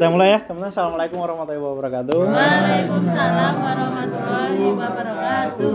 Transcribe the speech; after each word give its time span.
Kita 0.00 0.08
mulai 0.08 0.32
ya, 0.32 0.40
teman-teman. 0.48 0.72
Assalamualaikum 0.72 1.18
warahmatullahi 1.20 1.60
wabarakatuh. 1.60 2.20
Waalaikumsalam 2.24 3.54
warahmatullahi 3.60 4.60
wabarakatuh. 4.72 5.74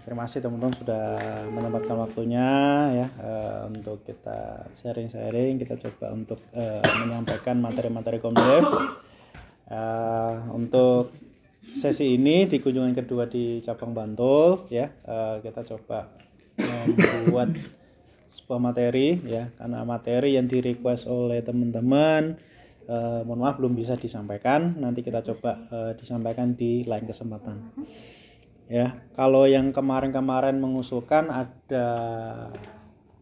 Terima 0.00 0.20
kasih 0.24 0.40
teman-teman 0.40 0.74
sudah 0.80 1.04
menempatkan 1.52 1.96
waktunya 2.00 2.48
ya 3.04 3.06
eh, 3.20 3.68
untuk 3.68 4.00
kita 4.00 4.64
sharing-sharing. 4.80 5.60
Kita 5.60 5.76
coba 5.76 6.16
untuk 6.16 6.40
eh, 6.56 6.80
menyampaikan 7.04 7.60
materi-materi 7.60 8.16
Komdev. 8.16 8.64
Eh, 9.68 10.34
untuk 10.56 11.12
sesi 11.76 12.16
ini 12.16 12.48
di 12.48 12.64
kunjungan 12.64 12.96
kedua 12.96 13.28
di 13.28 13.60
cabang 13.60 13.92
Bantul 13.92 14.72
ya 14.72 14.88
eh, 14.88 15.44
kita 15.44 15.68
coba 15.76 16.08
membuat 16.56 17.52
sebuah 18.32 18.72
materi 18.72 19.20
ya 19.20 19.52
karena 19.60 19.84
materi 19.84 20.40
yang 20.40 20.48
di 20.48 20.64
request 20.64 21.04
oleh 21.12 21.44
teman-teman 21.44 22.55
eh, 22.86 23.20
mohon 23.26 23.42
maaf 23.42 23.58
belum 23.58 23.74
bisa 23.74 23.98
disampaikan. 23.98 24.78
Nanti 24.78 25.02
kita 25.02 25.20
coba 25.22 25.58
eh, 25.70 25.92
disampaikan 25.98 26.54
di 26.54 26.86
lain 26.86 27.04
kesempatan. 27.04 27.74
Ya 28.66 29.06
kalau 29.14 29.46
yang 29.46 29.70
kemarin-kemarin 29.70 30.58
mengusulkan 30.58 31.30
ada 31.30 31.86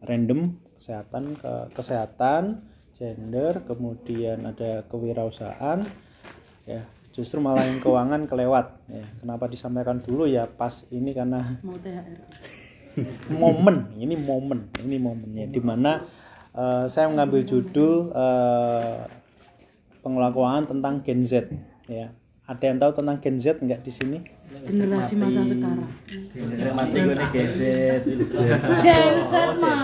random 0.01 0.57
kesehatan 0.77 1.37
ke 1.37 1.52
kesehatan 1.77 2.65
gender 2.97 3.61
kemudian 3.65 4.41
ada 4.47 4.87
kewirausahaan 4.88 5.83
ya 6.65 6.87
justru 7.12 7.45
malah 7.45 7.69
yang 7.69 7.79
keuangan 7.79 8.24
kelewat. 8.24 8.73
Ya 8.88 9.05
kenapa 9.21 9.46
disampaikan 9.46 10.01
dulu? 10.01 10.24
Ya 10.24 10.49
pas 10.49 10.88
ini 10.88 11.12
karena 11.12 11.60
momen 13.29 13.95
ini 14.01 14.16
momen 14.16 14.73
ini 14.80 14.96
momennya. 14.96 15.46
Di 15.52 15.60
mana 15.60 16.02
eh, 16.57 16.88
saya 16.88 17.12
mengambil 17.12 17.45
judul 17.45 18.10
eh, 18.16 19.23
pengelola 20.05 20.29
keuangan 20.29 20.65
tentang 20.69 21.01
Gen 21.01 21.25
Z 21.25 21.49
ya 21.89 22.13
ada 22.45 22.61
yang 22.61 22.77
tahu 22.77 22.93
tentang 23.01 23.17
Gen 23.25 23.37
Z 23.41 23.57
nggak 23.65 23.81
di 23.81 23.93
sini 23.93 24.19
Generasi 24.65 25.15
masa 25.19 25.43
sekarang. 25.45 25.91
Sering 26.55 26.77
mati 26.79 26.96
gue 27.02 27.15
nih 27.19 27.29
geset. 27.35 28.02
Genset 28.80 29.51
mah. 29.59 29.80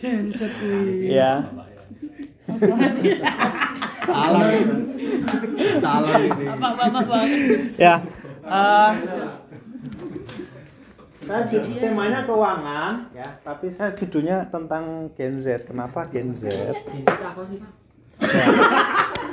Genset 0.00 0.52
kuwi. 0.56 1.12
ya 1.12 1.44
Salah. 4.06 4.42
Salah 5.82 6.18
ini. 6.18 6.44
Ya 7.76 7.94
eh, 8.46 8.90
saya 11.26 11.42
ju- 11.42 11.74
temanya 11.74 12.22
keuangan 12.22 13.10
ya 13.10 13.28
tapi 13.42 13.66
saya 13.68 13.90
judulnya 13.92 14.46
tentang 14.46 15.10
Gen 15.18 15.34
Z. 15.36 15.66
Kenapa 15.66 16.06
Gen 16.06 16.30
Z? 16.30 16.46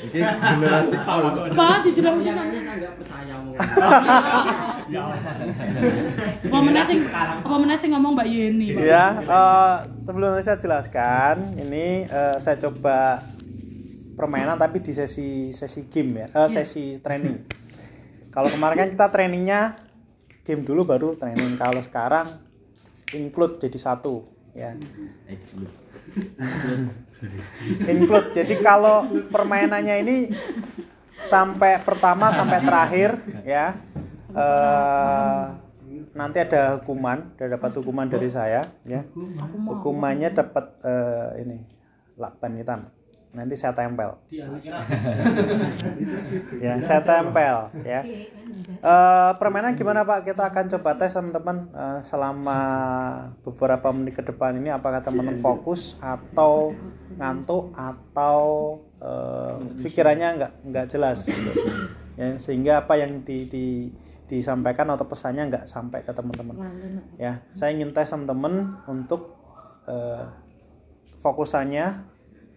Ini 0.00 0.20
generasi 0.24 0.96
Paul. 1.04 1.52
Pak 1.52 1.84
dijelasin. 1.84 2.34
Apa 6.40 6.58
menasing 6.60 6.98
apa 7.44 7.56
menasing 7.60 7.90
ngomong 7.92 8.12
Mbak 8.16 8.28
Yeni, 8.28 8.66
Pak? 8.72 8.80
Ya, 8.80 9.04
eh, 9.20 9.76
sebelum 10.00 10.40
saya 10.40 10.56
jelaskan, 10.56 11.60
ini 11.60 12.08
eh, 12.08 12.36
saya 12.40 12.56
coba 12.58 13.20
permainan 14.16 14.56
tapi 14.56 14.80
di 14.80 14.92
sesi 14.92 15.52
sesi 15.52 15.84
game 15.86 16.24
ya, 16.24 16.26
eh, 16.32 16.48
sesi 16.48 16.96
training. 16.96 17.44
Kalau 18.30 18.48
kemarin 18.48 18.76
kan 18.78 18.90
kita 18.90 19.06
trainingnya 19.10 19.89
game 20.50 20.66
dulu 20.66 20.82
baru 20.82 21.14
training. 21.14 21.54
Kalau 21.54 21.78
sekarang 21.78 22.26
include 23.14 23.62
jadi 23.62 23.78
satu, 23.78 24.26
ya. 24.50 24.74
include. 27.86 28.34
Jadi 28.34 28.58
kalau 28.58 29.06
permainannya 29.30 29.96
ini 30.02 30.16
sampai 31.22 31.78
pertama 31.86 32.34
sampai 32.34 32.58
terakhir, 32.66 33.22
ya. 33.46 33.78
eh, 34.34 35.44
nanti 36.18 36.38
ada 36.42 36.82
hukuman, 36.82 37.30
ada 37.38 37.54
dapat 37.54 37.70
hukuman 37.78 38.10
dari 38.10 38.26
saya, 38.26 38.66
ya. 38.82 39.06
Hukumannya 39.70 40.34
dapat 40.34 40.66
eh, 40.82 41.46
ini 41.46 41.58
lakban 42.18 42.58
hitam. 42.58 42.90
Nanti 43.30 43.54
saya 43.54 43.72
tempel. 43.72 44.10
ya, 46.64 46.74
saya 46.82 47.00
tempel, 47.00 47.56
ya. 47.86 48.02
Eh, 48.80 49.30
permainan 49.36 49.76
gimana 49.76 50.02
Pak? 50.02 50.24
Kita 50.24 50.50
akan 50.50 50.64
coba 50.72 50.96
tes 50.96 51.12
teman-teman 51.12 51.68
eh, 51.70 52.00
selama 52.00 52.60
beberapa 53.44 53.92
menit 53.92 54.16
ke 54.16 54.24
depan 54.24 54.56
ini 54.56 54.72
apakah 54.72 54.98
teman-teman 54.98 55.36
fokus 55.38 55.94
atau 56.00 56.72
ngantuk 57.14 57.70
atau 57.76 58.40
eh, 58.98 59.54
pikirannya 59.84 60.28
nggak 60.40 60.52
nggak 60.66 60.86
jelas 60.88 61.22
gitu. 61.22 61.52
Ya, 62.16 62.36
sehingga 62.40 62.82
apa 62.84 62.98
yang 62.98 63.22
di, 63.22 63.46
di- 63.46 63.92
disampaikan 64.26 64.88
atau 64.90 65.06
pesannya 65.06 65.46
nggak 65.46 65.64
sampai 65.68 66.02
ke 66.02 66.10
teman-teman. 66.10 66.56
Ya, 67.14 67.44
saya 67.52 67.76
ingin 67.76 67.92
tes 67.92 68.08
teman-teman 68.08 68.80
untuk 68.88 69.36
eh, 69.86 70.24
fokusannya 71.20 72.08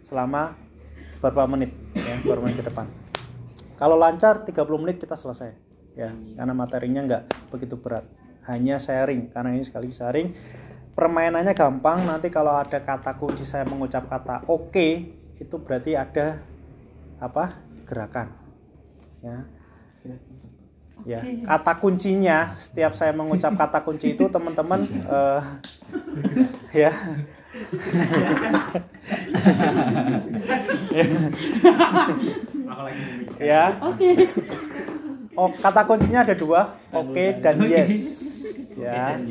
selama 0.03 0.55
beberapa 1.23 1.47
menit 1.47 1.72
ya, 1.95 2.19
beberapa 2.19 2.44
menit 2.44 2.59
ke 2.59 2.67
depan. 2.67 2.91
Kalau 3.79 3.95
lancar 3.95 4.44
30 4.44 4.59
menit 4.84 5.00
kita 5.00 5.16
selesai 5.16 5.56
ya, 5.95 6.11
karena 6.11 6.51
materinya 6.51 7.00
nggak 7.07 7.23
begitu 7.47 7.79
berat. 7.79 8.03
Hanya 8.44 8.75
sharing 8.75 9.31
karena 9.31 9.56
ini 9.56 9.63
sekali 9.63 9.88
sharing. 9.88 10.35
Permainannya 10.94 11.56
gampang. 11.56 12.03
Nanti 12.03 12.28
kalau 12.28 12.59
ada 12.59 12.84
kata 12.84 13.16
kunci 13.16 13.47
saya 13.47 13.63
mengucap 13.63 14.11
kata 14.11 14.44
oke, 14.51 14.88
itu 15.39 15.56
berarti 15.63 15.95
ada 15.95 16.44
apa? 17.23 17.72
gerakan. 17.88 18.28
Ya. 19.23 19.47
Ya, 21.03 21.19
kata 21.19 21.84
kuncinya 21.84 22.55
setiap 22.55 22.95
saya 22.95 23.11
mengucap 23.11 23.51
kata 23.59 23.84
kunci 23.84 24.16
itu 24.16 24.23
teman-teman 24.31 24.88
eh, 24.88 25.41
ya 26.85 26.94
ya. 33.38 33.78
Oke. 33.78 34.09
oh 35.38 35.53
kata 35.53 35.86
kuncinya 35.86 36.25
ada 36.25 36.34
dua. 36.34 36.81
Oke 36.90 37.38
dan 37.38 37.62
yes. 37.69 37.94
Ya. 38.74 39.22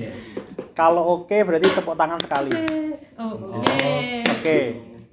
kalau 0.70 1.18
oke 1.18 1.34
berarti 1.34 1.66
tepuk 1.74 1.98
tangan 1.98 2.22
sekali. 2.22 2.54
Oh, 3.18 3.58
Oke. 3.58 4.22
oke. 4.22 4.58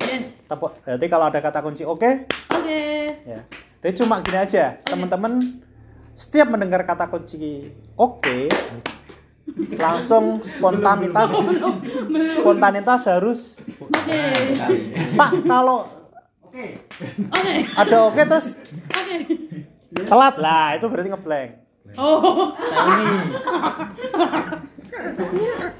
Yes. 0.06 0.46
tepuk 0.46 0.78
berarti 0.86 1.08
kalau 1.10 1.26
ada 1.34 1.42
kata 1.42 1.66
kunci 1.66 1.82
oke. 1.90 2.30
Oke. 2.54 3.10
ya. 3.26 3.42
Jadi 3.82 3.94
cuma 4.06 4.22
gini 4.22 4.38
aja 4.38 4.78
teman-teman. 4.86 5.42
Setiap 6.14 6.52
mendengar 6.52 6.84
kata 6.86 7.10
kunci 7.10 7.74
oke 7.98 8.52
langsung 9.76 10.44
spontanitas. 10.44 11.32
Spontanitas 12.34 13.02
harus. 13.08 13.40
Oke. 13.80 14.22
pak 15.16 15.32
kalau 15.46 15.90
Oke. 16.50 16.76
ada 17.78 17.98
oke 18.10 18.22
terus? 18.26 18.58
Oke. 18.90 19.16
telat. 20.06 20.36
Lah 20.38 20.78
itu 20.78 20.86
berarti 20.90 21.10
ngeblank 21.10 21.52
Oh. 21.98 22.54
ini 22.70 23.08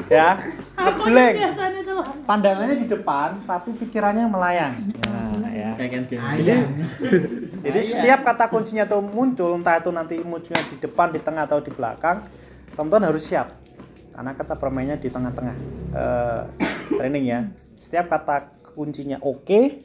ya. 0.10 0.42
Aku 0.80 1.06
ngeblank 1.06 1.36
pandangannya 2.24 2.76
di 2.82 2.88
depan 2.88 3.38
tapi 3.44 3.76
pikirannya 3.76 4.26
melayang. 4.26 4.74
Nah 5.06 5.52
ya. 5.52 5.76
Jadi 6.40 6.56
jadi 7.60 7.80
setiap 7.84 8.20
kata 8.24 8.48
kuncinya 8.48 8.88
tuh 8.88 9.04
muncul 9.04 9.60
entah 9.60 9.78
itu 9.78 9.92
nanti 9.92 10.16
munculnya 10.24 10.64
di 10.72 10.78
depan 10.80 11.12
di 11.12 11.20
tengah 11.20 11.44
atau 11.46 11.60
di 11.60 11.70
belakang 11.74 12.24
teman-teman 12.80 13.12
harus 13.12 13.28
siap 13.28 13.59
karena 14.20 14.36
kata 14.36 14.60
permainnya 14.60 15.00
di 15.00 15.08
tengah-tengah 15.08 15.56
Eh, 15.90 16.42
training 16.92 17.26
ya. 17.26 17.40
Setiap 17.80 18.12
kata 18.12 18.52
kuncinya 18.76 19.16
oke 19.24 19.80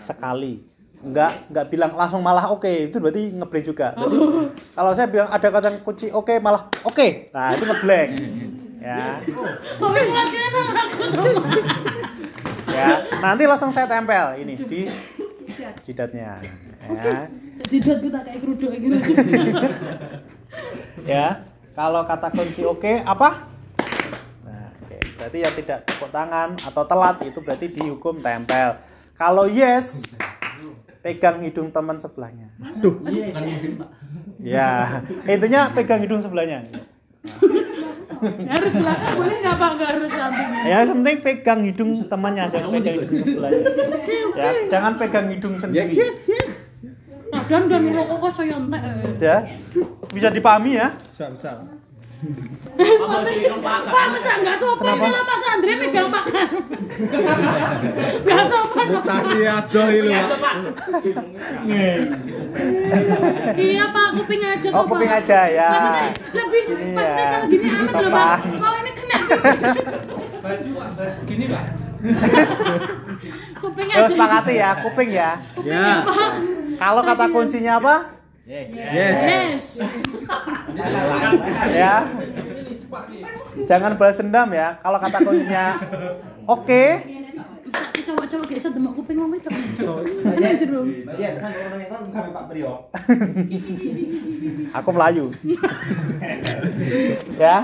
sekali. 0.00 0.64
Nggak 1.04 1.52
nggak 1.52 1.66
bilang 1.68 1.92
langsung 1.92 2.24
malah 2.24 2.48
oke. 2.48 2.88
Itu 2.88 2.96
berarti 2.96 3.28
ngeblank 3.28 3.64
juga. 3.68 3.92
Berarti 3.92 4.18
kalau 4.72 4.90
saya 4.96 5.06
bilang 5.12 5.28
ada 5.28 5.46
kata 5.52 5.84
kunci 5.84 6.08
oke 6.08 6.32
malah 6.40 6.64
oke. 6.80 7.28
Nah 7.30 7.54
itu 7.54 7.64
ngeblank 7.68 8.08
ya. 8.80 9.20
Tuh. 9.28 9.92
ya 12.72 13.04
nanti 13.20 13.44
langsung 13.44 13.68
saya 13.68 13.84
tempel 13.84 14.42
ini 14.42 14.56
di 14.64 14.88
jidatnya. 15.84 16.40
Ya. 16.88 17.28
Jidat 17.68 18.00
kita 18.00 18.18
kayak 18.24 18.38
kerudung 18.40 18.72
gitu. 18.80 18.96
ya 21.04 21.44
kalau 21.76 22.00
kata 22.08 22.32
kunci 22.32 22.64
oke 22.64 23.04
apa? 23.04 23.30
nah 23.30 23.36
oke 23.36 23.57
berarti 25.18 25.38
ya 25.42 25.50
tidak 25.50 25.78
tepuk 25.84 26.08
tangan 26.14 26.54
atau 26.54 26.82
telat 26.86 27.16
itu 27.26 27.38
berarti 27.42 27.66
dihukum 27.68 28.22
tempel 28.22 28.78
kalau 29.18 29.50
yes 29.50 30.14
pegang 31.02 31.42
hidung 31.42 31.74
teman 31.74 31.98
sebelahnya 31.98 32.54
ya 34.38 35.02
intinya 35.26 35.74
pegang 35.74 36.00
hidung 36.06 36.22
sebelahnya 36.22 36.62
Harus 38.18 38.74
belakang 38.74 39.14
boleh 39.14 39.36
nggak 39.38 39.54
pak? 39.54 39.70
Nggak 39.78 39.90
harus 39.94 40.10
sampingnya. 40.10 40.60
Ya, 40.66 40.76
yang 40.82 40.90
penting 40.90 41.16
pegang 41.22 41.60
hidung 41.62 41.90
temannya, 42.10 42.44
jangan 42.50 42.68
pegang 42.74 42.96
hidung 42.98 43.22
sebelahnya. 43.22 43.64
Ya, 44.34 44.48
jangan 44.66 44.92
pegang 44.98 45.26
hidung 45.30 45.54
Yes, 45.54 45.62
sendiri. 45.62 45.92
yes, 45.94 46.18
yes. 46.26 46.50
Nah, 47.28 47.42
dan 47.46 47.62
dan 47.70 47.82
rokok 47.94 48.16
kok 48.18 48.32
saya 48.40 48.58
entek. 48.58 48.82
Ya, 49.22 49.36
bisa 50.10 50.28
dipahami 50.34 50.82
ya. 50.82 50.98
Sam, 51.14 51.38
sam. 51.38 51.77
Pak, 52.18 54.04
masa 54.10 54.30
nggak 54.42 54.56
sopan 54.58 54.94
kalau 54.98 55.22
Mas 55.22 55.44
Andre 55.46 55.72
pegang 55.78 56.10
makan? 56.10 56.48
Nggak 58.26 58.42
sopan. 58.44 58.86
Mutasi 58.90 59.38
adoh 59.46 59.86
itu, 59.88 60.10
Pak. 60.34 60.54
Iya 63.54 63.84
Pak, 63.88 64.08
kuping 64.18 64.42
aja 64.42 64.66
Oh, 64.68 64.82
kok, 64.82 64.82
Pak. 64.82 64.90
kuping 64.90 65.12
aja, 65.14 65.40
ya. 65.46 65.70
Maksudnya 65.70 66.06
lebih, 66.34 66.62
Gini 66.68 66.90
maksudnya 66.90 67.22
ya. 67.22 67.30
kalau 67.30 67.46
gini 67.46 67.66
amat 67.70 67.94
loh 67.94 68.10
Pak. 68.10 68.36
Kalau 68.58 68.78
ini 68.78 68.90
kena. 68.92 69.18
Kuping 73.58 73.86
aja. 73.86 73.96
Terus 73.96 74.10
sepakati 74.10 74.54
ya, 74.54 74.70
kuping 74.82 75.08
ya. 75.10 75.30
Ya. 75.62 76.02
Pak. 76.02 76.32
Kalau 76.78 77.02
kata 77.02 77.24
kuncinya 77.30 77.72
apa? 77.78 78.17
Yes. 78.48 78.72
Yes. 78.72 79.60
Ya. 81.68 82.08
Jangan 83.68 83.92
balas 84.00 84.16
dendam 84.16 84.48
ya. 84.56 84.80
Kalau 84.80 84.96
kata 84.96 85.20
kuncinya 85.20 85.76
oke, 86.48 86.84
Bisa 87.68 88.00
coba-coba 88.08 88.42
kayak 88.48 88.60
iso 88.64 88.72
demek 88.72 88.92
kuping 88.96 89.20
wong 89.20 89.36
wedok. 89.36 89.52
Iya, 90.40 90.56
jeruk. 90.56 90.88
aku 94.72 94.88
Melayu. 94.96 95.28
ya. 97.36 97.56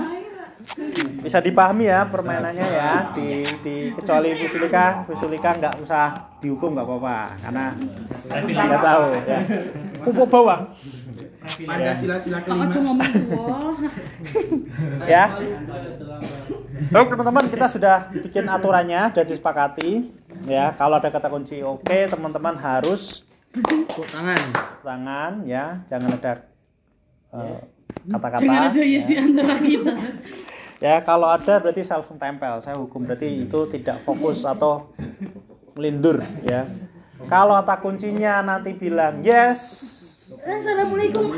Bisa 1.25 1.41
dipahami 1.41 1.89
ya 1.89 2.05
permainannya 2.05 2.61
ya 2.61 3.09
di 3.17 3.41
di 3.65 3.75
kecuali 3.97 4.37
Busulika, 4.37 5.01
Busulika 5.09 5.49
nggak 5.57 5.81
usah 5.81 6.34
dihukum 6.45 6.77
nggak 6.77 6.85
apa-apa 6.85 7.17
karena 7.41 7.65
nggak 8.45 8.83
tahu 8.85 9.05
ya. 9.25 9.39
Pupuk 10.05 10.27
bawang 10.29 10.63
Pancasila 11.45 12.17
sila 12.17 12.41
Pak 12.41 12.57
aja 12.57 12.79
ngomong 12.81 13.09
ya. 15.05 15.25
Baik 16.89 17.07
teman-teman 17.13 17.45
kita 17.49 17.65
sudah 17.69 17.97
bikin 18.11 18.45
aturannya 18.49 19.13
dan 19.13 19.25
disepakati 19.25 20.09
ya 20.45 20.73
kalau 20.75 20.97
ada 20.99 21.09
kata 21.09 21.29
kunci 21.31 21.61
oke 21.61 21.97
teman-teman 22.09 22.57
harus 22.59 23.23
Tepuk 23.55 24.03
tangan. 24.11 24.41
tangan 24.83 25.31
ya 25.47 25.79
jangan 25.87 26.19
ada 26.19 26.33
eh, 27.31 27.59
kata-kata 28.11 28.43
Jangan 28.43 28.63
ada 28.67 28.81
yes 28.83 29.05
di 29.07 29.15
ya. 29.15 29.23
antara 29.23 29.55
kita. 29.63 29.93
ya 30.85 30.95
kalau 31.07 31.27
ada 31.31 31.53
berarti 31.63 31.81
saya 31.87 32.03
langsung 32.03 32.19
tempel 32.19 32.59
saya 32.59 32.75
hukum 32.75 33.07
berarti 33.07 33.47
itu 33.47 33.59
tidak 33.71 34.03
fokus 34.03 34.43
atau 34.43 34.91
melindur 35.75 36.23
ya 36.47 36.71
kalau 37.27 37.59
kata 37.59 37.75
kuncinya 37.83 38.39
nanti 38.39 38.71
bilang 38.71 39.19
yes 39.19 39.91
Assalamualaikum. 40.25 41.37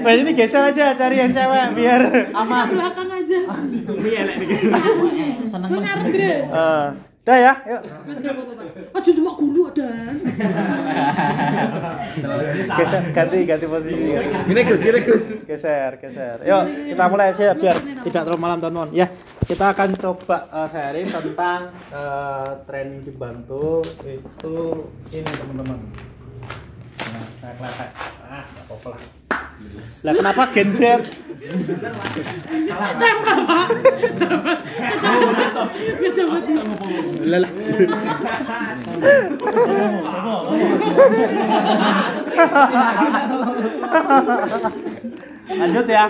nah 0.00 0.12
ini 0.16 0.32
geser 0.32 0.72
aja 0.72 0.96
cari 0.96 1.20
yang 1.20 1.28
cewek 1.28 1.76
biar 1.76 2.32
aman 2.32 2.72
Belakang 2.72 3.20
aja. 3.20 3.36
Seneng 5.44 5.84
Andre. 5.84 6.32
Udah 7.30 7.38
ya 7.38 7.54
yuk 7.62 7.82
Wis 8.10 8.18
gak 8.26 8.34
apa-apa. 8.34 8.90
Aja 8.90 9.10
demek 9.14 9.34
gulu 9.38 9.70
dan. 9.70 10.18
geser 12.82 13.02
ganti 13.14 13.38
ganti 13.46 13.66
posisi. 13.70 14.18
Gini 14.50 14.60
Gus, 14.66 14.80
gini 14.82 15.00
Gus. 15.06 15.24
geser 15.46 15.94
geser 16.02 16.42
yuk 16.42 16.90
kita 16.90 17.04
mulai 17.06 17.30
aja 17.30 17.54
biar 17.54 17.78
tidak 18.02 18.22
terlalu 18.26 18.42
malam 18.42 18.58
teman-teman 18.58 18.90
ya 18.90 19.06
kita 19.46 19.70
akan 19.70 19.94
coba 19.94 20.50
eh, 20.50 20.68
sharing 20.74 21.06
tentang 21.06 21.70
eh, 21.94 22.50
training 22.66 23.06
dibantu 23.06 23.78
itu 24.02 24.54
ini 25.14 25.30
teman-teman 25.30 26.09
ah 27.40 28.44
apa-apa 28.44 28.90
lah 30.00 30.12
kenapa 30.16 30.42
Gen 30.56 30.68
lanjut 45.50 45.86
ya. 45.90 46.08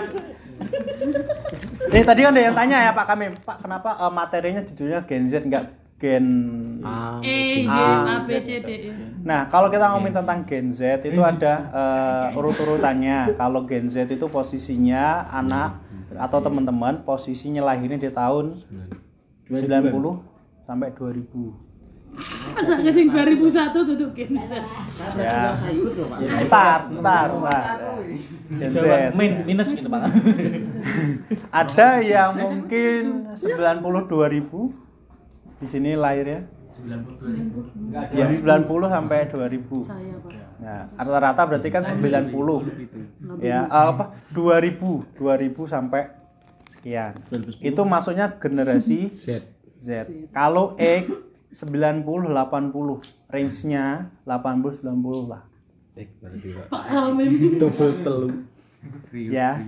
Eh 1.91 2.03
tadi 2.05 2.23
kan 2.23 2.31
ada 2.31 2.39
yang 2.39 2.55
tanya 2.55 2.77
ya 2.79 2.91
Pak 2.95 3.05
Kamim. 3.11 3.33
Pak 3.43 3.57
kenapa 3.67 3.89
eh, 3.99 4.11
materinya 4.11 4.61
judulnya 4.63 4.99
Gen 5.03 5.27
Z 5.27 5.43
nggak 5.43 5.80
Gen 6.01 6.25
Ah. 6.81 7.21
E, 7.21 7.61
A, 7.69 7.77
A, 7.77 8.15
B, 8.25 8.41
C, 8.41 8.57
D, 8.65 8.69
E. 8.73 8.89
Nah, 9.21 9.45
kalau 9.53 9.69
kita 9.69 9.85
ngomongin 9.93 10.17
tentang 10.17 10.41
Gen 10.49 10.73
Z 10.73 11.05
itu 11.05 11.21
ada 11.21 11.53
eh, 11.69 12.37
urut-urutannya. 12.37 13.37
Kalau 13.37 13.69
Gen 13.69 13.85
Z 13.85 14.09
itu 14.09 14.25
posisinya 14.25 15.29
anak 15.29 15.77
atau 16.17 16.41
teman-teman 16.41 17.05
posisinya 17.05 17.61
lahirnya 17.61 18.01
di 18.01 18.09
tahun 18.09 18.57
90 19.45 20.65
sampai 20.65 20.89
2000. 20.89 21.69
Masa 22.51 22.75
nggak 22.81 22.93
sing 22.97 23.07
2001 23.07 23.87
tutup 23.93 24.09
Gen 24.17 24.33
Z. 24.35 24.49
Ya. 25.21 25.53
Ntar, 26.49 26.79
ntar, 26.97 27.27
ntar. 27.29 27.63
Gen 28.57 28.71
Z. 28.73 28.83
Min, 29.13 29.45
minus 29.45 29.69
gitu 29.69 29.85
pak 29.85 30.09
Ada 31.61 32.01
yang 32.01 32.35
mungkin 32.35 33.31
92 33.37 34.33
ribu 34.33 34.73
di 35.61 35.67
sini 35.69 35.93
lahirnya. 35.93 36.49
Ya, 38.09 38.25
90 38.33 38.89
sampai 38.89 39.29
2000. 39.29 39.85
Saya, 39.85 40.15
Pak. 40.17 40.33
Nah, 40.61 40.81
rata-rata 40.97 41.41
berarti 41.45 41.69
kan 41.69 41.83
90. 41.85 42.65
Ya, 43.37 43.69
eh, 43.69 43.85
apa? 43.93 44.17
2000, 44.33 45.05
2000 45.13 45.69
sampai 45.69 46.09
sekian. 46.65 47.13
Itu 47.61 47.81
maksudnya 47.85 48.33
generasi 48.41 49.09
Z. 49.25 49.45
Z. 49.77 50.09
Kalau 50.33 50.73
X 50.77 51.05
90 51.53 52.33
80, 52.33 53.29
range-nya 53.29 54.09
80 54.25 54.81
90 54.81 55.29
lah. 55.29 55.41
Berarti 55.93 56.49
Pak. 56.55 56.65
Pak 56.71 56.83
Salmim. 56.89 57.29
Double 57.61 57.93
telu. 58.01 58.29
Ya. 59.13 59.61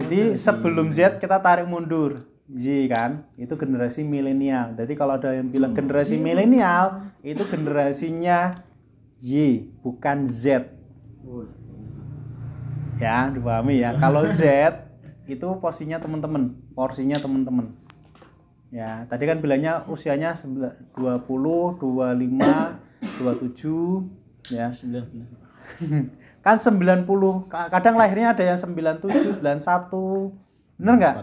Jadi 0.00 0.40
sebelum 0.40 0.88
Z 0.94 1.20
kita 1.20 1.36
tarik 1.42 1.68
mundur. 1.68 2.24
Y 2.44 2.92
kan, 2.92 3.24
itu 3.40 3.56
generasi 3.56 4.04
milenial. 4.04 4.76
Jadi 4.76 4.92
kalau 4.92 5.16
ada 5.16 5.32
yang 5.32 5.48
bilang 5.48 5.72
generasi 5.72 6.20
milenial, 6.20 7.08
itu 7.24 7.40
generasinya 7.48 8.52
Y, 9.16 9.64
bukan 9.80 10.28
Z. 10.28 10.68
Ya, 13.00 13.32
dipahami 13.32 13.80
ya. 13.80 13.96
Kalau 13.96 14.28
Z 14.28 14.44
itu 15.24 15.48
posisinya 15.56 15.96
teman-teman, 15.96 16.52
porsinya 16.76 17.16
teman-teman. 17.16 17.72
Ya, 18.68 19.08
tadi 19.08 19.24
kan 19.24 19.40
bilangnya 19.40 19.80
usianya 19.88 20.36
20, 20.36 21.00
25, 21.00 21.80
27, 21.80 24.52
ya. 24.52 24.68
kan 26.44 26.60
90 26.60 27.08
ka- 27.48 27.72
kadang 27.72 27.96
lahirnya 27.96 28.36
ada 28.36 28.44
yang 28.44 28.60
97 28.60 29.40
91 29.40 30.43
bener 30.80 30.94
nggak? 30.98 31.14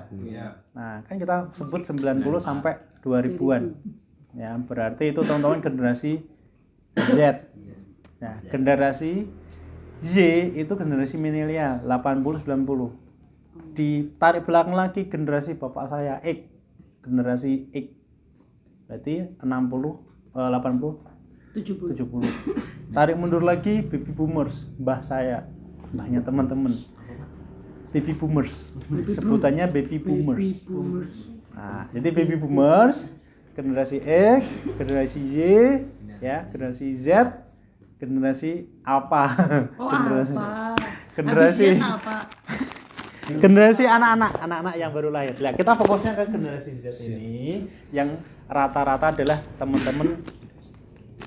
Nah 0.71 1.03
kan 1.05 1.15
kita 1.19 1.51
sebut 1.55 1.83
90 1.83 2.23
sampai 2.39 2.79
2000-an 3.03 3.63
ya 4.31 4.55
berarti 4.55 5.11
itu 5.11 5.21
teman-teman 5.27 5.59
generasi 5.59 6.23
Z. 6.95 7.19
Nah 8.23 8.33
generasi 8.47 9.27
Z 9.99 10.15
itu 10.55 10.73
generasi 10.73 11.15
milenial 11.19 11.83
80 11.83 12.47
90 12.47 13.75
ditarik 13.75 14.43
belakang 14.47 14.75
lagi 14.75 15.07
generasi 15.07 15.59
bapak 15.59 15.91
saya 15.91 16.23
X. 16.23 16.47
Generasi 17.03 17.67
X. 17.75 17.85
Berarti 18.87 19.35
60 19.39 19.43
eh, 20.39 20.49
80 20.51 21.11
70. 21.51 21.99
70 21.99 22.71
tarik 22.91 23.15
mundur 23.15 23.39
lagi 23.39 23.79
baby 23.79 24.11
boomers 24.11 24.67
mbah 24.75 24.99
saya 24.99 25.47
mbahnya 25.95 26.19
teman-teman 26.23 26.75
baby 27.91 28.15
boomers. 28.15 28.71
Sebutannya 29.11 29.67
baby 29.67 29.99
boomers. 29.99 30.63
Boomers. 30.65 31.13
nah 31.51 31.83
jadi 31.91 32.09
baby 32.15 32.39
boomers 32.39 33.11
generasi 33.51 33.99
X 33.99 34.47
generasi 34.79 35.19
Y 35.19 35.37
ya 36.23 36.47
generasi 36.47 36.95
Z 36.95 37.07
generasi 37.99 38.71
apa? 38.81 39.23
Oh, 39.75 39.91
generasi 39.93 40.33
apa? 40.33 40.75
generasi 41.13 41.65
Z 41.75 41.83
apa? 41.83 42.15
generasi 43.43 43.83
anak-anak 43.85 44.31
anak-anak 44.39 44.75
yang 44.79 44.91
baru 44.91 45.09
lahir. 45.13 45.35
Nah, 45.39 45.53
kita 45.53 45.71
fokusnya 45.77 46.17
ke 46.17 46.23
generasi 46.31 46.71
Z 46.79 46.95
ini 47.05 47.67
yang 47.91 48.15
rata-rata 48.47 49.11
adalah 49.11 49.39
teman-teman 49.59 50.19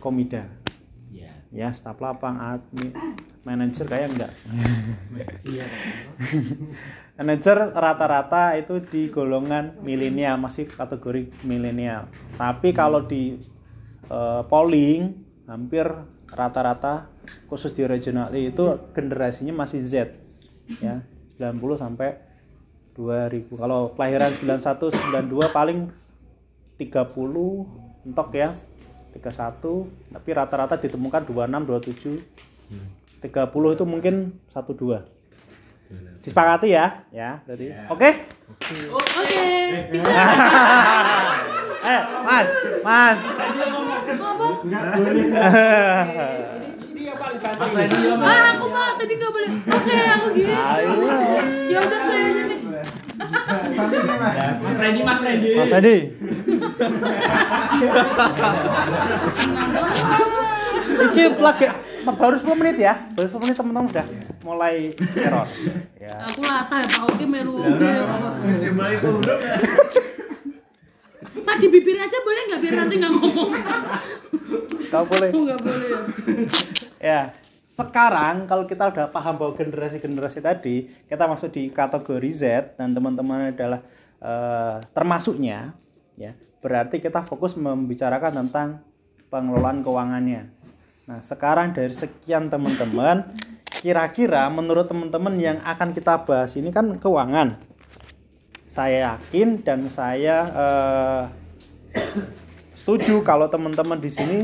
komida. 0.01 0.49
Ya 1.55 1.71
staf 1.71 2.03
lapang 2.03 2.35
admin 2.35 2.91
manajer 3.47 3.87
kayak 3.87 4.11
enggak 4.11 4.33
manajer 7.19 7.71
rata-rata 7.71 8.59
itu 8.59 8.83
di 8.83 9.09
golongan 9.09 9.79
milenial 9.81 10.37
masih 10.41 10.67
kategori 10.67 11.31
milenial. 11.47 12.11
Tapi 12.35 12.75
kalau 12.75 13.07
di 13.07 13.39
eh, 14.11 14.43
polling 14.51 15.15
hampir 15.47 15.87
rata-rata 16.35 17.07
khusus 17.49 17.71
di 17.73 17.87
regional 17.87 18.33
itu 18.35 18.91
generasinya 18.93 19.55
masih 19.55 19.81
Z 19.81 19.95
ya. 20.83 21.01
90 21.39 21.59
sampai 21.79 22.19
2000 22.95 23.51
kalau 23.59 23.91
kelahiran 23.95 24.31
91 24.31 24.95
92 25.27 25.51
paling 25.51 25.91
30 26.79 28.07
entok 28.07 28.29
ya 28.35 28.55
31 29.15 30.15
tapi 30.15 30.31
rata-rata 30.35 30.79
ditemukan 30.79 31.27
26 31.27 32.23
27 33.23 33.23
30 33.23 33.75
itu 33.75 33.85
mungkin 33.87 34.15
12 34.51 35.14
disepakati 36.25 36.69
ya 36.71 36.87
ya 37.13 37.39
berarti 37.45 37.67
oke 37.87 38.11
Oke, 38.95 39.45
bisa. 39.93 40.09
eh 41.85 42.01
mas 42.23 42.49
mas 42.83 43.19
Ah, 48.25 48.43
aku 48.53 48.65
pak 48.69 48.91
tadi 48.97 49.13
nggak 49.15 49.31
boleh. 49.31 49.51
Oke, 49.69 49.97
aku 50.09 50.27
gini. 50.33 50.53
ayo 50.53 50.91
Ya 51.69 51.79
udah 51.79 52.01
saya 52.01 52.25
aja 52.27 52.43
nih. 52.43 52.59
Mas 54.65 54.77
Randy, 54.77 55.01
Mas 55.03 55.19
Randy. 55.21 55.51
mas 55.55 55.73
Edi 55.73 55.97
Iki 60.95 61.23
lagi 61.43 61.67
baru 62.13 62.37
10 62.37 62.61
menit 62.61 62.77
ya. 62.79 62.95
Baru 63.17 63.27
10 63.27 63.43
menit 63.43 63.57
teman-teman 63.57 63.87
udah 63.91 64.07
mulai 64.45 64.93
error. 65.17 65.47
Ya. 65.97 66.21
Aku 66.29 66.45
latah 66.45 66.85
ya 66.85 66.89
pak. 66.93 67.03
Oke, 67.09 67.25
melu 67.25 67.57
oke. 67.57 67.89
Pak. 71.45 71.55
Di 71.61 71.67
bibir 71.73 71.97
aja 71.97 72.19
boleh 72.21 72.43
nggak 72.53 72.61
biar 72.61 72.75
nanti 72.85 72.95
nggak 73.01 73.13
ngomong. 73.17 73.51
kau 74.93 75.05
boleh. 75.09 75.29
Aku 75.33 75.41
nggak 75.49 75.61
boleh 75.65 75.87
ya. 75.89 76.01
ya. 77.01 77.21
Sekarang 77.73 78.47
kalau 78.47 78.69
kita 78.71 78.87
udah 78.87 79.11
paham 79.11 79.35
bahwa 79.35 79.57
generasi-generasi 79.59 80.39
tadi 80.39 80.87
kita 81.11 81.25
masuk 81.27 81.51
di 81.51 81.73
kategori 81.75 82.31
Z 82.31 82.43
dan 82.79 82.95
teman-teman 82.95 83.51
adalah 83.51 83.81
eh, 84.21 84.77
termasuknya 84.93 85.75
ya. 86.15 86.37
Berarti 86.63 87.03
kita 87.03 87.25
fokus 87.25 87.59
membicarakan 87.59 88.47
tentang 88.47 88.85
pengelolaan 89.33 89.83
keuangannya 89.83 90.64
nah 91.05 91.21
sekarang 91.21 91.77
dari 91.77 91.93
sekian 91.93 92.49
teman-teman 92.49 93.29
kira-kira 93.85 94.49
menurut 94.49 94.89
teman-teman 94.89 95.37
yang 95.37 95.61
akan 95.61 95.93
kita 95.93 96.25
bahas 96.25 96.57
ini 96.57 96.73
kan 96.73 96.97
keuangan. 96.97 97.61
Saya 98.65 99.13
yakin 99.13 99.61
dan 99.61 99.93
saya 99.93 100.37
eh, 100.49 101.23
setuju 102.81 103.21
kalau 103.21 103.45
teman-teman 103.53 104.01
di 104.01 104.09
sini 104.09 104.39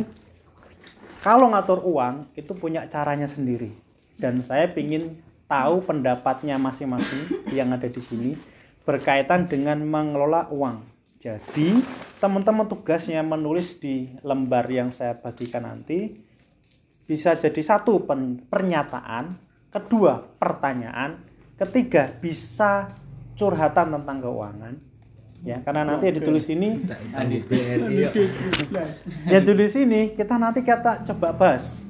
kalau 1.24 1.48
ngatur 1.56 1.80
uang 1.88 2.28
itu 2.36 2.52
punya 2.52 2.84
caranya 2.92 3.24
sendiri. 3.24 3.72
Dan 4.20 4.44
saya 4.44 4.68
ingin 4.76 5.16
tahu 5.48 5.88
pendapatnya 5.88 6.60
masing-masing 6.60 7.48
yang 7.56 7.72
ada 7.72 7.88
di 7.88 8.02
sini 8.04 8.36
berkaitan 8.84 9.48
dengan 9.48 9.80
mengelola 9.80 10.52
uang. 10.52 10.84
Jadi 11.16 11.80
teman-teman 12.20 12.68
tugasnya 12.68 13.24
menulis 13.24 13.80
di 13.80 14.12
lembar 14.20 14.68
yang 14.68 14.92
saya 14.92 15.16
bagikan 15.16 15.64
nanti 15.64 16.28
bisa 17.10 17.34
jadi 17.34 17.58
satu 17.58 18.06
pen- 18.06 18.46
pernyataan, 18.46 19.34
kedua 19.74 20.30
pertanyaan, 20.38 21.18
ketiga 21.58 22.06
bisa 22.22 22.86
curhatan 23.34 23.98
tentang 23.98 24.22
keuangan. 24.22 24.74
Ya, 25.42 25.58
karena 25.66 25.88
nanti 25.88 26.06
yang 26.06 26.16
ditulis 26.22 26.46
ini 26.52 26.84
BNI 27.48 28.04
yang 29.32 29.42
tulis 29.42 29.72
ini 29.74 30.12
kita 30.12 30.36
nanti 30.38 30.62
kita 30.62 31.02
coba 31.10 31.34
bahas 31.34 31.82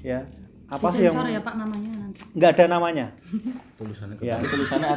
ya. 0.00 0.24
Apa 0.70 0.88
sih 0.94 1.10
yang 1.10 1.18
ya 1.26 1.42
pak 1.42 1.58
namanya 1.58 1.92
nanti. 1.98 2.20
nggak 2.30 2.50
ada 2.56 2.64
namanya. 2.70 3.06
Tulisannya 3.74 4.16
ya. 4.22 4.38
Tulisannya 4.38 4.90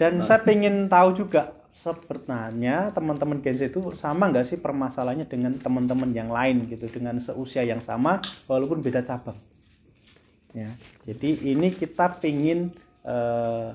dan 0.00 0.22
saya 0.22 0.40
pengen 0.46 0.86
tahu 0.86 1.18
juga 1.18 1.61
sebenarnya 1.72 2.92
teman-teman 2.92 3.40
Gen 3.40 3.56
Z 3.56 3.72
itu 3.72 3.80
sama 3.96 4.28
nggak 4.28 4.44
sih 4.44 4.58
permasalahannya 4.60 5.24
dengan 5.24 5.56
teman-teman 5.56 6.12
yang 6.12 6.28
lain 6.28 6.68
gitu 6.68 6.84
dengan 6.92 7.16
seusia 7.16 7.64
yang 7.64 7.80
sama 7.80 8.20
walaupun 8.44 8.84
beda 8.84 9.00
cabang? 9.00 9.34
Ya 10.52 10.68
jadi 11.08 11.56
ini 11.56 11.72
kita 11.72 12.20
pengen 12.20 12.76
eh, 13.08 13.72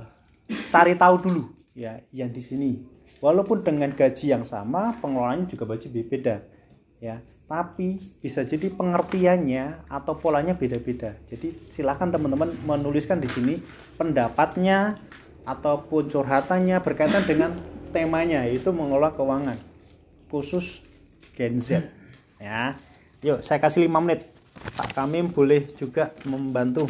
cari 0.70 0.94
tahu 0.94 1.16
dulu 1.26 1.44
ya 1.74 1.98
yang 2.14 2.30
di 2.30 2.40
sini. 2.40 2.72
Walaupun 3.18 3.66
dengan 3.66 3.90
gaji 3.98 4.30
yang 4.30 4.46
sama 4.46 4.94
pengelolaannya 5.02 5.50
juga 5.50 5.66
gaji 5.74 5.88
beda 5.90 6.36
ya. 7.02 7.18
Tapi 7.48 7.96
bisa 8.20 8.44
jadi 8.44 8.68
pengertiannya 8.68 9.88
atau 9.88 10.14
polanya 10.20 10.54
beda-beda. 10.54 11.16
Jadi 11.32 11.72
silahkan 11.72 12.12
teman-teman 12.12 12.52
menuliskan 12.68 13.24
di 13.24 13.32
sini 13.32 13.56
pendapatnya 13.96 15.00
ataupun 15.48 16.12
curhatannya 16.12 16.76
berkaitan 16.84 17.24
dengan 17.24 17.56
temanya 17.98 18.46
yaitu 18.46 18.70
mengelola 18.70 19.10
keuangan 19.10 19.58
khusus 20.30 20.86
Gen 21.34 21.58
Z. 21.58 21.82
Ya 22.38 22.78
yuk 23.26 23.42
saya 23.42 23.58
kasih 23.58 23.90
5 23.90 23.98
menit. 24.06 24.30
Pak 24.78 24.94
Kamim 24.94 25.34
boleh 25.34 25.66
juga 25.74 26.14
membantu. 26.30 26.86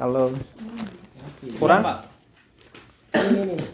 Kalau 0.00 0.32
kurang? 1.60 1.84
Pak. 1.84 1.98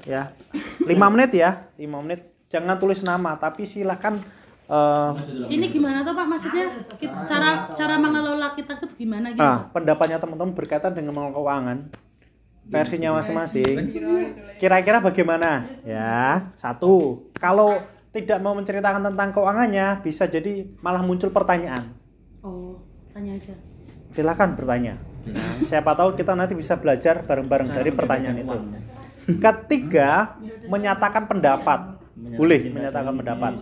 ya 0.02 0.34
5 0.82 0.90
menit 1.14 1.30
ya 1.38 1.70
5 1.78 1.86
menit. 2.02 2.26
Jangan 2.50 2.78
tulis 2.78 3.02
nama 3.02 3.38
tapi 3.38 3.62
silakan 3.62 4.18
eh, 4.66 5.10
Ini 5.50 5.66
gimana 5.70 6.02
tuh 6.02 6.14
pak? 6.14 6.26
Maksudnya 6.26 6.66
Ki- 6.98 7.10
cara 7.26 7.70
cara 7.74 7.94
mengelola 7.98 8.54
kita 8.54 8.78
tuh 8.78 8.90
gimana 8.94 9.30
gitu? 9.30 9.42
ah, 9.42 9.70
pendapatnya 9.70 10.18
teman-teman 10.18 10.54
berkaitan 10.54 10.94
dengan 10.94 11.14
mengelola 11.14 11.34
keuangan 11.34 11.78
versinya 12.66 13.14
masing-masing. 13.16 13.76
Kira-kira 14.58 14.98
bagaimana? 14.98 15.66
Ya 15.86 16.50
satu. 16.58 17.28
Kalau 17.38 17.78
tidak 18.10 18.38
mau 18.40 18.56
menceritakan 18.56 19.12
tentang 19.12 19.28
keuangannya 19.36 20.00
bisa 20.00 20.24
jadi 20.26 20.66
malah 20.80 21.04
muncul 21.04 21.30
pertanyaan. 21.30 21.92
Oh 22.40 22.80
tanya 23.12 23.32
aja. 23.36 23.54
silakan 24.12 24.56
bertanya. 24.56 24.96
Nah, 25.28 25.60
siapa 25.60 25.92
tahu 25.92 26.16
kita 26.16 26.32
nanti 26.32 26.56
bisa 26.56 26.78
belajar 26.80 27.20
bareng-bareng 27.26 27.68
dari 27.68 27.90
pertanyaan 27.92 28.38
itu. 28.40 28.58
ketiga 29.44 30.38
menyatakan 30.70 31.28
pendapat. 31.28 32.00
Boleh 32.16 32.72
menyatakan 32.72 33.12
pendapat 33.12 33.60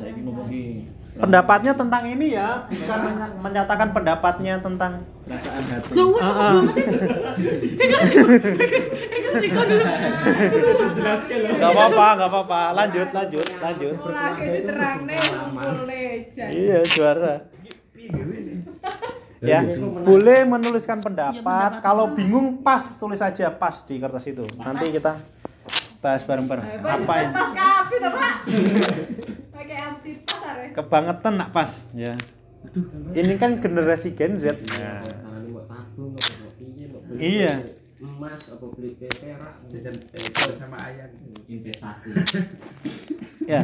pendapatnya 1.14 1.72
tentang 1.72 2.04
ini 2.04 2.26
ya 2.32 2.66
bukan 2.66 2.98
menya- 3.00 3.34
menyatakan 3.38 3.88
pendapatnya 3.90 4.54
tentang 4.58 4.92
perasaan 5.22 5.62
hati. 5.64 5.90
Wah 5.94 6.06
cepet 6.10 6.20
Ah, 6.20 6.34
ah. 6.34 6.52
banget 6.52 6.74
dulu. 6.74 6.98
nggak 11.54 11.70
apa-apa 11.70 12.06
nggak 12.14 12.28
apa-apa. 12.28 12.60
Lanjut 12.74 13.08
lanjut 13.10 13.46
lanjut. 13.56 13.94
Iya 16.50 16.78
juara. 16.84 17.34
Ya 19.40 19.60
boleh 20.00 20.38
menuliskan 20.44 20.98
pendapat. 20.98 21.38
Pendapat. 21.38 21.70
kalau 21.78 22.10
bingung 22.10 22.58
pas 22.58 22.96
tulis 22.96 23.20
aja 23.20 23.50
pas 23.50 23.82
di 23.82 23.96
kertas 23.96 24.24
itu. 24.26 24.44
Nanti 24.56 24.90
kita 24.90 25.12
bahas 26.00 26.22
bareng-bareng. 26.22 26.64
Apa 26.80 27.12
yang 27.18 27.32
pakai 29.54 29.76
MC 29.94 30.04
pasar 30.26 30.54
ya 30.58 30.68
kebangetan 30.74 31.34
nak 31.38 31.54
pas 31.54 31.70
ya. 31.94 32.10
Ini 33.12 33.36
kan 33.36 33.60
generasi 33.60 34.16
Gen 34.16 34.40
Z. 34.40 34.56
Nah, 34.56 35.04
beli 37.06 37.44
Iya. 37.44 37.60
emas 38.00 38.40
apa 38.50 38.64
beli 38.72 38.96
perak 38.96 39.68
jajan 39.68 39.94
sama 40.58 40.76
ayam. 40.82 41.10
Investasi. 41.46 42.10
Ya. 43.44 43.60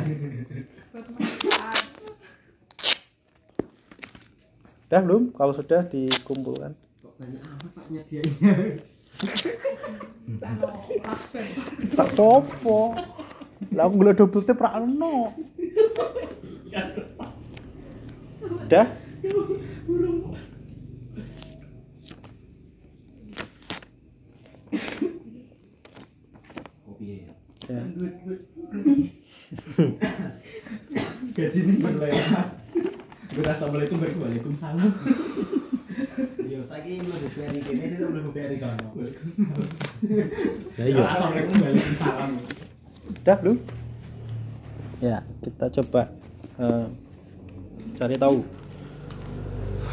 Udah 4.93 5.01
belum? 5.01 5.33
Kalau 5.33 5.57
sudah 5.57 5.89
dikumpulkan. 5.89 6.77
Kok 7.01 7.17
banyak 7.17 7.41
amat 7.41 7.71
pak 7.73 7.89
nyediainya 7.89 8.77
tak 11.97 12.09
popo 12.17 12.95
lah 13.77 13.85
aku 13.87 13.95
gula 14.01 14.13
double 14.17 14.43
tip 14.43 14.57
ra 14.57 14.81
ono 14.81 15.37
udah 18.67 18.87
kopi 26.87 27.05
ya 27.05 27.17
ya. 27.71 27.83
Gaji 31.31 31.59
ini. 31.63 31.75
Gue 33.31 33.47
Assalamualaikum, 33.47 34.03
Waalaikumsalam. 34.03 34.91
iya 36.43 36.59
Yo, 36.59 36.67
saiki 36.67 36.99
mlebu 36.99 37.29
kene 37.31 37.87
sih 37.87 38.03
mlebu 38.03 38.31
BRI 38.35 38.59
kono. 38.59 38.87
Ya 40.75 40.85
iya. 40.91 41.05
Assalamualaikum 41.15 41.55
waalaikumsalam. 41.63 42.31
Udah 43.11 43.37
belum? 43.43 43.59
Ya, 45.01 45.25
kita 45.43 45.67
coba 45.81 46.03
eh, 46.61 46.87
cari 47.99 48.15
tahu. 48.15 48.39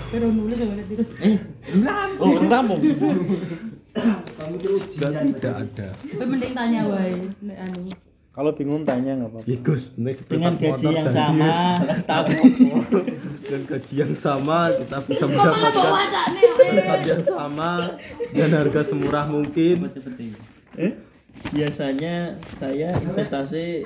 Ya 0.07 0.17
itu. 0.23 1.03
Oh, 2.21 2.31
rampung. 2.47 2.79
Kamu 4.37 4.55
tidak 4.61 5.53
ada 5.65 5.87
Tapi 5.97 6.25
mending 6.29 6.53
tanya 6.53 6.85
wae 6.85 7.17
nek 7.41 7.57
anu. 7.65 7.91
Kalau 8.37 8.53
bingung 8.53 8.85
tanya 8.85 9.17
nggak 9.17 9.33
apa-apa. 9.33 9.49
ya 9.49 9.57
Gus 9.65 9.83
dengan 10.29 10.53
gaji 10.61 10.85
yang 10.93 11.09
dan 11.09 11.17
sama 11.17 11.49
tahu 12.13 12.29
dengan 13.41 13.61
gaji 13.65 13.93
yang 13.97 14.13
sama 14.13 14.57
kita 14.77 14.97
bisa 15.09 15.25
mendapatkan 15.25 15.91
tempat 16.53 16.99
yang 17.01 17.23
sama 17.25 17.71
dan 18.37 18.49
harga 18.53 18.81
semurah 18.85 19.25
mungkin 19.25 19.89
eh 20.77 20.93
biasanya 21.47 22.15
saya 22.57 22.89
investasi 22.99 23.81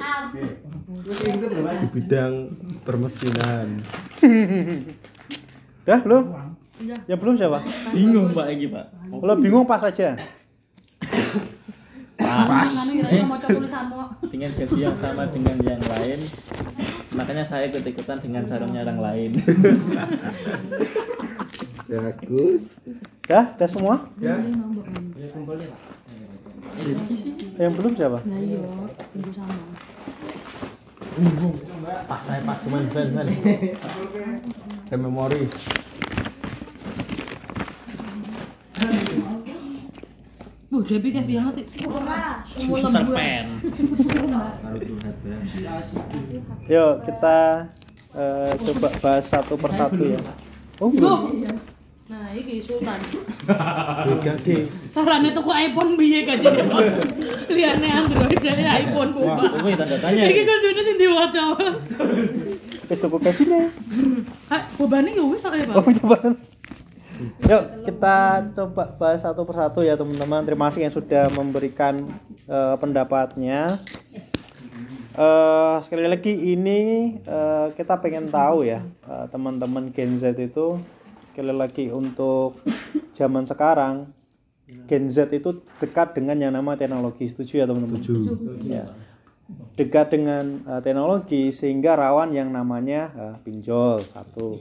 di 1.77 1.88
bidang 1.93 2.34
permesinan 2.81 3.79
Udah 5.81 6.00
belum? 6.05 6.24
Ya 7.05 7.15
belum 7.17 7.36
siapa? 7.36 7.62
bingung 7.89 8.31
pak 8.31 8.48
ini 8.53 8.70
pak 8.70 8.86
Kalau 9.10 9.36
bingung 9.38 9.65
pas 9.65 9.81
aja. 9.81 10.13
Pas. 12.22 12.70
Anu 12.70 13.25
mau 13.25 13.36
tulisanmu. 13.36 14.29
dengan 14.29 14.53
gaji 14.53 14.77
yang 14.77 14.93
sama 14.93 15.25
dengan 15.25 15.58
yang 15.65 15.81
lain 15.81 16.20
makanya 17.12 17.43
saya 17.43 17.65
ikut 17.67 17.81
ikutan 17.84 18.22
dengan 18.22 18.46
sarungnya 18.46 18.86
orang 18.86 19.01
lain 19.01 19.31
bagus 21.91 22.62
Udah, 23.25 23.46
udah 23.58 23.67
semua? 23.67 23.96
Ya. 24.20 24.36
Yang 27.60 27.74
belum 27.78 27.92
siapa? 27.98 28.20
Nah 28.25 28.40
iya, 28.40 28.60
minggu 29.16 29.32
sama. 29.36 29.56
Pas 32.08 32.22
saya 32.24 32.42
pas 32.48 32.58
cuman 32.63 32.84
ban 32.88 33.08
ban. 33.12 33.28
ke 34.88 34.96
memori 34.96 35.44
Uh, 40.72 40.80
Debbie 40.88 41.12
kayak 41.12 41.28
banget. 41.28 41.68
Semua 42.48 42.80
suster 42.80 43.04
pen 43.12 43.46
Yuk, 46.72 46.94
kita 47.04 47.68
eh, 48.16 48.51
coba 48.56 48.90
bahas 49.04 49.25
satu 49.28 49.60
persatu 49.60 50.04
ya. 50.16 50.22
Oh, 50.80 50.88
belum. 50.88 51.44
Nah, 52.12 52.27
iki 52.36 52.60
Sultan. 52.60 53.00
Deh. 54.44 54.68
Sarane 54.91 55.32
tuku 55.32 55.48
iPhone 55.48 55.96
piye 55.96 56.27
gajine, 56.27 56.68
Pak? 56.68 56.84
Liane 57.48 57.88
Android 57.88 58.36
dari 58.36 58.68
iPhone 58.68 59.15
ku, 59.15 59.24
Pak. 59.24 59.63
ini 59.63 59.72
tanda 59.80 59.96
tanya 59.96 60.24
Iki 60.27 60.41
kan 60.44 60.58
duitnya 60.60 60.84
sing 60.84 60.98
diwaca. 61.00 61.44
Wis 62.91 63.00
tuku 63.00 63.18
kesine. 63.24 63.72
Kak, 64.51 64.75
bobane 64.75 65.15
ya 65.15 65.24
wis 65.24 65.39
kok 65.39 65.56
ya, 65.56 65.63
Pak. 65.72 65.75
Oh, 65.80 65.88
coba. 66.03 66.18
Yuk, 67.48 67.63
kita 67.88 68.15
coba 68.60 68.84
bahas 69.00 69.24
satu 69.24 69.48
persatu 69.48 69.80
ya, 69.80 69.96
teman-teman. 69.96 70.44
Terima 70.44 70.68
kasih 70.68 70.91
yang 70.91 70.94
sudah 70.94 71.32
memberikan 71.32 72.12
eh, 72.51 72.75
pendapatnya. 72.75 73.80
Eh, 75.15 75.75
sekali 75.88 76.12
lagi 76.12 76.34
ini 76.36 76.80
eh, 77.24 77.68
kita 77.72 78.03
pengen 78.03 78.27
tahu 78.27 78.68
ya, 78.68 78.84
eh, 78.84 79.25
teman-teman 79.32 79.96
Gen 79.96 80.20
Z 80.20 80.36
itu 80.36 80.75
sekali 81.31 81.55
lagi 81.55 81.88
untuk 81.89 82.59
zaman 83.15 83.47
sekarang 83.47 84.11
Gen 84.88 85.07
Z 85.07 85.31
itu 85.31 85.63
dekat 85.79 86.15
dengan 86.15 86.39
yang 86.39 86.55
nama 86.55 86.79
teknologi. 86.79 87.27
Setuju 87.27 87.63
ya, 87.63 87.65
teman-teman? 87.67 88.00
tujuh 88.00 88.19
ya 88.67 88.88
dekat 89.75 90.13
dengan 90.13 90.43
uh, 90.67 90.81
teknologi 90.83 91.50
sehingga 91.50 91.95
rawan 91.95 92.35
yang 92.35 92.51
namanya 92.51 93.11
uh, 93.15 93.35
pinjol 93.41 94.03
satu 94.03 94.59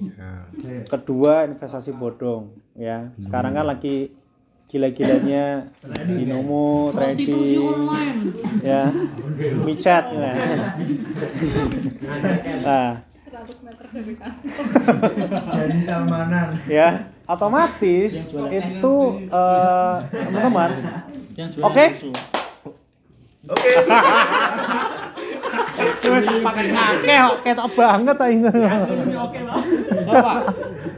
kedua 0.87 1.47
investasi 1.51 1.93
bodong 1.95 2.51
ya 2.79 3.11
sekarang 3.21 3.59
kan 3.59 3.67
lagi 3.67 4.15
gila-gilanya 4.71 5.67
binomo 6.07 6.95
trading 6.95 7.59
online. 7.59 8.21
ya 8.63 8.83
micet 9.67 10.05
ya. 10.15 10.35
nah 12.63 12.91
100 13.41 13.65
meter 13.65 13.89
dari 13.89 14.13
kasur. 14.21 14.53
Dari 15.57 15.81
Salmanan. 15.89 16.61
ya 16.69 17.09
otomatis 17.25 18.29
itu 18.29 18.95
uh, 19.33 20.05
teman-teman. 20.13 21.01
Oke. 21.65 21.97
susu 21.97 22.13
Wes 26.11 26.27
pakai 26.45 26.67
ngake 26.69 27.15
kok 27.17 27.41
ketok 27.41 27.73
banget 27.73 28.17
saya 28.21 28.37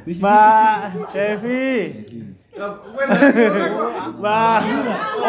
Mbak 0.02 0.74
Devi. 1.14 1.70
Mbak 4.18 4.58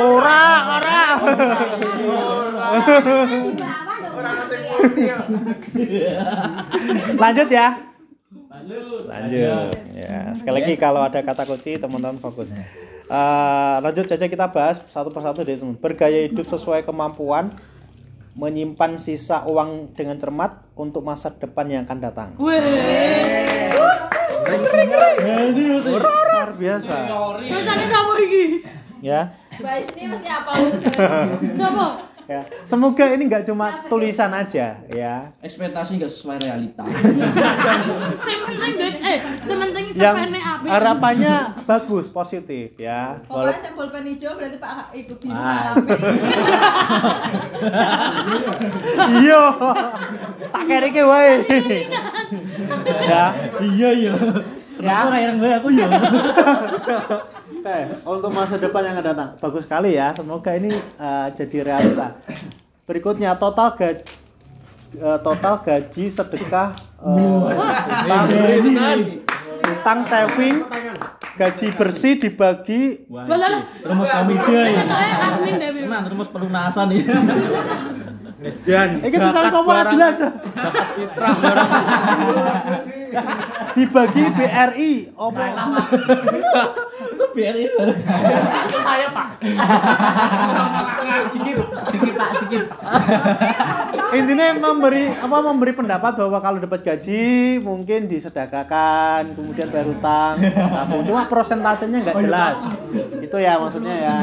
ora. 0.01 0.41
Ora 0.73 1.05
Lanjut 7.19 7.49
ya. 7.51 7.67
Lanjut. 9.07 9.73
Ya 9.93 10.19
sekali 10.37 10.63
lagi 10.63 10.73
kalau 10.79 11.01
ada 11.03 11.19
kata 11.19 11.43
kunci 11.43 11.75
teman-teman 11.77 12.17
fokus. 12.21 12.53
Eh, 12.53 13.75
lanjut 13.83 14.07
saja 14.07 14.25
kita 14.25 14.47
bahas 14.49 14.79
satu 14.89 15.11
persatu 15.11 15.43
deh 15.43 15.53
teman 15.59 15.75
bergaya 15.75 16.23
hidup 16.25 16.47
sesuai 16.47 16.87
kemampuan 16.87 17.51
menyimpan 18.33 18.97
sisa 18.97 19.45
uang 19.45 19.93
dengan 19.93 20.17
cermat 20.17 20.65
untuk 20.73 21.05
masa 21.05 21.29
depan 21.29 21.69
yang 21.69 21.81
akan 21.85 21.99
datang. 22.01 22.29
Luar 25.93 26.49
biasa. 26.57 26.95
Tulisannya 27.37 27.87
sama 27.87 28.13
iki. 28.23 28.43
ya. 29.03 29.21
Mbak 29.53 29.75
Isni 29.85 30.03
mesti 30.09 30.29
apa? 30.33 30.51
Siapa? 31.53 32.12
Ya. 32.25 32.41
Semoga 32.63 33.05
ini 33.09 33.23
nggak 33.25 33.43
cuma 33.45 33.83
tulisan 33.85 34.29
aja 34.29 34.79
ya. 34.85 35.31
Ekspektasi 35.39 35.97
nggak 35.97 36.07
sesuai 36.07 36.37
realita. 36.39 36.83
Sing 38.25 38.39
penting 38.43 38.73
duit 38.75 38.97
eh, 38.97 39.17
sing 39.41 39.57
penting 39.57 39.85
yang 39.93 40.15
harapannya 40.63 41.35
bagus 41.63 42.07
positif 42.07 42.73
ya. 42.75 43.19
Walau- 43.25 43.51
yang 43.53 43.73
bolpen 43.73 44.03
hijau 44.05 44.31
berarti 44.33 44.57
Pak 44.57 44.91
itu 44.93 45.13
biru 45.15 45.33
Ah. 45.33 45.73
Pak 45.73 45.99
iya. 49.19 49.43
Tak 50.49 50.63
kere 50.63 50.89
ke 50.89 51.03
wae 51.03 51.33
ya. 53.09 53.23
Iya 53.59 53.89
iya. 53.93 54.13
Ya. 54.79 54.95
Orang 55.05 55.21
yang 55.21 55.35
gue 55.37 55.51
aku 55.53 55.69
ya 55.71 55.87
Oke, 57.63 57.79
untuk 58.03 58.31
masa 58.35 58.59
depan 58.59 58.83
yang 58.83 58.99
akan 58.99 59.05
datang. 59.07 59.29
Bagus 59.39 59.63
sekali 59.63 59.95
ya. 59.95 60.11
Semoga 60.11 60.51
ini 60.51 60.67
uh, 60.99 61.31
jadi 61.31 61.63
realita. 61.63 62.11
Berikutnya 62.83 63.39
total 63.39 63.71
gaji 63.71 64.03
total 64.99 65.55
gaji 65.63 66.05
sedekah 66.11 66.75
uh, 66.99 67.49
utang, 68.03 68.99
utang 69.63 69.99
saving 70.03 70.61
gaji 71.39 71.67
bersih 71.73 72.13
dibagi 72.19 73.07
rumus 73.81 74.11
kamida 74.11 74.61
ya. 74.69 74.83
Tenan, 75.41 76.03
rumus 76.13 76.29
pelunasan 76.29 76.93
ya 76.93 77.15
Jan 78.59 78.99
ini 78.99 79.07
tulisan 79.07 79.47
sopo 79.49 79.71
ora 79.71 79.87
jelas 79.87 80.19
zakat 80.19 80.87
fitrah 80.99 81.35
barang 81.39 81.69
dibagi 83.73 84.23
BRI 84.35 84.93
opo 85.15 85.41
biar 87.33 87.55
itu 87.57 87.77
saya 88.79 89.09
pak. 89.11 89.27
Sikit 91.33 91.57
sikit 91.89 92.13
pak 92.13 92.29
sikit. 92.45 92.65
Intinya 94.13 94.47
memberi 94.61 95.09
apa 95.09 95.37
memberi 95.41 95.73
pendapat 95.73 96.13
bahwa 96.13 96.37
kalau 96.37 96.57
dapat 96.61 96.85
gaji 96.85 97.57
mungkin 97.59 98.05
disedekahkan 98.05 99.33
kemudian 99.33 99.67
bayar 99.73 99.89
utang 99.89 100.37
cuma 101.09 101.25
prosentasenya 101.25 102.05
nggak 102.05 102.21
jelas. 102.21 102.57
Itu 103.19 103.37
ya 103.41 103.57
maksudnya 103.57 103.95
ya. 103.97 104.15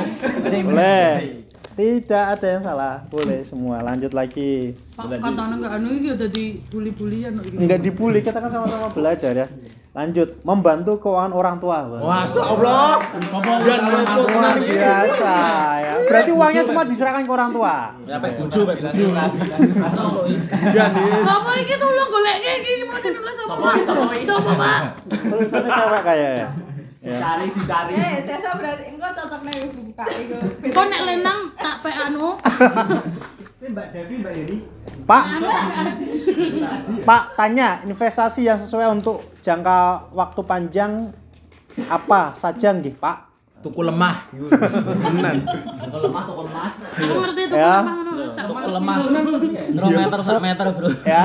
Boleh 0.62 1.42
tidak 1.80 2.24
ada 2.36 2.46
yang 2.46 2.62
salah. 2.62 2.94
Boleh 3.08 3.40
semua. 3.40 3.80
Lanjut 3.80 4.12
lagi. 4.12 4.76
Pak 4.92 5.08
katanya 5.16 5.54
enggak 5.56 5.72
anu 5.80 5.88
iki 5.96 6.08
udah 6.12 6.28
dibully-bulian 6.28 7.30
kok 7.40 7.44
iki. 7.48 7.56
nggak 7.56 7.80
dibully 7.80 8.20
kita 8.20 8.38
kan 8.38 8.50
sama-sama 8.52 8.86
belajar 8.92 9.32
ya. 9.32 9.46
Lanjut. 9.90 10.28
Membantu 10.46 10.92
keuangan 11.02 11.32
orang 11.34 11.56
tua. 11.58 11.82
Wah, 11.88 12.22
Masya 12.22 12.42
Allah. 12.46 13.02
Luar 14.28 14.56
biasa 14.60 15.34
ya. 15.82 15.94
Berarti 16.06 16.30
uangnya 16.30 16.62
semua 16.62 16.84
diserahkan 16.86 17.22
ke 17.26 17.32
orang 17.32 17.50
tua? 17.50 17.74
Ya 18.06 18.16
pak 18.18 18.30
buju 18.38 18.60
pak 18.66 18.74
buju 18.82 19.06
Jan 20.74 20.90
ini 20.90 21.18
Sopo 21.22 21.50
iki 21.54 21.74
tolong 21.78 22.08
golekke 22.10 22.52
iki 22.62 22.72
mau 22.86 22.98
nulis 22.98 23.34
sapa 23.38 23.54
Pak? 23.58 23.74
Pak? 24.58 24.80
cewek 25.50 26.02
ya 26.18 26.46
Dicari, 27.00 27.46
dicari. 27.48 27.92
Eh, 27.96 28.28
sesa 28.28 28.52
berarti 28.60 28.92
engko 28.92 29.08
cocok 29.08 29.40
nek 29.40 29.56
buka 29.72 30.04
iku. 30.20 30.36
Kok 30.68 30.84
nek 30.84 31.00
lenang 31.08 31.40
tak 31.56 31.80
pe 31.80 31.88
anu. 31.88 32.36
Mbak 33.60 33.86
Devi, 33.92 34.14
Mbak 34.20 34.32
Yeni. 34.36 34.56
Pak, 35.04 35.24
Pak 37.04 37.22
tanya 37.36 37.80
investasi 37.84 38.44
yang 38.44 38.60
sesuai 38.60 38.92
untuk 38.92 39.24
jangka 39.40 40.12
waktu 40.12 40.40
panjang 40.44 40.92
apa 41.88 42.36
saja 42.36 42.76
nggih 42.76 42.92
Pak? 43.00 43.32
Tuku 43.60 43.80
lemah. 43.80 44.28
Kalau 44.32 45.98
lemah 46.04 46.22
toko 46.24 46.42
emas. 46.48 46.74
Aku 46.96 47.16
ngerti 47.20 47.42
itu 47.44 47.54
Ya. 47.56 47.76
Untuk 47.84 48.56
meter. 48.56 48.70
lemah. 48.76 48.96
Rong 49.76 49.94
meter 49.96 50.18
sak 50.20 50.40
meter, 50.40 50.66
Bro. 50.72 50.88
Ya. 51.04 51.22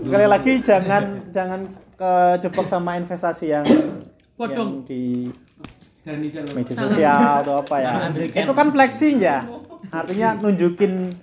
Sekali 0.00 0.26
lagi 0.28 0.52
jangan 0.60 1.02
jangan 1.32 1.60
kejebak 1.96 2.66
sama 2.68 3.00
investasi 3.00 3.48
yang 3.48 3.64
Bodong. 4.34 4.82
yang 6.04 6.20
di 6.20 6.28
media 6.52 6.76
sosial 6.76 7.40
atau 7.40 7.64
apa 7.64 7.76
ya. 7.80 7.92
Itu 8.12 8.52
kan 8.52 8.68
flexing 8.68 9.24
ya. 9.24 9.48
Artinya 9.88 10.36
nunjukin 10.36 11.16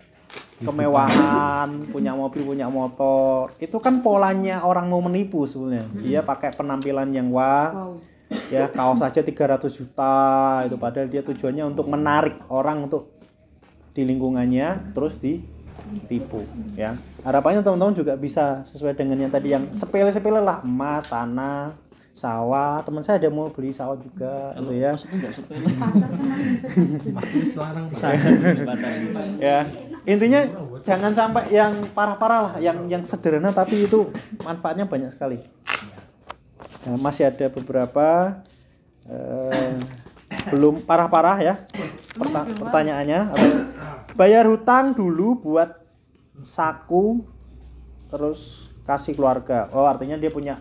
kemewahan, 0.62 1.90
punya 1.90 2.18
mobil, 2.18 2.42
punya 2.46 2.66
motor. 2.70 3.54
Itu 3.62 3.78
kan 3.78 4.02
polanya 4.02 4.66
orang 4.66 4.90
mau 4.90 5.02
menipu 5.06 5.46
sebenarnya. 5.46 5.86
Dia 6.02 6.22
pakai 6.26 6.54
penampilan 6.58 7.14
yang 7.14 7.30
wah. 7.30 7.94
Ya, 8.48 8.72
kaos 8.72 9.04
saja 9.04 9.20
300 9.20 9.68
juta 9.68 10.16
itu 10.64 10.80
padahal 10.80 11.12
dia 11.12 11.20
tujuannya 11.20 11.68
untuk 11.68 11.92
menarik 11.92 12.40
orang 12.48 12.88
untuk 12.88 13.12
di 13.92 14.08
lingkungannya 14.08 14.96
terus 14.96 15.20
ditipu 15.20 16.48
ya. 16.80 16.96
Harapannya 17.28 17.60
teman-teman 17.60 17.92
juga 17.92 18.16
bisa 18.16 18.64
sesuai 18.64 18.96
dengan 18.96 19.20
yang 19.20 19.32
tadi 19.36 19.52
yang 19.52 19.76
sepele-sepele 19.76 20.40
lah, 20.40 20.64
emas, 20.64 21.12
tanah, 21.12 21.76
sawah. 22.12 22.84
Teman 22.84 23.02
saya 23.04 23.18
ada 23.20 23.30
mau 23.32 23.48
beli 23.50 23.72
sawah 23.72 23.98
juga 23.98 24.54
gitu 24.60 24.74
ya. 24.76 24.92
Maksudnya 24.94 25.16
enggak 25.18 25.34
sepele. 25.34 25.68
ya. 29.40 29.58
Intinya 30.06 30.42
jangan 30.82 31.12
sampai 31.14 31.54
yang 31.54 31.74
parah-parah 31.94 32.40
lah 32.42 32.54
yang 32.58 32.90
yang 32.90 33.06
sederhana 33.06 33.54
tapi 33.54 33.86
itu 33.86 34.10
manfaatnya 34.42 34.90
banyak 34.90 35.14
sekali. 35.14 35.38
Nah, 36.82 36.98
masih 36.98 37.30
ada 37.30 37.46
beberapa 37.54 38.42
eh, 39.06 39.78
belum 40.50 40.82
parah-parah 40.82 41.38
ya 41.46 41.56
perta- 42.18 42.50
pertanyaannya. 42.50 43.20
Atau 43.30 43.50
bayar 44.18 44.50
hutang 44.50 44.98
dulu 44.98 45.38
buat 45.38 45.70
saku 46.42 47.22
terus 48.10 48.74
kasih 48.82 49.14
keluarga. 49.14 49.70
Oh 49.72 49.86
artinya 49.86 50.18
dia 50.18 50.34
punya 50.34 50.58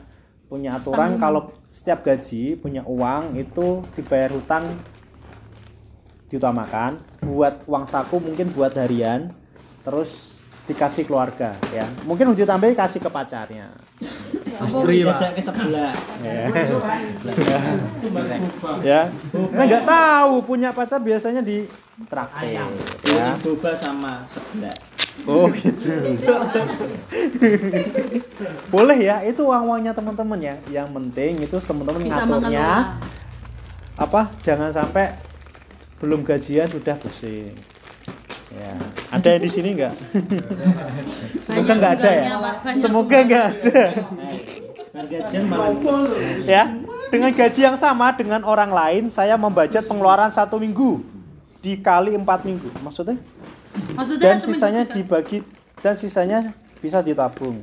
punya 0.51 0.75
aturan 0.75 1.15
kalau 1.15 1.55
setiap 1.71 2.03
gaji 2.03 2.59
punya 2.59 2.83
uang 2.83 3.39
itu 3.39 3.87
dibayar 3.95 4.35
hutang 4.35 4.67
diutamakan 6.27 6.99
buat 7.23 7.63
uang 7.71 7.87
saku 7.87 8.19
mungkin 8.19 8.51
buat 8.51 8.75
harian 8.75 9.31
terus 9.87 10.43
dikasih 10.71 11.03
keluarga 11.03 11.59
ya. 11.75 11.87
Mungkin 12.07 12.31
uji 12.31 12.47
tambahin 12.47 12.79
kasih 12.79 13.03
ke 13.03 13.11
pacarnya. 13.11 13.75
Istri 14.61 15.03
jajak 15.03 15.31
ke 15.35 15.43
sebelah. 15.43 15.91
ya. 18.87 19.03
Karena 19.35 19.65
nggak 19.67 19.85
tahu 19.87 20.33
punya 20.47 20.71
pacar 20.71 21.03
biasanya 21.03 21.43
di 21.43 21.67
traktir 22.07 22.63
ya. 23.11 23.35
Boba 23.43 23.75
sama 23.75 24.23
sebelah. 24.31 25.00
Oh 25.27 25.47
gitu. 25.53 25.93
Boleh 28.73 28.99
ya 28.99 29.23
itu 29.27 29.43
uang 29.45 29.65
uangnya 29.71 29.93
teman-teman 29.93 30.39
ya. 30.41 30.55
Yang 30.71 30.89
penting 30.97 31.33
itu 31.45 31.57
teman-teman 31.61 32.01
ngaturnya. 32.07 32.99
apa 34.01 34.33
jangan 34.41 34.73
sampai 34.73 35.13
belum 36.01 36.25
gajian 36.25 36.65
sudah 36.73 36.97
pusing. 36.97 37.53
Ya. 38.51 38.73
Ada 39.13 39.37
yang 39.37 39.43
di 39.45 39.51
sini 39.53 39.69
nggak? 39.77 39.95
Semoga 41.45 41.73
nggak 41.77 41.93
ada 42.01 42.11
ya. 42.11 42.25
Semoga 42.75 43.19
nggak 43.23 43.47
ada. 43.47 43.83
Gajian 44.91 45.47
malah 45.47 45.71
ya 46.45 46.77
dengan 47.15 47.31
gaji 47.31 47.61
yang 47.63 47.79
sama 47.79 48.11
dengan 48.15 48.43
orang 48.43 48.75
lain 48.75 49.07
saya 49.07 49.39
membajat 49.39 49.87
pengeluaran 49.87 50.35
satu 50.35 50.59
minggu 50.59 51.03
dikali 51.63 52.19
empat 52.19 52.43
minggu. 52.43 52.71
Maksudnya 52.83 53.21
Maksudnya 53.91 54.23
dan 54.23 54.37
cuma 54.37 54.47
sisanya 54.47 54.83
juta. 54.83 54.95
dibagi 54.95 55.39
dan 55.79 55.95
sisanya 55.95 56.39
bisa 56.79 56.99
ditabung 57.01 57.61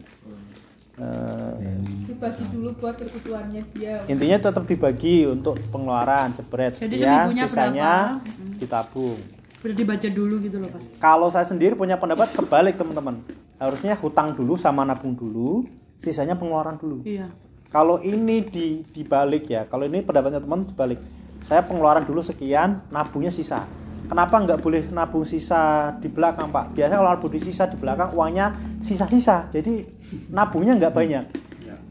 Eh, 0.98 1.78
Dibagi 2.10 2.42
dulu 2.50 2.74
buat 2.74 2.98
kebutuhannya 2.98 3.62
dia. 3.70 4.02
intinya 4.08 4.38
tetap 4.42 4.66
dibagi 4.66 5.30
untuk 5.30 5.54
pengeluaran 5.70 6.34
jebret 6.34 6.74
sekian 6.74 7.38
sisanya 7.38 8.18
berapa? 8.18 8.58
ditabung 8.58 9.20
Udah 9.60 9.76
dibaca 9.76 10.08
dulu 10.08 10.36
gitu 10.40 10.58
loh, 10.58 10.70
Pak. 10.70 10.82
kalau 10.98 11.30
saya 11.30 11.46
sendiri 11.46 11.74
punya 11.74 11.96
pendapat 11.96 12.34
kebalik 12.34 12.76
teman-teman 12.76 13.22
harusnya 13.56 13.94
hutang 13.94 14.34
dulu 14.34 14.54
sama 14.54 14.82
nabung 14.82 15.14
dulu 15.14 15.70
sisanya 15.94 16.34
pengeluaran 16.34 16.76
dulu 16.76 17.06
Iya. 17.06 17.30
kalau 17.68 18.02
ini 18.02 18.42
di 18.42 18.82
dibalik 18.88 19.46
ya 19.46 19.66
kalau 19.66 19.86
ini 19.86 20.02
pendapatnya 20.02 20.42
teman 20.42 20.66
dibalik 20.66 20.98
saya 21.40 21.62
pengeluaran 21.62 22.02
dulu 22.04 22.22
sekian 22.22 22.82
nabungnya 22.88 23.30
sisa 23.30 23.70
kenapa 24.08 24.36
nggak 24.40 24.60
boleh 24.64 24.84
nabung 24.90 25.28
sisa 25.28 25.94
di 26.00 26.08
belakang 26.08 26.48
pak 26.50 26.74
biasanya 26.74 26.98
kalau 27.04 27.12
nabung 27.14 27.32
di 27.32 27.40
sisa 27.44 27.64
di 27.68 27.78
belakang 27.78 28.10
uangnya 28.16 28.56
sisa-sisa 28.80 29.52
jadi 29.52 29.84
nabungnya 30.32 30.80
nggak 30.80 30.94
banyak 30.96 31.24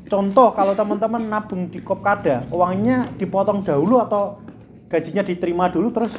contoh 0.09 0.55
kalau 0.57 0.73
teman-teman 0.73 1.23
nabung 1.29 1.69
di 1.69 1.79
kopkada 1.85 2.49
uangnya 2.49 3.07
dipotong 3.21 3.61
dahulu 3.63 4.01
atau 4.01 4.41
gajinya 4.89 5.23
diterima 5.23 5.69
dulu 5.69 5.93
terus 5.93 6.15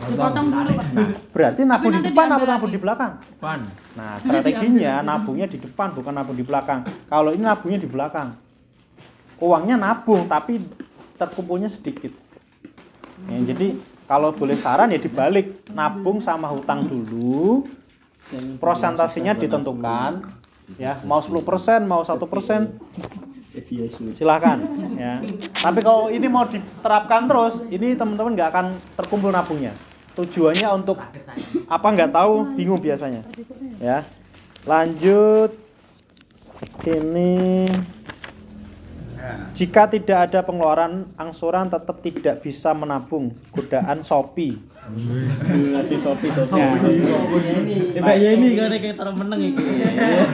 Dipotong 0.00 0.48
dulu, 0.48 0.70
Pak. 0.80 0.86
berarti 1.28 1.60
nabung 1.68 1.92
di 1.92 2.00
depan 2.00 2.26
atau 2.32 2.46
nabung 2.48 2.72
di 2.72 2.80
belakang 2.80 3.12
Pan. 3.36 3.60
Nah, 4.00 4.16
strateginya 4.16 5.04
nabungnya 5.04 5.44
di 5.44 5.60
depan 5.60 5.92
bukan 5.92 6.12
nabung 6.16 6.32
di 6.32 6.40
belakang. 6.40 6.88
Kalau 7.04 7.36
ini 7.36 7.44
nabungnya 7.44 7.76
di 7.76 7.84
belakang. 7.84 8.32
Uangnya 9.44 9.76
nabung 9.76 10.24
tapi 10.24 10.64
terkumpulnya 11.20 11.68
sedikit. 11.68 12.16
Ya, 13.28 13.52
jadi 13.52 13.76
kalau 14.10 14.34
boleh 14.34 14.58
saran 14.58 14.90
ya 14.90 14.98
dibalik, 14.98 15.62
nabung 15.70 16.18
sama 16.18 16.50
hutang 16.50 16.82
dulu. 16.82 17.62
Prosentasenya 18.58 19.38
ditentukan 19.38 20.26
ya, 20.78 20.98
mau 21.06 21.22
10%, 21.22 21.86
mau 21.86 22.02
1%, 22.02 22.18
silakan 24.14 24.58
ya. 24.98 25.22
Tapi 25.54 25.78
kalau 25.82 26.10
ini 26.10 26.26
mau 26.26 26.46
diterapkan 26.46 27.30
terus, 27.30 27.62
ini 27.70 27.94
teman-teman 27.94 28.34
nggak 28.34 28.50
akan 28.50 28.66
terkumpul 28.98 29.30
nabungnya. 29.30 29.74
Tujuannya 30.18 30.68
untuk 30.74 30.98
apa 31.70 31.86
nggak 31.90 32.10
tahu, 32.10 32.54
bingung 32.58 32.82
biasanya. 32.82 33.22
Ya. 33.78 34.02
Lanjut. 34.66 35.54
Ini 36.84 37.66
jika 39.52 39.86
tidak 39.90 40.30
ada 40.30 40.40
pengeluaran 40.40 41.10
angsuran 41.18 41.68
tetap 41.68 42.00
tidak 42.00 42.40
bisa 42.40 42.72
menabung 42.72 43.34
godaan 43.52 44.00
Shopee. 44.00 44.56
ngasih 45.70 46.02
sopi 46.02 46.26
sopi. 46.34 46.58
Ya. 46.58 48.02
Mbak 48.02 48.16
Yeni 48.18 48.48
kan 48.58 48.74
kayak 48.74 48.96
terus 48.98 49.14
meneng 49.14 49.40
iki. 49.54 49.62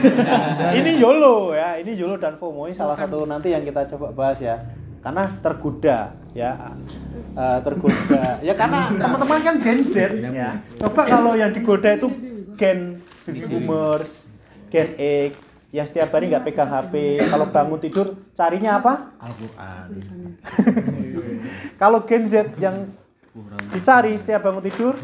ini 0.81 0.91
YOLO 0.97 1.53
ya, 1.53 1.77
ini 1.77 1.93
YOLO 1.93 2.17
dan 2.17 2.41
FOMO 2.41 2.65
ini 2.65 2.73
salah 2.73 2.97
satu 2.97 3.29
nanti 3.29 3.53
yang 3.53 3.61
kita 3.61 3.85
coba 3.93 4.09
bahas 4.15 4.41
ya. 4.41 4.57
Karena 5.05 5.21
tergoda 5.45 6.09
ya. 6.33 6.73
Eh, 7.37 7.59
tergoda. 7.61 8.41
Ya 8.41 8.53
karena 8.57 8.89
teman-teman 8.89 9.39
kan 9.45 9.55
Gen 9.61 9.79
Z 9.85 9.95
ya. 10.33 10.57
Coba 10.81 11.01
kalau 11.05 11.37
yang 11.37 11.53
digoda 11.53 11.93
itu 11.93 12.09
Gen 12.57 12.97
baby 13.29 13.45
boomers, 13.45 14.25
Gen 14.73 14.89
X 14.97 15.46
yang 15.75 15.83
setiap 15.83 16.15
hari 16.15 16.31
nggak 16.31 16.47
pegang 16.47 16.71
HP, 16.71 17.19
kalau 17.27 17.45
bangun 17.51 17.79
tidur 17.83 18.07
carinya 18.31 18.79
apa? 18.79 19.11
Al-Qur'an. 19.19 19.87
Kalau 21.81 21.99
Gen 22.07 22.23
Z 22.23 22.55
yang 22.55 22.87
dicari 23.75 24.15
setiap 24.15 24.47
bangun 24.47 24.63
tidur 24.63 24.95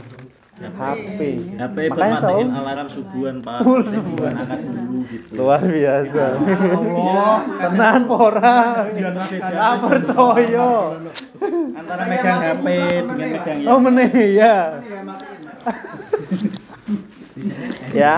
HP. 0.53 1.19
HP 1.59 1.75
buat 1.75 1.99
Makanya 1.99 2.15
matiin 2.15 2.47
selalu 2.47 2.61
alarm 2.63 2.87
subuhan 2.87 3.35
pak. 3.43 3.57
Full 3.59 3.83
subuhan. 3.91 4.33
Angkat 4.39 4.59
dulu 4.63 4.97
gitu. 5.11 5.29
luar 5.35 5.61
biasa. 5.67 6.23
Allah, 6.39 7.37
tenan 7.67 8.01
pora. 8.07 8.59
Ah 9.59 9.75
percaya. 9.83 10.71
Antara 11.75 12.03
megang 12.07 12.39
HP 12.39 12.65
dengan 13.03 13.17
megang 13.19 13.59
Oh 13.67 13.79
meneh 13.83 14.11
ya. 14.39 14.57
ya. 17.91 18.15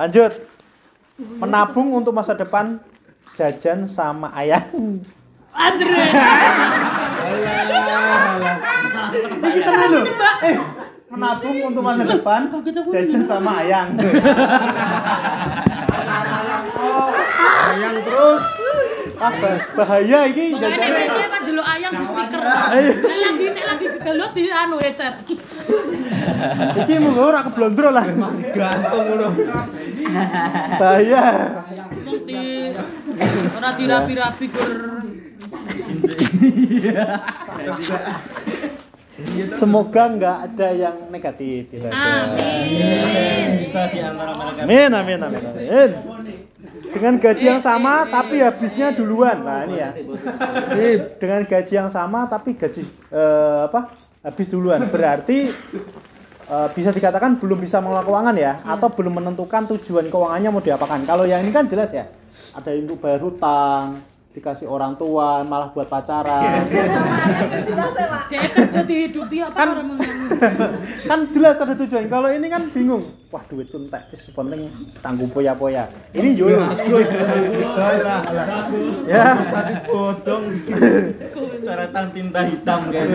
Lanjut. 0.00 0.55
Menabung 1.16 1.96
untuk 1.96 2.12
masa 2.12 2.36
depan 2.36 2.76
jajan 3.32 3.88
sama 3.88 4.28
ayam. 4.36 5.00
Andre. 5.56 6.04
Eh, 10.44 10.56
menabung 11.08 11.56
untuk 11.72 11.80
masa 11.80 12.04
depan 12.04 12.52
jajan 12.92 13.24
sama 13.24 13.64
ayang. 13.64 13.96
Ayang 17.72 17.96
terus. 18.04 18.55
Apa 19.16 19.48
bahaya 19.72 20.18
ini 20.28 20.52
Pokoknya 20.52 20.76
nek 20.76 20.88
jajare. 20.92 21.08
PC 21.08 21.18
pas 21.32 21.42
delok 21.44 21.66
ayam 21.66 21.92
di 21.96 22.04
speaker. 22.04 22.40
Ayo. 22.44 22.92
Nek 23.00 23.18
lagi 23.24 23.46
nek 23.48 23.64
lagi 23.64 23.86
gegelut 23.96 24.32
di 24.36 24.42
anu 24.52 24.76
headset. 24.76 25.14
Iki 26.76 26.94
mung 27.00 27.16
ora 27.16 27.40
keblondro 27.48 27.88
lah. 27.88 28.04
Gantung 28.52 29.04
ngono. 29.08 29.28
Bahaya. 30.76 31.24
Ora 33.56 33.70
dirapi-rapi 33.72 34.46
gur. 34.52 34.72
Semoga 39.56 40.12
nggak 40.12 40.36
ada 40.44 40.68
yang 40.76 40.96
negatif. 41.08 41.72
Amin. 41.88 43.64
Mereka. 43.64 43.80
Amin, 44.60 44.90
amin, 44.92 45.18
amin, 45.24 45.42
amin. 45.48 45.90
Dengan 46.96 47.14
gaji 47.20 47.44
yang 47.44 47.60
sama 47.60 48.08
tapi 48.08 48.40
habisnya 48.40 48.96
duluan. 48.96 49.44
Nah, 49.44 49.68
ini 49.68 49.76
ya. 49.76 49.90
Dengan 51.20 51.44
gaji 51.44 51.72
yang 51.76 51.92
sama 51.92 52.24
tapi 52.24 52.56
gaji 52.56 52.82
eh, 53.12 53.60
apa? 53.68 53.92
Habis 54.24 54.46
duluan. 54.48 54.80
Berarti 54.88 55.52
eh, 56.48 56.68
bisa 56.72 56.90
dikatakan 56.90 57.36
belum 57.36 57.60
bisa 57.60 57.84
mengelola 57.84 58.02
keuangan 58.02 58.36
ya 58.40 58.64
atau 58.64 58.88
belum 58.88 59.20
menentukan 59.20 59.68
tujuan 59.76 60.08
keuangannya 60.08 60.48
mau 60.48 60.64
diapakan. 60.64 61.04
Kalau 61.04 61.28
yang 61.28 61.44
ini 61.44 61.52
kan 61.52 61.68
jelas 61.68 61.92
ya. 61.92 62.08
Ada 62.56 62.72
untuk 62.72 63.04
bayar 63.04 63.20
hutang, 63.20 64.00
dikasih 64.36 64.68
orang 64.68 65.00
tua, 65.00 65.40
malah 65.48 65.72
buat 65.72 65.88
pacaran. 65.88 66.68
Jelas 67.64 67.92
ya, 67.96 68.04
Pak. 68.04 68.22
Dia 68.28 68.40
kerja 68.44 68.80
dihidupi 68.84 69.40
apa 69.40 69.56
Kan- 69.56 69.88
kan 71.08 71.20
jelas 71.32 71.56
ada 71.56 71.72
tujuan. 71.72 72.04
Kalau 72.12 72.28
ini 72.28 72.52
kan 72.52 72.68
bingung. 72.68 73.16
Wah, 73.32 73.40
duit 73.48 73.72
tuh 73.72 73.80
entek 73.80 74.12
wis 74.12 74.28
penting 74.36 74.68
tanggung 75.00 75.32
poya-poya. 75.32 75.88
Ini 76.12 76.36
yo. 76.36 76.52
Ya. 79.08 79.32
Tadi 79.40 79.74
bodong. 79.88 80.44
Coretan 81.66 82.06
tinta 82.12 82.40
hitam 82.46 82.80
kayak 82.92 83.08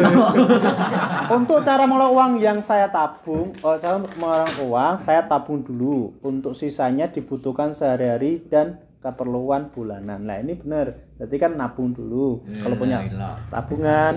Untuk 1.31 1.61
cara 1.63 1.85
mengelola 1.85 2.11
uang 2.11 2.31
yang 2.41 2.59
saya 2.59 2.89
tabung, 2.89 3.53
oh, 3.61 3.77
cara 3.77 4.01
mengelola 4.01 4.49
uang 4.65 4.93
saya 4.99 5.21
tabung 5.29 5.61
dulu. 5.61 6.17
Untuk 6.25 6.57
sisanya 6.57 7.07
dibutuhkan 7.13 7.71
sehari-hari 7.77 8.41
dan 8.49 8.81
keperluan 9.01 9.73
bulanan. 9.73 10.21
Nah 10.21 10.37
ini 10.39 10.53
benar. 10.55 11.10
Berarti 11.21 11.37
kan 11.37 11.53
nabung 11.53 11.93
dulu. 11.93 12.41
Kalau 12.65 12.73
punya 12.81 13.05
tabungan, 13.53 14.13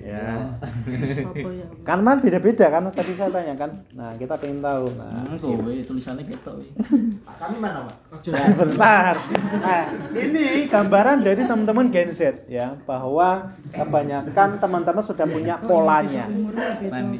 ya. 0.00 0.56
Apa 1.28 1.48
ya? 1.52 1.66
Kan 1.84 2.00
man 2.00 2.16
beda-beda 2.24 2.72
kan 2.72 2.88
tadi 2.88 3.12
saya 3.12 3.28
tanya 3.28 3.52
kan. 3.60 3.84
Nah 3.92 4.16
kita 4.16 4.40
pengen 4.40 4.64
tahu. 4.64 4.88
Nah, 4.96 5.36
Kowe 5.36 5.76
tulisannya 5.84 6.24
gitu. 6.24 6.56
Kami 7.28 7.56
mana, 7.60 7.84
Pak? 7.84 8.24
Nah, 8.32 8.46
bentar. 8.56 9.14
Nah, 9.60 9.82
ini 10.16 10.64
gambaran 10.64 11.20
dari 11.20 11.44
teman-teman 11.44 11.92
Gen 11.92 12.16
Z 12.16 12.48
ya, 12.48 12.72
bahwa 12.88 13.52
kebanyakan 13.76 14.56
teman-teman 14.56 15.04
sudah 15.04 15.28
punya 15.28 15.60
polanya. 15.60 16.24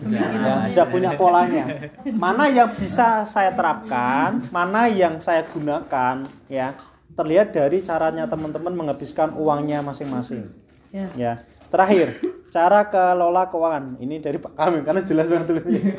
Ya, 0.09 0.65
sudah 0.73 0.87
punya 0.89 1.13
polanya. 1.13 1.93
Mana 2.17 2.49
yang 2.49 2.73
bisa 2.73 3.29
saya 3.29 3.53
terapkan, 3.53 4.41
mana 4.49 4.89
yang 4.89 5.21
saya 5.21 5.45
gunakan 5.45 6.25
ya. 6.49 6.73
Terlihat 7.17 7.57
dari 7.57 7.81
caranya 7.81 8.29
teman-teman 8.29 8.77
menghabiskan 8.77 9.33
uangnya 9.41 9.81
masing-masing. 9.81 10.53
Ya. 10.93 11.09
Ya. 11.17 11.33
Terakhir, 11.67 12.15
cara 12.53 12.87
kelola 12.87 13.49
keuangan. 13.51 13.99
Ini 13.99 14.23
dari 14.23 14.39
Pak 14.39 14.55
Kamil 14.55 14.85
karena 14.87 15.03
jelas 15.03 15.27
banget 15.27 15.47
tulisnya. 15.51 15.97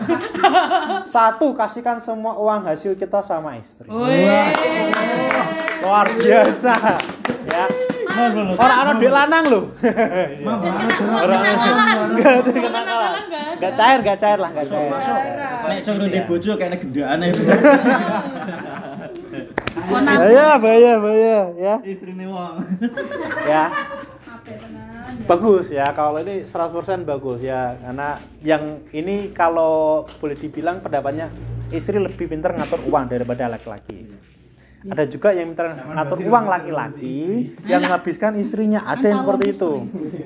Satu, 1.17 1.51
kasihkan 1.57 1.99
semua 1.99 2.37
uang 2.39 2.69
hasil 2.69 2.95
kita 2.95 3.19
sama 3.25 3.57
istri. 3.59 3.89
Woi. 3.89 4.23
luar 5.77 6.09
biasa 6.19 6.73
ya 7.47 7.65
orang 8.57 8.77
anak 8.83 8.93
duit 8.99 9.13
lanang 9.13 9.45
loh 9.47 9.63
orang 11.21 11.39
nggak 12.17 12.33
ada 12.33 12.51
kenakalan 12.51 13.13
nggak 13.57 13.73
cair 13.77 13.99
nggak 14.03 14.17
cair 14.19 14.39
lah 14.41 14.49
nggak 14.51 14.67
cair 14.67 14.91
Nek 15.67 15.83
suruh 15.83 16.07
di 16.07 16.23
bojo 16.23 16.55
kayak 16.55 16.79
gendaan 16.79 17.27
aja. 17.27 17.43
Onas. 19.87 20.17
bahaya 20.19 20.47
bahaya 20.57 20.93
bahaya 20.99 21.39
ya. 21.57 21.75
Istrine 21.83 22.25
wong. 22.27 22.55
ya. 23.45 23.65
Bagus 25.27 25.67
ya. 25.71 25.91
Kalau 25.91 26.19
ini 26.23 26.47
100% 26.47 27.03
bagus 27.03 27.39
ya. 27.43 27.75
Karena 27.79 28.17
yang 28.43 28.83
ini 28.95 29.31
kalau 29.35 30.05
boleh 30.19 30.37
dibilang 30.37 30.79
pendapatnya 30.79 31.31
istri 31.71 31.99
lebih 31.99 32.31
pintar 32.31 32.55
ngatur 32.55 32.83
uang 32.87 33.05
daripada 33.11 33.51
laki-laki. 33.51 34.07
Ada 34.87 35.03
juga 35.09 35.35
yang 35.35 35.51
pintar 35.51 35.73
ngatur 35.73 36.21
uang 36.21 36.45
laki-laki 36.47 37.51
yang 37.67 37.83
menghabiskan 37.83 38.39
istrinya. 38.39 38.87
Ada 38.87 39.05
yang 39.09 39.19
seperti 39.25 39.45
itu. 39.51 39.71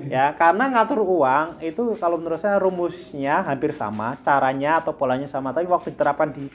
Ya 0.05 0.35
karena 0.37 0.69
ngatur 0.69 1.01
uang 1.01 1.63
itu 1.65 1.97
kalau 1.97 2.21
menurut 2.21 2.37
saya 2.37 2.61
rumusnya 2.61 3.41
hampir 3.41 3.73
sama 3.73 4.19
caranya 4.21 4.83
atau 4.83 4.93
polanya 4.93 5.25
sama 5.25 5.49
tapi 5.49 5.65
waktu 5.65 5.95
diterapkan 5.95 6.29
di 6.35 6.45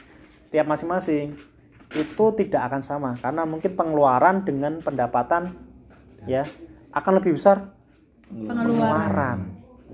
tiap 0.55 0.71
masing-masing 0.71 1.56
itu 1.97 2.25
tidak 2.37 2.69
akan 2.69 2.81
sama 2.85 3.11
karena 3.17 3.49
mungkin 3.49 3.73
pengeluaran 3.73 4.45
dengan 4.45 4.79
pendapatan 4.85 5.57
ya 6.29 6.45
akan 6.93 7.13
lebih 7.23 7.41
besar. 7.41 7.73
Pengeluaran. 8.27 8.59
pengeluaran 8.67 9.39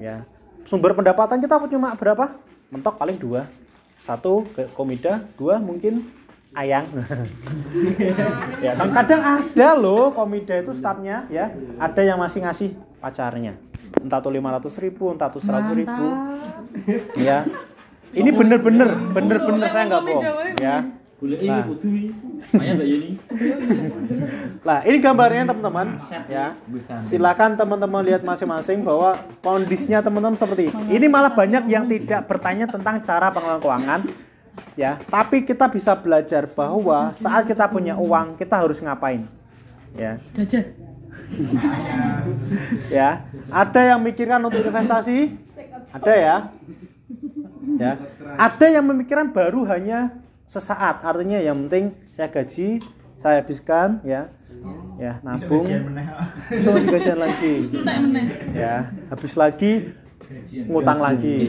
ya. 0.00 0.16
Sumber 0.64 0.94
pendapatan 0.96 1.38
kita 1.42 1.58
cuma 1.68 1.94
berapa? 1.94 2.38
Mentok 2.72 2.96
paling 2.96 3.18
dua. 3.18 3.46
Satu 4.02 4.46
ke 4.56 4.66
komida. 4.72 5.22
Dua 5.36 5.62
mungkin 5.62 6.06
ayang. 6.56 6.88
Ya 8.62 8.78
kan 8.78 8.94
kadang 8.94 9.22
ada 9.22 9.68
loh 9.74 10.14
komida 10.14 10.54
itu 10.58 10.72
stafnya 10.78 11.26
ya. 11.28 11.50
Ada 11.76 12.02
yang 12.02 12.18
masih 12.18 12.46
ngasih 12.46 12.68
pacarnya. 13.02 13.58
Entah 14.00 14.24
tuh 14.24 14.32
500 14.32 14.84
ribu 14.84 15.12
entah 15.12 15.28
tuh 15.28 15.42
100 15.42 15.76
ribu. 15.76 16.06
Ya. 17.20 17.44
Ini 18.12 18.30
bener-bener 18.32 18.92
bener-bener 19.12 19.68
saya 19.72 19.88
nggak 19.88 20.02
bohong 20.04 20.24
ya 20.60 21.01
Nah. 21.22 21.62
Nah, 24.66 24.80
ini 24.90 24.96
gambarnya 24.98 25.54
teman-teman 25.54 25.94
ya. 26.26 26.58
Silakan 27.06 27.54
teman-teman 27.54 28.02
lihat 28.02 28.26
masing-masing 28.26 28.82
bahwa 28.82 29.14
kondisinya 29.38 30.02
teman-teman 30.02 30.34
seperti 30.34 30.74
ini. 30.74 30.98
Ini 30.98 31.06
malah 31.06 31.30
banyak 31.30 31.70
yang 31.70 31.86
tidak 31.86 32.26
bertanya 32.26 32.66
tentang 32.66 32.98
cara 33.06 33.30
pengelolaan 33.30 33.62
keuangan 33.62 34.00
ya, 34.74 34.98
tapi 35.06 35.46
kita 35.46 35.70
bisa 35.70 35.94
belajar 35.94 36.50
bahwa 36.50 37.14
saat 37.14 37.46
kita 37.46 37.70
punya 37.70 37.94
uang, 37.94 38.34
kita 38.34 38.58
harus 38.58 38.82
ngapain. 38.82 39.22
Ya. 39.94 40.18
Jajan. 40.34 40.64
Ya. 42.92 43.24
Ada 43.48 43.94
yang 43.94 44.00
mikirkan 44.04 44.40
untuk 44.42 44.64
investasi? 44.64 45.32
Ada 45.92 46.12
ya. 46.12 46.36
Ya. 47.80 47.92
Ada 48.36 48.66
yang 48.68 48.84
memikirkan 48.84 49.32
baru 49.32 49.64
hanya 49.68 50.12
sesaat. 50.52 51.00
Artinya 51.00 51.40
yang 51.40 51.64
penting 51.66 51.96
saya 52.12 52.28
gaji, 52.28 52.76
saya 53.16 53.40
habiskan 53.40 54.04
ya. 54.04 54.28
Ya, 55.00 55.18
nabung. 55.24 55.64
Terus 56.52 56.84
gajian 56.86 57.18
lagi. 57.18 57.54
Ya, 58.52 58.92
habis 59.08 59.32
lagi 59.34 59.72
ngutang 60.68 61.00
lagi. 61.00 61.36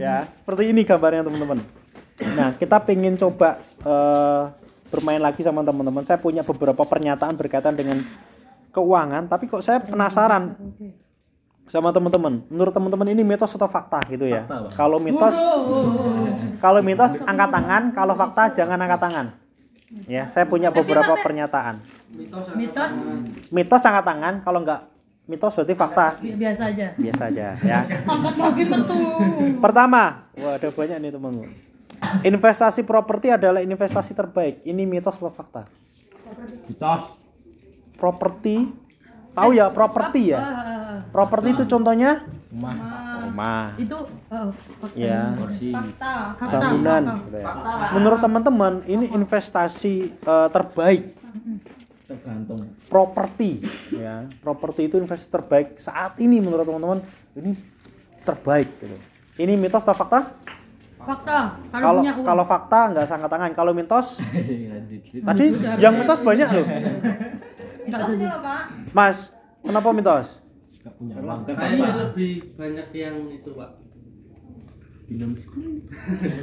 Ya, 0.00 0.26
seperti 0.34 0.74
ini 0.74 0.82
gambarnya 0.82 1.22
teman-teman. 1.22 1.58
Nah, 2.36 2.52
kita 2.58 2.76
pengen 2.84 3.16
coba 3.16 3.62
eh, 3.80 4.42
bermain 4.90 5.22
lagi 5.22 5.40
sama 5.40 5.64
teman-teman. 5.64 6.02
Saya 6.04 6.18
punya 6.20 6.42
beberapa 6.44 6.82
pernyataan 6.84 7.38
berkaitan 7.38 7.78
dengan 7.78 8.02
keuangan, 8.70 9.26
tapi 9.30 9.50
kok 9.50 9.64
saya 9.64 9.82
penasaran 9.82 10.54
sama 11.70 11.94
teman-teman. 11.94 12.42
Menurut 12.50 12.74
teman-teman 12.74 13.06
ini 13.08 13.22
mitos 13.22 13.54
atau 13.54 13.70
fakta 13.70 14.02
gitu 14.10 14.26
ya? 14.26 14.42
Kalau 14.74 14.98
mitos, 14.98 15.34
kalau 16.58 16.82
mitos 16.82 17.14
angkat 17.22 17.48
tangan, 17.48 17.82
kalau 17.94 18.14
fakta 18.18 18.50
jangan 18.50 18.74
angkat 18.76 19.00
tangan. 19.00 19.26
Ya, 20.06 20.26
saya 20.30 20.46
punya 20.46 20.70
beberapa 20.70 21.14
pernyataan. 21.18 21.78
Mitos 22.58 22.90
Mitos 23.50 23.82
angkat 23.82 24.04
tangan, 24.04 24.34
kalau 24.42 24.62
nggak 24.62 24.80
mitos 25.30 25.54
berarti 25.54 25.74
fakta. 25.74 26.06
bi- 26.18 26.34
biasa 26.34 26.74
aja. 26.74 26.86
Biasa 26.98 27.22
aja 27.30 27.46
ya. 27.62 27.80
Angkat 28.02 28.34
lagi 28.34 28.64
metu. 28.66 28.98
Pertama, 29.62 30.26
wah 30.34 30.58
ada 30.58 30.68
banyak 30.68 30.98
nih 30.98 31.10
teman-teman. 31.14 31.50
Investasi 32.22 32.82
properti 32.82 33.30
adalah 33.30 33.62
investasi 33.62 34.10
terbaik. 34.10 34.66
Ini 34.66 34.82
mitos 34.90 35.14
atau 35.14 35.30
fakta? 35.30 35.70
Mitos. 36.66 37.14
Properti, 37.94 38.72
tahu 39.32 39.50
ya 39.52 39.66
properti 39.70 40.34
ya? 40.34 40.38
Ah, 40.38 40.44
ah, 40.44 40.58
ah. 40.60 40.96
Properti 41.10 41.48
itu 41.52 41.64
contohnya 41.66 42.22
Rumah. 42.50 42.74
rumah, 43.30 43.62
Itu 43.78 43.98
fakta. 44.26 44.94
ya. 44.94 45.22
Fakta. 45.34 46.14
Bangunan. 46.38 47.02
fakta. 47.30 47.72
Menurut 47.94 48.18
teman-teman, 48.18 48.72
ini 48.84 49.06
investasi 49.10 49.94
eh, 50.18 50.48
terbaik 50.50 51.14
Tergantung. 52.10 52.74
properti, 52.90 53.62
ya. 53.94 54.26
Properti 54.42 54.90
itu 54.90 54.98
investasi 54.98 55.30
terbaik 55.30 55.78
saat 55.78 56.18
ini 56.18 56.42
menurut 56.42 56.66
teman-teman. 56.66 56.98
Ini 57.38 57.54
terbaik. 58.26 58.66
Gitu. 58.82 58.96
Ini 59.38 59.54
mitos 59.54 59.86
atau 59.86 59.94
fakta? 59.94 60.34
Fakta. 61.00 61.56
Kalau 61.70 62.02
Kalau 62.02 62.44
fakta 62.44 62.80
nggak 62.92 63.04
usah 63.06 63.16
angkat 63.16 63.30
tangan. 63.30 63.50
Kalau 63.54 63.72
mitos 63.72 64.18
Lanjut. 64.74 65.22
Tadi 65.22 65.44
yang 65.78 65.94
mitos 65.96 66.20
banyak 66.20 66.48
loh. 66.50 66.66
Enggak 67.80 68.00
Mas, 68.90 69.30
kenapa 69.62 69.88
mitos? 69.90 70.26
Gak 70.80 70.94
punya 70.96 71.14
Emang 71.14 71.38
uang. 71.38 71.40
kan 71.46 71.54
Kayaknya 71.54 71.90
lebih 72.00 72.32
banyak 72.56 72.88
yang 72.90 73.16
itu 73.28 73.50
pak. 73.52 73.70
Minum. 75.06 75.30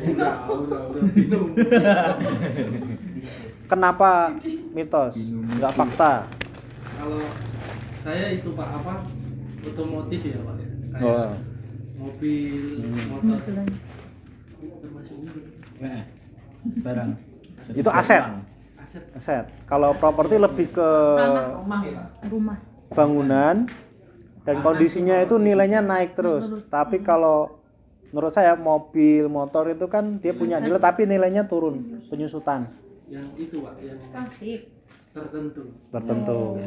Udah, 0.05 0.33
udah, 0.45 0.79
udah 0.91 1.03
minum. 1.11 1.45
Kenapa 3.65 4.11
mitos? 4.71 5.13
Enggak 5.17 5.73
fakta. 5.73 6.13
Kalau 6.97 7.23
saya 8.01 8.25
itu 8.31 8.49
pak 8.53 8.67
apa 8.69 8.93
otomotif 9.63 10.21
ya 10.23 10.39
pak 10.39 10.55
ya. 10.55 10.67
Kayak 10.87 11.03
Oh. 11.03 11.31
mobil, 11.97 12.63
motor. 13.09 13.39
Termasuk 14.77 15.17
itu. 15.19 15.39
Eh, 15.79 16.01
barang. 16.79 17.09
Itu 17.73 17.89
aset. 17.89 18.23
Aset. 18.87 19.03
Aset. 19.19 19.45
Kalau 19.67 19.91
properti 19.99 20.39
lebih 20.39 20.71
ke 20.71 20.89
Tanah. 21.19 21.59
Rumah 21.59 21.79
ya, 21.83 21.91
Pak? 21.99 22.31
Rumah. 22.31 22.57
bangunan 22.87 23.67
dan 24.47 24.55
kondisinya 24.63 25.19
itu 25.19 25.35
nilainya 25.35 25.83
naik 25.83 26.15
terus. 26.15 26.47
Tapi 26.71 27.03
kalau 27.03 27.59
menurut 28.15 28.31
saya 28.31 28.55
mobil, 28.55 29.27
motor 29.27 29.67
itu 29.67 29.91
kan 29.91 30.23
dia 30.23 30.31
punya 30.31 30.63
nilai 30.63 30.79
tapi 30.79 31.03
nilainya 31.03 31.43
turun 31.43 31.99
penyusutan 32.07 32.71
Yang 33.11 33.27
itu 33.35 33.59
pak, 33.59 33.75
yang 33.83 33.99
Kasih. 34.15 34.76
Tertentu. 35.17 35.73
tertentu. 35.89 36.61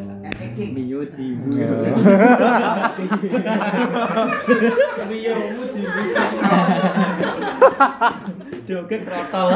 Mio 0.74 1.06
di 1.14 1.38
Joget 8.70 9.02
protol. 9.02 9.48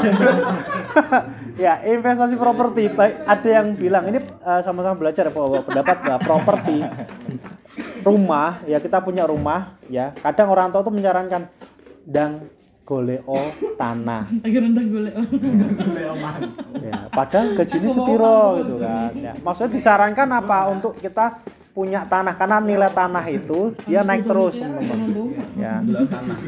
Ya, 1.54 1.78
investasi 1.86 2.34
properti 2.34 2.90
baik 2.90 3.14
ada 3.26 3.48
yang 3.50 3.78
bilang 3.78 4.10
ini 4.10 4.18
eh, 4.18 4.60
sama-sama 4.66 4.98
belajar 4.98 5.30
bahwa 5.30 5.62
pendapat 5.62 5.96
bahwa 6.02 6.20
properti 6.22 6.82
rumah 8.02 8.58
ya 8.68 8.78
kita 8.78 9.00
punya 9.00 9.24
rumah 9.24 9.78
ya 9.86 10.12
kadang 10.18 10.50
orang 10.50 10.74
tua 10.74 10.82
tuh 10.82 10.94
menyarankan 10.94 11.46
dan 12.04 12.50
goleo 12.84 13.40
tanah. 13.80 14.28
Lagi 14.44 14.58
rendang 14.60 14.88
golek. 14.92 15.14
ya 16.84 17.08
padahal 17.08 17.56
gajinya 17.56 17.88
sepiro 17.90 18.40
gitu 18.60 18.74
kan. 18.78 19.10
Ya 19.16 19.32
maksudnya 19.40 19.70
disarankan 19.72 20.28
apa 20.36 20.58
untuk 20.68 20.92
kita 21.00 21.40
punya 21.72 22.04
tanah? 22.06 22.36
Karena 22.36 22.60
nilai 22.60 22.92
tanah 22.92 23.24
itu 23.32 23.72
dia 23.88 24.04
naik 24.04 24.28
terus 24.28 24.60
teman-teman 24.60 25.32
ya. 25.56 25.80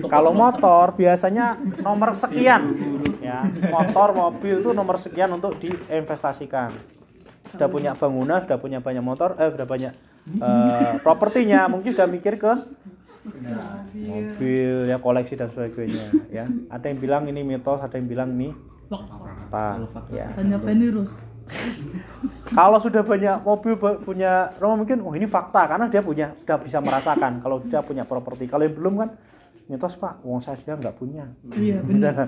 Kalau 0.07 0.37
motor 0.37 0.93
biasanya 0.95 1.57
nomor 1.81 2.13
sekian. 2.13 2.63
Ya 3.25 3.49
motor 3.73 4.13
mobil 4.13 4.61
itu 4.61 4.71
nomor 4.77 5.01
sekian 5.01 5.33
untuk 5.33 5.57
diinvestasikan. 5.57 6.71
Sudah 7.57 7.69
punya 7.73 7.97
bangunan 7.97 8.45
sudah 8.45 8.61
punya 8.61 8.79
banyak 8.85 9.01
motor 9.01 9.41
eh 9.41 9.49
sudah 9.49 9.67
banyak 9.67 9.93
eh, 10.37 10.93
propertinya. 11.01 11.65
Mungkin 11.73 11.97
sudah 11.97 12.07
mikir 12.07 12.37
ke 12.37 12.53
mobil. 13.95 14.75
Ya 14.89 14.97
koleksi 14.99 15.35
dan 15.37 15.49
sebagainya 15.51 16.13
ya. 16.31 16.45
Ada 16.71 16.87
yang 16.91 16.99
bilang 16.99 17.23
ini 17.29 17.41
mitos 17.43 17.81
ada 17.83 17.95
yang 17.99 18.09
bilang 18.09 18.33
ini 18.35 18.55
fakta 18.91 19.83
ya. 20.13 20.29
Hanya 20.39 20.59
virus. 20.63 21.11
kalau 22.51 22.83
sudah 22.83 23.07
banyak 23.07 23.47
mobil 23.47 23.79
punya 24.03 24.51
rumah 24.59 24.83
mungkin 24.83 24.99
oh 25.07 25.15
ini 25.15 25.31
fakta 25.31 25.71
karena 25.71 25.87
dia 25.87 26.03
punya 26.03 26.35
sudah 26.43 26.59
bisa 26.59 26.79
merasakan 26.83 27.39
kalau 27.39 27.63
dia 27.63 27.81
punya 27.87 28.03
properti. 28.03 28.51
Kalau 28.51 28.67
yang 28.67 28.75
belum 28.75 28.95
kan 28.99 29.11
mitos 29.67 29.99
pak 29.99 30.23
uang 30.23 30.43
saya 30.43 30.59
dia 30.59 30.75
nggak 30.75 30.97
punya. 30.99 31.27
Iya 31.55 31.79
benar. 31.89 32.27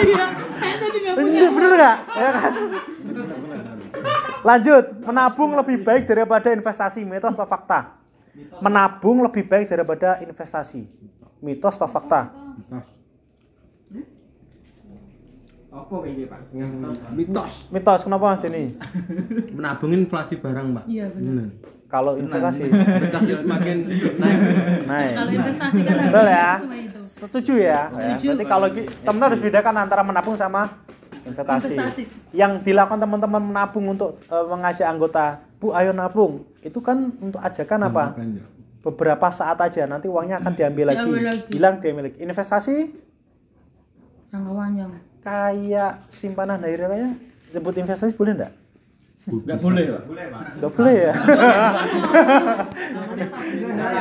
Iya. 0.00 0.24
Saya 0.56 0.74
tadi 0.80 0.98
nggak 1.00 1.16
punya. 1.16 1.48
bener 1.48 1.70
nggak? 1.76 1.96
Ya 2.16 2.30
kan? 2.32 2.52
Lanjut 4.40 4.84
menabung 5.04 5.52
lebih 5.56 5.84
baik 5.84 6.08
daripada 6.08 6.48
investasi 6.52 7.04
mitos 7.04 7.36
atau 7.36 7.48
fakta 7.48 7.99
menabung 8.58 9.20
lebih 9.20 9.44
baik 9.44 9.66
daripada 9.66 10.20
investasi 10.20 10.84
mitos 11.40 11.76
atau 11.76 11.88
fakta 11.88 12.30
Apa 15.70 16.02
ini, 16.02 16.26
Pak? 16.26 16.50
Mitos. 17.14 17.70
mitos 17.70 18.02
kenapa 18.02 18.34
mas 18.34 18.42
ini 18.42 18.74
Menabung 19.54 19.94
inflasi 19.94 20.34
barang, 20.34 20.66
Pak. 20.74 20.84
Iya 20.90 21.06
benar. 21.14 21.46
Kalau 21.86 22.18
investasi 22.18 22.66
Inflasi 22.66 23.32
semakin 23.38 23.76
naik. 24.18 24.38
naik 24.90 25.12
Kalau 25.14 25.30
investasi 25.30 25.78
kan 25.86 25.94
harus 25.94 26.26
ya. 26.26 26.50
sesuai 26.58 26.80
itu. 26.90 27.00
Setuju 27.22 27.54
ya. 27.54 27.62
ya. 27.62 27.80
Setuju. 27.94 28.26
Berarti 28.34 28.44
kalau 28.50 28.68
teman 29.06 29.22
harus 29.22 29.38
bedakan 29.38 29.74
antara 29.78 30.02
menabung 30.02 30.34
sama 30.34 30.62
investasi. 31.26 31.74
Investasi. 31.74 32.02
Yang 32.32 32.52
dilakukan 32.64 32.98
teman-teman 33.00 33.42
menabung 33.42 33.86
untuk 33.90 34.20
eh, 34.24 34.46
mengajak 34.48 34.86
anggota, 34.86 35.24
"Bu, 35.58 35.72
ayo 35.72 35.90
nabung." 35.92 36.44
Itu 36.60 36.80
kan 36.80 37.12
untuk 37.20 37.40
ajakan 37.40 37.90
apa? 37.90 38.04
Beberapa 38.80 39.28
saat 39.28 39.60
aja 39.60 39.84
nanti 39.84 40.08
uangnya 40.08 40.40
akan 40.40 40.52
diambil 40.56 40.96
lagi. 40.96 41.04
Diambil 41.04 41.24
lagi. 41.28 41.42
Bilang 41.52 41.74
dia 41.84 41.92
milik. 41.92 42.14
Investasi 42.16 42.76
Jangka 44.30 44.52
panjang. 44.54 44.90
kayak 45.20 45.92
simpanan 46.08 46.62
hari 46.62 46.78
raya 46.78 47.10
sebut 47.50 47.74
investasi 47.76 48.14
boleh 48.14 48.32
enggak? 48.38 48.52
Enggak 49.30 49.58
boleh, 49.62 49.84
Pak. 49.86 50.02
Enggak 50.58 50.72
boleh 50.74 50.94
ya. 50.98 51.12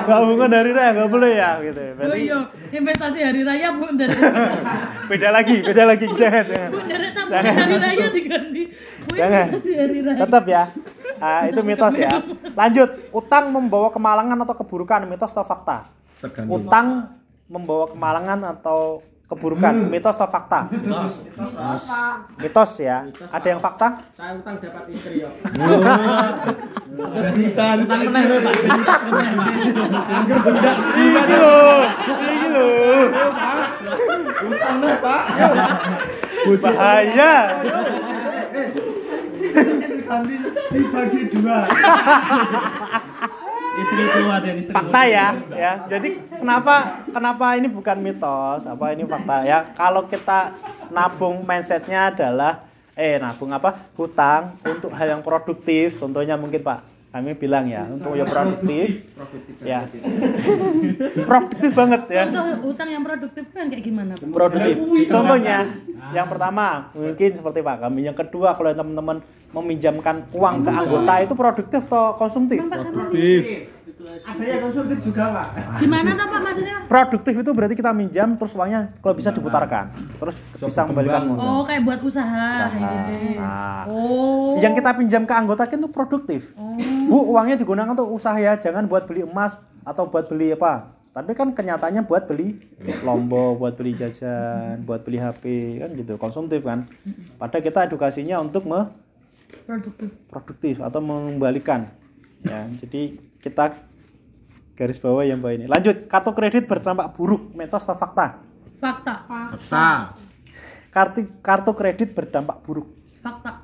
Gabungan 0.09 0.49
hari 0.49 0.71
raya 0.73 0.89
enggak 0.95 1.09
boleh 1.11 1.31
ya 1.37 1.49
gitu. 1.61 1.79
Oh 1.79 1.93
Berarti 1.97 2.19
iya, 2.25 2.39
investasi 2.73 3.19
hari 3.21 3.41
raya 3.45 3.67
bu 3.77 3.85
dari 3.93 4.15
beda 5.09 5.29
lagi, 5.29 5.55
beda 5.61 5.83
lagi 5.85 6.05
jangan. 6.17 6.45
jangan. 6.49 6.69
bu 6.73 6.79
dari 6.85 7.07
tabungan 7.13 7.45
hari 7.53 7.75
raya 7.77 8.05
diganti. 8.09 8.63
Bu, 9.05 9.11
Jangan. 9.15 9.45
investasi 9.53 9.71
hari 9.77 9.97
raya. 10.01 10.19
Tetap 10.25 10.43
ya. 10.47 10.63
Ah, 11.19 11.41
itu 11.51 11.61
mitos 11.61 11.95
ya. 11.99 12.11
Lanjut, 12.55 12.89
utang 13.11 13.51
membawa 13.51 13.91
kemalangan 13.91 14.39
atau 14.39 14.55
keburukan, 14.55 15.03
mitos 15.03 15.35
atau 15.35 15.43
fakta? 15.43 15.91
Tergantung. 16.23 16.63
Utang 16.63 16.87
membawa 17.51 17.85
kemalangan 17.91 18.39
atau 18.55 19.03
keburukan, 19.29 19.75
mitos 19.93 20.17
atau 20.17 20.25
fakta? 20.25 20.65
Mitos 22.41 22.71
ya. 22.81 23.05
Ada 23.29 23.47
yang 23.53 23.61
fakta? 23.61 24.01
Saya 24.17 24.41
utang 24.41 24.57
dapat 24.57 24.89
istri 24.89 25.21
ya. 25.21 25.29
Utang 27.53 27.79
meneh 27.85 28.23
lho, 28.25 28.37
Pak. 34.97 35.23
Bahaya. 36.57 37.33
Dibagi 40.73 41.21
dua. 41.29 41.59
Istri 43.79 44.03
tua 44.11 44.35
dan 44.43 44.55
istri 44.59 44.73
Fakta 44.75 45.01
ya, 45.07 45.27
ya. 45.55 45.73
Jadi 45.87 46.09
kenapa 46.27 47.05
kenapa 47.07 47.45
ini 47.55 47.67
bukan 47.71 47.97
mitos? 48.03 48.67
Apa 48.67 48.91
ini 48.91 49.07
fakta 49.07 49.47
ya? 49.47 49.63
Kalau 49.77 50.03
kita 50.09 50.55
nabung 50.91 51.45
mindsetnya 51.47 52.11
adalah 52.11 52.67
eh 52.97 53.15
nabung 53.15 53.55
apa? 53.55 53.91
Hutang 53.95 54.59
untuk 54.67 54.91
hal 54.91 55.15
yang 55.15 55.23
produktif. 55.23 55.95
Contohnya 55.95 56.35
mungkin 56.35 56.59
Pak 56.59 56.88
kami 57.09 57.33
bilang 57.33 57.65
ya 57.65 57.89
untuk 57.89 58.13
yang 58.13 58.29
produktif. 58.29 58.87
Ya. 59.59 59.83
produktif. 61.29 61.71
Banget 61.75 62.07
ya. 62.07 62.23
Contoh 62.31 62.71
utang 62.71 62.87
yang 62.87 63.03
produktif 63.03 63.45
kan 63.51 63.67
kayak 63.67 63.83
gimana 63.83 64.15
bu? 64.15 64.31
produktif. 64.31 64.75
Contohnya 65.11 65.67
yang 66.15 66.27
pertama 66.31 66.87
mungkin 66.95 67.29
seperti 67.35 67.59
pak 67.59 67.75
kami 67.83 68.07
yang 68.07 68.15
kedua 68.15 68.55
kalau 68.55 68.71
teman-teman 68.71 69.19
meminjamkan 69.49 70.29
uang 70.31 70.55
ke 70.63 70.71
anggota 70.71 71.13
itu 71.25 71.33
produktif 71.33 71.81
atau 71.89 72.15
konsumtif? 72.15 72.61
Produktif. 72.61 73.67
Ada 73.99 74.39
yang 74.41 74.61
konsumtif 74.63 74.97
juga, 75.03 75.23
Pak. 75.29 75.47
Gimana 75.77 76.09
tuh 76.13 76.25
pak 76.25 76.39
maksudnya? 76.39 76.75
produktif 76.89 77.33
itu 77.35 77.51
berarti 77.53 77.75
kita 77.75 77.91
minjam 77.91 78.33
terus 78.33 78.57
uangnya 78.57 78.89
kalau 78.97 79.13
bisa 79.13 79.29
diputarkan 79.29 79.93
terus 80.17 80.41
bisa 80.57 80.81
membalikan 80.83 81.21
modal 81.21 81.45
Oh 81.45 81.61
kayak 81.61 81.85
buat 81.85 81.99
usaha. 82.01 82.65
Usaha. 82.65 82.73
gitu. 82.73 83.37
Nah, 83.37 83.83
Oh. 83.85 84.57
yang 84.57 84.73
kita 84.73 84.89
pinjam 84.95 85.21
ke 85.21 85.33
anggota 85.35 85.69
kan 85.69 85.77
itu 85.77 85.85
produktif 85.87 86.49
Oh. 86.55 86.73
bu 87.05 87.29
uangnya 87.29 87.55
digunakan 87.55 87.91
untuk 87.91 88.09
usaha 88.09 88.33
ya 88.35 88.57
jangan 88.57 88.87
buat 88.87 89.05
beli 89.05 89.21
emas 89.21 89.53
atau 89.83 90.07
buat 90.07 90.25
beli 90.25 90.49
apa 90.49 90.89
tapi 91.09 91.33
kan 91.33 91.51
kenyataannya 91.51 92.01
buat 92.03 92.25
beli 92.25 92.57
lombok 93.03 93.59
buat 93.59 93.73
beli 93.75 93.93
jajan 93.93 94.81
buat 94.81 95.03
beli 95.03 95.17
HP 95.17 95.43
kan 95.77 95.89
gitu 95.93 96.13
konsumtif 96.15 96.63
kan 96.63 96.89
padahal 97.35 97.61
kita 97.61 97.85
edukasinya 97.85 98.39
untuk 98.39 98.65
me 98.65 98.89
produktif. 99.67 100.09
produktif 100.25 100.75
atau 100.79 100.99
mengembalikan 100.99 101.85
ya 102.41 102.65
jadi 102.77 103.13
kita 103.39 103.77
garis 104.79 104.95
bawah 104.95 105.27
yang 105.27 105.43
bawah 105.43 105.59
ini. 105.59 105.67
Lanjut 105.67 106.07
kartu 106.07 106.31
kredit 106.31 106.63
berdampak 106.63 107.11
buruk. 107.11 107.51
Mitos 107.51 107.83
atau 107.83 107.99
fakta? 107.99 108.39
Fakta. 108.79 109.27
Fakta. 109.27 110.15
kartu 110.89 111.19
kartu 111.43 111.71
kredit 111.75 112.15
berdampak 112.15 112.63
buruk. 112.63 112.87
Fakta. 113.19 113.59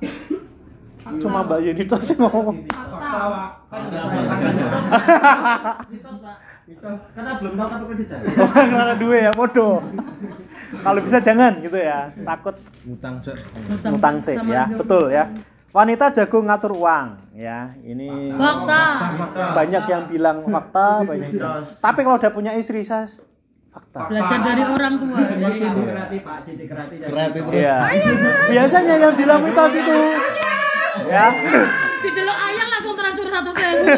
cuma 1.06 1.46
mbak 1.46 1.62
Yuni 1.62 1.86
tuh 1.86 2.02
sih 2.02 2.18
ngomong. 2.18 2.68
Karena 7.16 7.30
belum 7.40 7.52
tahu 7.56 7.68
kartu 7.72 7.86
kredit 7.88 8.06
saya. 8.12 8.22
Karena 8.76 8.94
dua 9.00 9.16
ya 9.16 9.32
bodoh. 9.32 9.80
Kalau 10.84 11.00
bisa 11.00 11.24
jangan 11.24 11.64
gitu 11.64 11.80
ya. 11.80 12.12
Takut 12.12 12.60
Utang 12.84 13.24
se. 13.24 13.32
utang 13.88 14.20
sih 14.20 14.36
ya. 14.36 14.68
Betul 14.68 15.08
ya 15.08 15.32
wanita 15.76 16.08
jago 16.08 16.40
ngatur 16.40 16.72
uang 16.72 17.36
ya 17.36 17.76
ini 17.84 18.32
Fakta. 18.32 19.52
banyak 19.52 19.84
yang 19.92 20.02
bilang 20.08 20.40
fakta 20.48 21.04
banyak 21.04 21.28
yang 21.36 21.60
tapi 21.84 22.00
kalau 22.00 22.16
udah 22.16 22.32
punya 22.32 22.56
istri 22.56 22.80
saya 22.80 23.04
fakta 23.68 24.08
Belajar 24.08 24.40
dari 24.40 24.64
orang 24.64 24.96
tua, 24.96 25.20
dari 25.20 25.60
ibu. 25.60 25.84
Kreatif 25.84 26.20
Pak, 26.24 26.38
jadi 26.48 26.64
kreatif. 26.64 26.96
Kreatif 27.12 27.42
terus. 27.44 27.60
Iya. 27.60 27.76
Biasanya 28.48 28.94
yang 29.04 29.12
bilang 29.20 29.44
mitos 29.44 29.72
itu. 29.76 29.98
Ya. 31.12 31.28
Dijeluk 32.00 32.36
transfer 32.36 32.75
satu 33.36 33.50
sewu. 33.52 33.84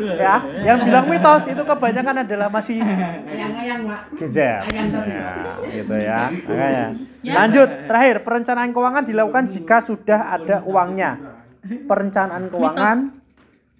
Ya, 0.00 0.44
yang 0.60 0.84
bilang 0.84 1.08
mitos 1.08 1.48
itu 1.48 1.62
kebanyakan 1.64 2.22
adalah 2.22 2.52
masih 2.52 2.84
Ayang-ayang, 2.84 3.88
Pak. 3.88 4.00
kejar. 4.22 4.60
Ya, 4.68 5.32
gitu 5.66 5.96
ya. 5.96 6.20
Makanya. 6.30 6.86
Lanjut, 7.24 7.68
terakhir 7.88 8.16
perencanaan 8.20 8.70
keuangan 8.76 9.04
dilakukan 9.08 9.44
jika 9.48 9.80
sudah 9.80 10.36
ada 10.36 10.62
uangnya. 10.68 11.40
Perencanaan 11.88 12.52
keuangan 12.52 13.19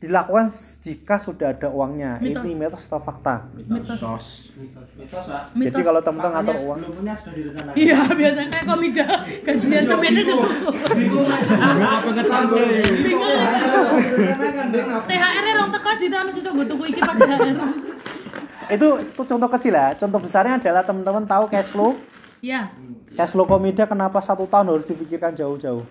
dilakukan 0.01 0.49
jika 0.81 1.21
sudah 1.21 1.53
ada 1.53 1.69
uangnya. 1.69 2.17
Mitos. 2.17 2.41
Ini 2.41 2.57
mitos 2.57 2.89
atau 2.89 3.05
fakta? 3.05 3.45
Mitos. 3.53 4.01
Mitos, 4.57 5.25
Pak. 5.29 5.53
Jadi 5.53 5.61
Mitos. 5.61 5.85
kalau 5.85 6.01
teman-teman 6.01 6.33
ngatur 6.41 6.57
uang. 6.65 6.79
Iya, 7.77 7.99
biasanya 8.09 8.49
kayak 8.49 8.65
komida 8.65 9.07
gajian 9.45 9.85
cemennya 9.85 10.23
sesuatu. 10.25 10.69
THR 15.05 15.45
nya 15.45 15.53
rong 15.61 15.71
teko 15.77 15.91
sih 16.01 16.09
anu 16.09 16.31
cocok 16.33 16.53
gue 16.57 16.67
tuku 16.73 16.85
iki 16.97 17.01
pas 17.05 17.17
THR. 17.17 17.57
itu 18.71 18.89
itu 19.03 19.23
contoh 19.27 19.49
kecil 19.53 19.75
ya. 19.77 19.93
Contoh 19.99 20.19
besarnya 20.23 20.57
adalah 20.57 20.83
teman-teman 20.87 21.29
tahu 21.29 21.45
cash 21.51 21.69
flow 21.69 21.93
Iya. 22.41 22.73
Cash 23.21 23.37
flow 23.37 23.45
komida 23.45 23.85
kenapa 23.85 24.25
satu 24.25 24.49
tahun 24.49 24.73
harus 24.73 24.89
dipikirkan 24.89 25.37
jauh-jauh? 25.37 25.85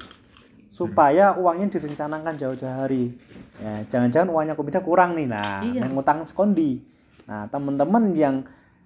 Supaya 0.69 1.33
uangnya 1.33 1.67
direncanakan 1.75 2.37
jauh-jauh 2.37 2.77
hari. 2.77 3.17
Ya, 3.57 3.83
jangan-jangan 3.89 4.29
uangnya 4.29 4.53
komida 4.53 4.79
kurang 4.79 5.17
nih. 5.17 5.25
Nah, 5.25 5.65
Iya. 5.65 5.83
yang 5.83 5.97
ngutang 5.97 6.23
skondi. 6.23 6.85
Nah, 7.25 7.49
teman-teman 7.49 8.13
yang 8.13 8.45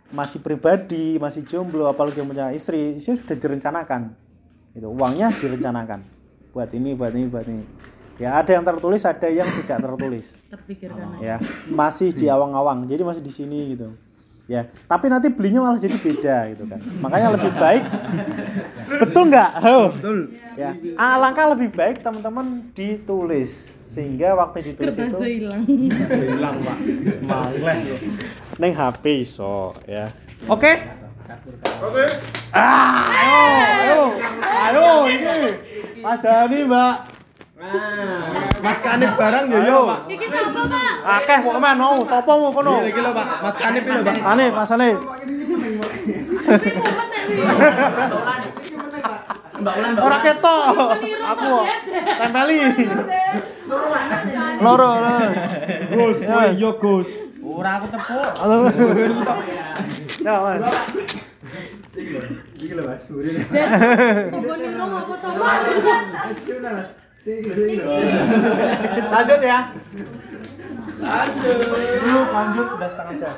masih 0.09 0.39
pribadi, 0.39 1.19
masih 1.19 1.43
jomblo, 1.43 1.87
apalagi 1.87 2.23
yang 2.23 2.29
punya 2.31 2.49
istri, 2.51 2.95
itu 2.95 3.19
sudah 3.19 3.35
direncanakan. 3.35 4.15
Itu 4.73 4.89
uangnya 4.89 5.29
direncanakan. 5.35 5.99
Buat 6.55 6.71
ini, 6.73 6.95
buat 6.95 7.11
ini, 7.11 7.25
buat 7.27 7.45
ini. 7.45 7.65
Ya, 8.15 8.37
ada 8.37 8.53
yang 8.53 8.61
tertulis, 8.61 9.01
ada 9.09 9.25
yang 9.25 9.49
tidak 9.49 9.81
tertulis 9.81 10.37
Terpikirkan 10.45 11.17
aja. 11.17 11.33
ya 11.33 11.35
masih 11.65 12.13
di 12.13 12.29
awang-awang 12.29 12.85
jadi 12.85 13.01
masih 13.01 13.25
di 13.25 13.33
sini 13.33 13.73
gitu 13.73 13.89
ya 14.43 14.67
tapi 14.91 15.07
nanti 15.07 15.31
belinya 15.31 15.63
malah 15.63 15.79
jadi 15.79 15.95
beda 15.95 16.37
gitu 16.51 16.63
kan 16.67 16.79
makanya 16.99 17.39
lebih 17.39 17.51
baik 17.55 17.83
betul 18.99 19.23
nggak 19.31 19.51
oh. 19.63 19.87
Betul. 19.95 20.19
ya 20.59 20.71
alangkah 20.99 21.55
lebih 21.55 21.71
baik 21.71 22.03
teman-teman 22.03 22.67
ditulis 22.75 23.71
sehingga 23.87 24.33
waktu 24.33 24.73
ditulis 24.73 24.97
itu 24.97 25.05
Kertasnya 25.05 25.29
hilang. 25.29 25.61
Hilang, 26.09 26.55
Pak. 26.65 26.77
Semangat. 27.13 27.77
neng 28.57 28.73
HP 28.73 29.03
iso 29.21 29.77
ya 29.85 30.09
oke 30.49 30.73
oke 31.81 32.05
ah 32.51 33.09
ayo 33.15 33.41
ayo 33.79 34.01
ayo 34.43 34.87
ini 35.07 35.51
Mas 36.03 36.21
Hani 36.21 36.67
Mbak 36.67 36.95
Mas 38.63 38.77
Kanip 38.83 39.11
barang 39.15 39.45
yo 39.47 39.59
yo. 39.63 39.79
Iki 40.11 40.27
sapa, 40.27 40.61
Pak? 40.67 40.93
akeh 41.03 41.37
kok 41.43 41.55
men 41.63 41.77
mau 41.79 41.95
sapa 42.03 42.31
mau 42.35 42.51
kono 42.51 42.83
Iki 42.83 42.99
lho, 42.99 43.11
Pak. 43.15 43.27
Mas 43.39 43.55
Kanip 43.55 43.83
lho, 43.87 44.03
Pak. 44.03 44.15
Ane 44.19 44.45
Mas 44.51 44.71
Ane 44.75 44.89
Iki 44.91 45.55
Mbak 49.53 49.73
Ulan, 49.79 49.91
Mbak 49.95 50.03
ora 50.03 50.17
ketok 50.27 50.63
aku 51.23 51.55
tempeli 52.03 52.59
loro 53.69 53.85
loro 54.59 54.91
Gus, 55.93 56.19
iya 56.19 56.71
Gus. 56.75 57.07
Ora 57.43 57.71
aku 57.79 57.87
tepuk. 57.93 58.33
ya 60.25 60.35
mas 60.41 60.59
Iki 62.57 62.73
lho, 62.73 62.83
Mas. 62.89 63.01
Suri. 63.05 63.37
Kok 63.45 64.57
niro 64.57 64.85
apa 64.89 65.13
to, 65.21 65.29
Pak? 65.37 65.53
Sudah, 66.41 66.71
Mas. 66.73 67.02
Lanjut 69.13 69.39
ya 69.39 69.59
lanjut 71.03 72.27
lanjut 72.31 72.67
udah 72.79 72.89
setengah 72.89 73.15
jam 73.19 73.35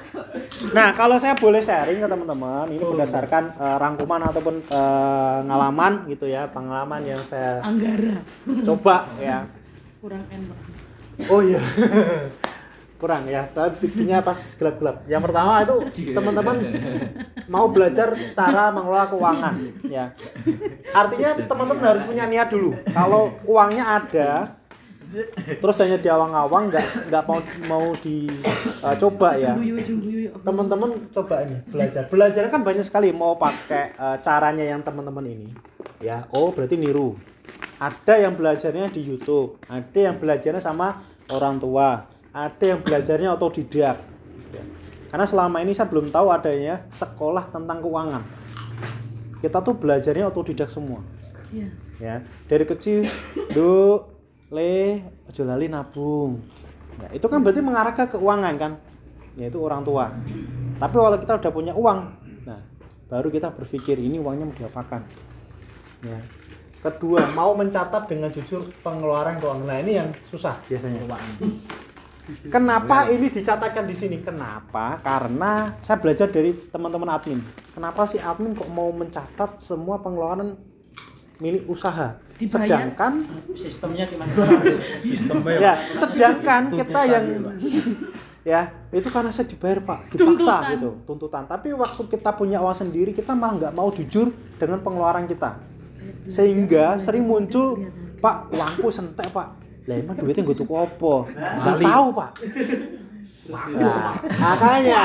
nah 0.73 0.93
kalau 0.93 1.17
saya 1.17 1.33
boleh 1.33 1.61
sharing 1.65 1.97
ke 1.97 2.05
teman-teman 2.05 2.69
ini 2.69 2.81
berdasarkan 2.81 3.43
eh, 3.57 3.77
rangkuman 3.81 4.21
ataupun 4.29 4.55
eh, 4.69 5.37
ngalaman 5.49 6.05
gitu 6.09 6.29
ya 6.29 6.45
pengalaman 6.53 7.01
yang 7.01 7.21
saya 7.25 7.61
Anggara. 7.65 8.21
coba 8.61 9.09
ya 9.17 9.49
Kurang 10.05 10.21
enak. 10.29 10.57
Oh 11.33 11.41
iya. 11.41 11.57
Kurang 12.95 13.27
ya. 13.27 13.47
Tapi 13.51 13.87
bikinnya 13.87 14.23
pas 14.23 14.37
gelap-gelap. 14.37 15.03
Yang 15.05 15.21
pertama 15.29 15.51
itu 15.61 15.75
teman-teman 16.17 16.55
mau 17.53 17.69
belajar 17.69 18.15
cara 18.33 18.71
mengelola 18.71 19.05
keuangan 19.11 19.55
ya. 19.85 20.15
Artinya 20.95 21.29
teman-teman 21.45 21.83
harus 21.83 22.03
punya 22.07 22.25
niat 22.25 22.49
dulu. 22.49 22.73
Kalau 22.91 23.35
uangnya 23.45 23.83
ada 24.03 24.29
terus 25.61 25.77
hanya 25.79 25.97
di 26.01 26.09
awang-awang 26.09 26.73
nggak 26.73 26.85
nggak 27.07 27.23
mau 27.23 27.39
mau 27.69 27.85
dicoba 27.95 29.37
ya 29.39 29.53
Jumbuyu 29.55 29.75
jumbuyu. 29.85 30.29
teman-teman 30.43 30.89
coba 31.13 31.35
ini 31.45 31.57
belajar 31.69 32.03
belajar 32.09 32.43
kan 32.51 32.61
banyak 32.65 32.83
sekali 32.83 33.13
mau 33.15 33.37
pakai 33.37 33.95
eh, 33.95 34.17
caranya 34.19 34.65
yang 34.65 34.81
teman-teman 34.83 35.25
ini 35.29 35.49
ya 36.03 36.27
oh 36.35 36.51
berarti 36.51 36.75
niru 36.75 37.15
ada 37.79 38.13
yang 38.17 38.33
belajarnya 38.35 38.91
di 38.91 39.01
YouTube 39.03 39.61
ada 39.69 39.99
yang 39.99 40.17
belajarnya 40.17 40.59
sama 40.63 41.05
orang 41.31 41.61
tua 41.61 42.14
ada 42.35 42.63
yang 42.67 42.83
belajarnya 42.83 43.31
otodidak. 43.31 43.97
Ya. 44.51 44.63
karena 45.07 45.25
selama 45.27 45.63
ini 45.63 45.71
saya 45.71 45.87
belum 45.87 46.11
tahu 46.11 46.27
adanya 46.27 46.83
sekolah 46.91 47.47
tentang 47.47 47.79
keuangan. 47.79 48.23
Kita 49.39 49.63
tuh 49.63 49.79
belajarnya 49.79 50.27
otodidak 50.27 50.67
semua. 50.67 50.99
Iya. 51.55 51.69
ya 51.95 52.15
dari 52.51 52.67
kecil 52.67 53.07
do 53.55 54.03
le 54.51 54.99
ojo 55.31 55.41
lali 55.47 55.71
nabung. 55.71 56.43
Ya, 56.99 57.07
itu 57.15 57.27
kan 57.31 57.39
berarti 57.39 57.63
mengarah 57.63 57.95
ke 57.95 58.03
keuangan 58.11 58.53
kan? 58.59 58.71
Yaitu 59.39 59.59
orang 59.63 59.87
tua. 59.87 60.11
Tapi 60.75 60.95
kalau 60.95 61.15
kita 61.15 61.33
udah 61.39 61.51
punya 61.55 61.71
uang 61.71 61.99
nah 62.43 62.59
baru 63.07 63.31
kita 63.31 63.55
berpikir 63.55 63.95
ini 63.95 64.19
uangnya 64.19 64.51
mau 64.51 64.55
diapakan. 64.55 65.01
Ya. 66.03 66.19
Kedua 66.83 67.23
mau 67.31 67.55
mencatat 67.55 68.11
dengan 68.11 68.27
jujur 68.35 68.67
pengeluaran 68.83 69.39
keuangan. 69.39 69.63
Nah 69.63 69.79
ini 69.79 69.95
yang 69.95 70.11
susah 70.27 70.59
biasanya 70.67 70.99
Kenapa 72.49 73.05
ini 73.13 73.29
dicatatkan 73.29 73.85
di 73.85 73.93
sini? 73.93 74.17
Kenapa? 74.25 74.97
Karena 75.05 75.77
saya 75.81 76.01
belajar 76.01 76.25
dari 76.29 76.57
teman-teman 76.73 77.09
admin. 77.13 77.39
Kenapa 77.73 78.09
sih 78.09 78.17
admin 78.17 78.57
kok 78.57 78.69
mau 78.73 78.89
mencatat 78.89 79.61
semua 79.61 80.01
pengeluaran 80.01 80.57
milik 81.37 81.69
usaha? 81.69 82.17
Dibayar? 82.35 82.91
Sedangkan 82.91 83.13
Sistemnya 83.55 84.03
gimana? 84.09 84.31
Sistemnya 85.05 85.57
ya, 85.61 85.73
sedangkan 85.95 86.61
kita 86.73 87.01
yang 87.07 87.25
ya 88.45 88.61
itu 88.93 89.07
karena 89.09 89.31
saya 89.33 89.49
dibayar 89.49 89.81
pak, 89.81 89.99
dipaksa 90.13 90.21
Tuntutan. 90.21 90.61
gitu, 90.77 90.89
tuntutan. 91.07 91.43
Tapi 91.49 91.73
waktu 91.73 92.01
kita 92.11 92.29
punya 92.37 92.61
uang 92.61 92.77
sendiri, 92.77 93.09
kita 93.15 93.33
malah 93.33 93.57
nggak 93.57 93.73
mau 93.73 93.89
jujur 93.89 94.29
dengan 94.61 94.83
pengeluaran 94.85 95.25
kita, 95.25 95.57
sehingga 96.29 97.01
sering 97.01 97.25
muncul 97.25 97.89
pak 98.21 98.53
uangku 98.53 98.93
sentek 98.93 99.33
pak, 99.33 99.64
lah 99.85 99.95
emang 100.01 100.15
duitnya 100.17 100.41
gue 100.41 100.57
tuku 100.57 100.73
apa? 100.73 101.15
Nggak 101.33 101.77
tahu 101.85 102.07
pak. 102.13 102.31
Nah, 103.53 104.17
makanya. 104.41 105.01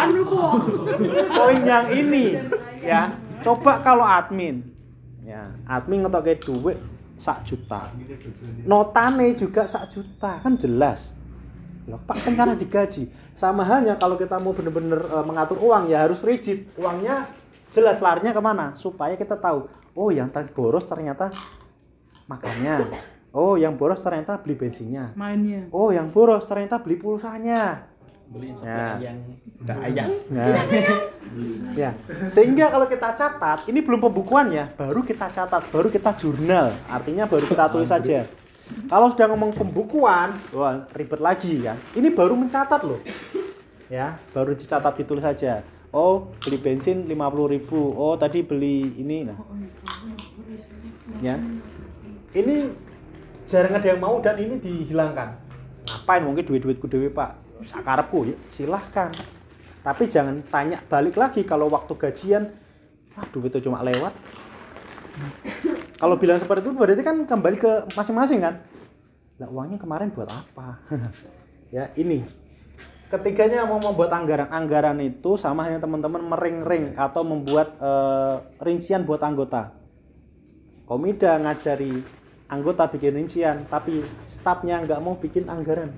Poin 1.36 1.60
yang 1.60 1.86
ini 1.92 2.40
ya. 2.80 3.12
Coba 3.44 3.80
kalau 3.84 4.04
admin. 4.04 4.64
Ya 5.24 5.52
admin 5.68 6.04
ngetoke 6.04 6.40
duit 6.40 6.80
sak 7.20 7.44
juta. 7.44 7.92
Notane 8.64 9.36
juga 9.36 9.68
sak 9.68 9.92
juta 9.92 10.40
kan 10.40 10.56
jelas. 10.56 11.12
Loh, 11.88 12.00
Pak 12.00 12.24
kan 12.24 12.32
karena 12.36 12.54
digaji. 12.56 13.08
Sama 13.36 13.64
halnya 13.64 13.96
kalau 13.96 14.16
kita 14.16 14.36
mau 14.40 14.52
bener-bener 14.52 15.00
eh, 15.00 15.24
mengatur 15.24 15.60
uang 15.60 15.92
ya 15.92 16.08
harus 16.08 16.24
rigid. 16.24 16.68
Uangnya 16.80 17.28
jelas 17.76 18.00
larinya 18.00 18.32
ke 18.32 18.40
mana? 18.40 18.72
Supaya 18.72 19.16
kita 19.16 19.36
tahu 19.36 19.68
oh 19.96 20.08
yang 20.08 20.32
tadi 20.32 20.48
boros 20.54 20.86
ternyata 20.86 21.34
makannya 22.30 22.88
oh 23.30 23.54
yang 23.54 23.74
boros 23.78 24.00
ternyata 24.00 24.38
beli 24.38 24.54
bensinnya 24.58 25.14
Mainnya. 25.14 25.70
oh 25.70 25.90
yang 25.90 26.10
boros 26.10 26.46
ternyata 26.46 26.78
beli 26.82 26.96
pulsanya 26.98 27.90
Beliin 28.30 28.54
Ya. 28.62 28.94
yang 29.02 29.18
Enggak 29.60 29.78
ayang. 29.90 30.10
Nah, 30.30 30.54
ya, 31.74 31.90
sehingga 32.30 32.70
kalau 32.70 32.86
kita 32.86 33.12
catat, 33.12 33.66
ini 33.66 33.82
belum 33.82 33.98
pembukuan 34.00 34.54
ya, 34.54 34.70
baru 34.72 35.02
kita 35.02 35.28
catat, 35.28 35.66
baru 35.68 35.90
kita 35.90 36.14
jurnal, 36.16 36.70
artinya 36.88 37.26
baru 37.26 37.44
kita 37.44 37.66
tulis 37.68 37.90
saja. 37.90 38.22
Kalau 38.86 39.10
sudah 39.10 39.26
ngomong 39.34 39.50
pembukuan, 39.52 40.32
wah 40.54 40.86
ribet 40.94 41.18
lagi 41.20 41.58
kan. 41.60 41.74
Ini 41.92 42.08
baru 42.14 42.38
mencatat 42.38 42.80
loh, 42.86 43.02
ya, 43.90 44.14
baru 44.30 44.54
dicatat 44.54 44.94
ditulis 44.96 45.26
saja. 45.26 45.66
Oh, 45.90 46.30
beli 46.38 46.56
bensin 46.56 47.02
50.000 47.04 47.66
Oh, 47.98 48.14
tadi 48.14 48.46
beli 48.46 48.94
ini, 48.96 49.26
nah, 49.26 49.36
ya. 51.18 51.34
ini 52.32 52.56
jarang 53.50 53.74
ada 53.74 53.86
yang 53.90 53.98
mau 53.98 54.22
dan 54.22 54.38
ini 54.38 54.62
dihilangkan. 54.62 55.34
Ngapain? 55.90 56.22
Mungkin 56.22 56.46
duit-duitku 56.46 56.86
dewi 56.86 57.10
pak. 57.10 57.34
Sakarepku 57.66 58.30
ya 58.30 58.36
silahkan. 58.48 59.10
Tapi 59.82 60.06
jangan 60.06 60.38
tanya 60.46 60.78
balik 60.86 61.18
lagi 61.18 61.42
kalau 61.42 61.66
waktu 61.66 61.92
gajian 61.98 62.46
wah 63.18 63.26
duitnya 63.34 63.58
cuma 63.58 63.82
lewat. 63.82 64.14
Kalau 65.98 66.16
bilang 66.16 66.38
seperti 66.38 66.64
itu 66.64 66.72
berarti 66.72 67.02
kan 67.02 67.16
kembali 67.26 67.56
ke 67.58 67.72
masing-masing 67.98 68.40
kan? 68.40 68.54
Lah 69.42 69.50
uangnya 69.50 69.82
kemarin 69.82 70.14
buat 70.14 70.30
apa? 70.30 70.78
Ya 71.70 71.86
ini. 71.94 72.26
Ketiganya 73.14 73.62
mau 73.62 73.78
membuat 73.78 74.10
anggaran. 74.10 74.50
Anggaran 74.50 74.98
itu 74.98 75.38
sama 75.38 75.62
hanya 75.70 75.78
teman-teman 75.78 76.18
mering-ring 76.18 76.98
atau 76.98 77.22
membuat 77.22 77.78
eh, 77.78 78.42
rincian 78.58 79.06
buat 79.06 79.22
anggota. 79.22 79.70
Komida 80.82 81.38
ngajari 81.38 82.02
anggota 82.50 82.90
bikin 82.90 83.14
rincian 83.14 83.62
tapi 83.70 84.02
stafnya 84.26 84.82
nggak 84.82 85.00
mau 85.00 85.14
bikin 85.16 85.46
anggaran. 85.46 85.94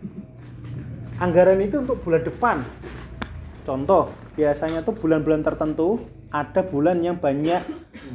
Anggaran 1.16 1.58
itu 1.64 1.80
untuk 1.80 2.04
bulan 2.04 2.22
depan. 2.22 2.56
Contoh 3.64 4.12
biasanya 4.36 4.84
tuh 4.84 4.92
bulan-bulan 4.96 5.40
tertentu 5.40 6.02
ada 6.32 6.60
bulan 6.64 7.00
yang 7.00 7.16
banyak 7.16 7.62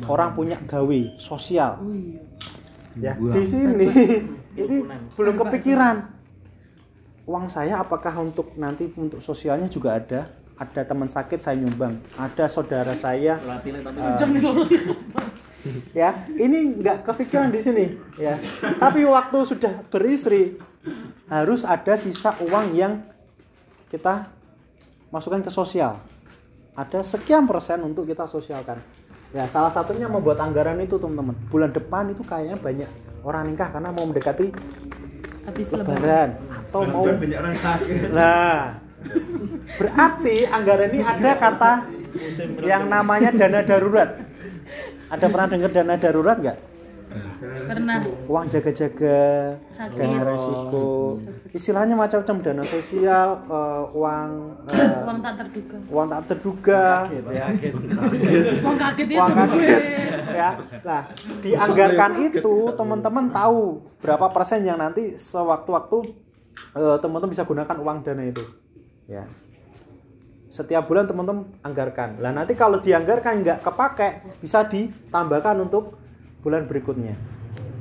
orang 0.06 0.38
punya 0.38 0.58
gawe 0.62 1.02
sosial. 1.18 1.82
Ya 2.98 3.18
di 3.18 3.44
sini. 3.46 3.88
Ini 4.58 4.78
belum 5.14 5.36
kepikiran. 5.42 6.18
Uang 7.28 7.52
saya 7.52 7.84
apakah 7.84 8.24
untuk 8.24 8.56
nanti 8.56 8.88
untuk 8.96 9.20
sosialnya 9.20 9.68
juga 9.68 9.98
ada? 9.98 10.30
Ada 10.58 10.90
teman 10.90 11.06
sakit 11.06 11.38
saya 11.38 11.54
nyumbang 11.62 12.02
ada 12.18 12.50
saudara 12.50 12.98
saya. 12.98 13.38
Eh, 13.38 14.18
ya 15.92 16.28
ini 16.34 16.82
nggak 16.82 17.08
kepikiran 17.08 17.50
di 17.52 17.60
sini 17.62 17.86
ya 18.20 18.38
tapi 18.78 19.04
waktu 19.08 19.38
sudah 19.48 19.74
beristri 19.88 20.58
harus 21.28 21.68
ada 21.68 21.94
sisa 22.00 22.36
uang 22.44 22.76
yang 22.76 23.04
kita 23.92 24.32
masukkan 25.12 25.44
ke 25.44 25.52
sosial 25.52 26.00
ada 26.78 27.00
sekian 27.02 27.48
persen 27.48 27.82
untuk 27.84 28.08
kita 28.08 28.28
sosialkan 28.28 28.80
ya 29.36 29.44
salah 29.52 29.72
satunya 29.72 30.08
membuat 30.08 30.40
anggaran 30.40 30.80
itu 30.80 30.96
teman-teman 30.96 31.36
bulan 31.52 31.72
depan 31.72 32.12
itu 32.12 32.24
kayaknya 32.24 32.56
banyak 32.60 32.90
orang 33.28 33.52
nikah 33.52 33.70
karena 33.72 33.90
mau 33.92 34.06
mendekati 34.08 34.48
Habis 35.48 35.72
lebaran. 35.72 35.96
lebaran 35.96 36.30
atau 36.52 36.82
mau 36.92 37.04
banyak 37.08 37.40
orang 37.40 37.56
sakit. 37.56 38.12
Nah, 38.12 38.84
berarti 39.80 40.36
anggaran 40.44 40.90
ini 40.92 41.04
ada 41.08 41.32
kata 41.40 41.74
yang 42.68 42.92
namanya 42.92 43.32
dana 43.32 43.64
darurat. 43.64 44.27
Ada 45.08 45.26
pernah 45.32 45.48
dengar 45.48 45.72
dana 45.72 45.96
darurat 45.96 46.38
nggak? 46.40 46.58
Pernah. 47.40 48.04
Uang 48.28 48.46
jaga-jaga, 48.52 49.56
dana 49.96 50.20
resiko. 50.28 51.16
Istilahnya 51.56 51.96
macam-macam 51.96 52.36
dana 52.44 52.64
sosial, 52.68 53.48
eh, 53.48 53.84
uang 53.96 54.30
eh, 54.68 55.08
Uang 55.08 55.18
tak 55.24 55.34
terduga. 55.40 55.78
uang 55.88 56.08
tak 56.12 56.22
terduga, 56.28 56.84
ya. 57.32 57.46
Uang 58.60 58.76
kaget 58.76 59.08
itu 59.08 59.16
uang 59.18 59.34
kaget, 59.34 59.82
ya. 60.36 60.50
Nah, 60.84 61.02
dianggarkan 61.40 62.12
itu 62.28 62.56
teman-teman 62.76 63.26
tahu 63.32 63.88
berapa 64.04 64.28
persen 64.28 64.68
yang 64.68 64.78
nanti 64.78 65.16
sewaktu-waktu 65.16 65.98
eh, 66.76 66.98
teman-teman 67.00 67.32
bisa 67.32 67.48
gunakan 67.48 67.78
uang 67.80 67.98
dana 68.04 68.24
itu, 68.28 68.44
ya. 69.08 69.24
Setiap 70.48 70.88
bulan 70.88 71.04
teman-teman 71.08 71.44
anggarkan. 71.60 72.24
Lah 72.24 72.32
nanti 72.32 72.56
kalau 72.56 72.80
dianggarkan 72.80 73.44
nggak 73.44 73.60
kepake, 73.68 74.10
bisa 74.40 74.64
ditambahkan 74.64 75.60
untuk 75.60 76.00
bulan 76.40 76.64
berikutnya, 76.64 77.20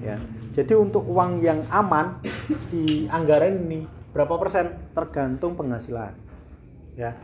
ya. 0.02 0.18
Jadi 0.50 0.72
untuk 0.74 1.06
uang 1.06 1.38
yang 1.44 1.62
aman 1.70 2.18
di 2.72 3.06
anggaran 3.06 3.62
ini 3.66 3.86
berapa 4.10 4.34
persen? 4.34 4.90
Tergantung 4.90 5.54
penghasilan, 5.54 6.10
ya. 6.98 7.14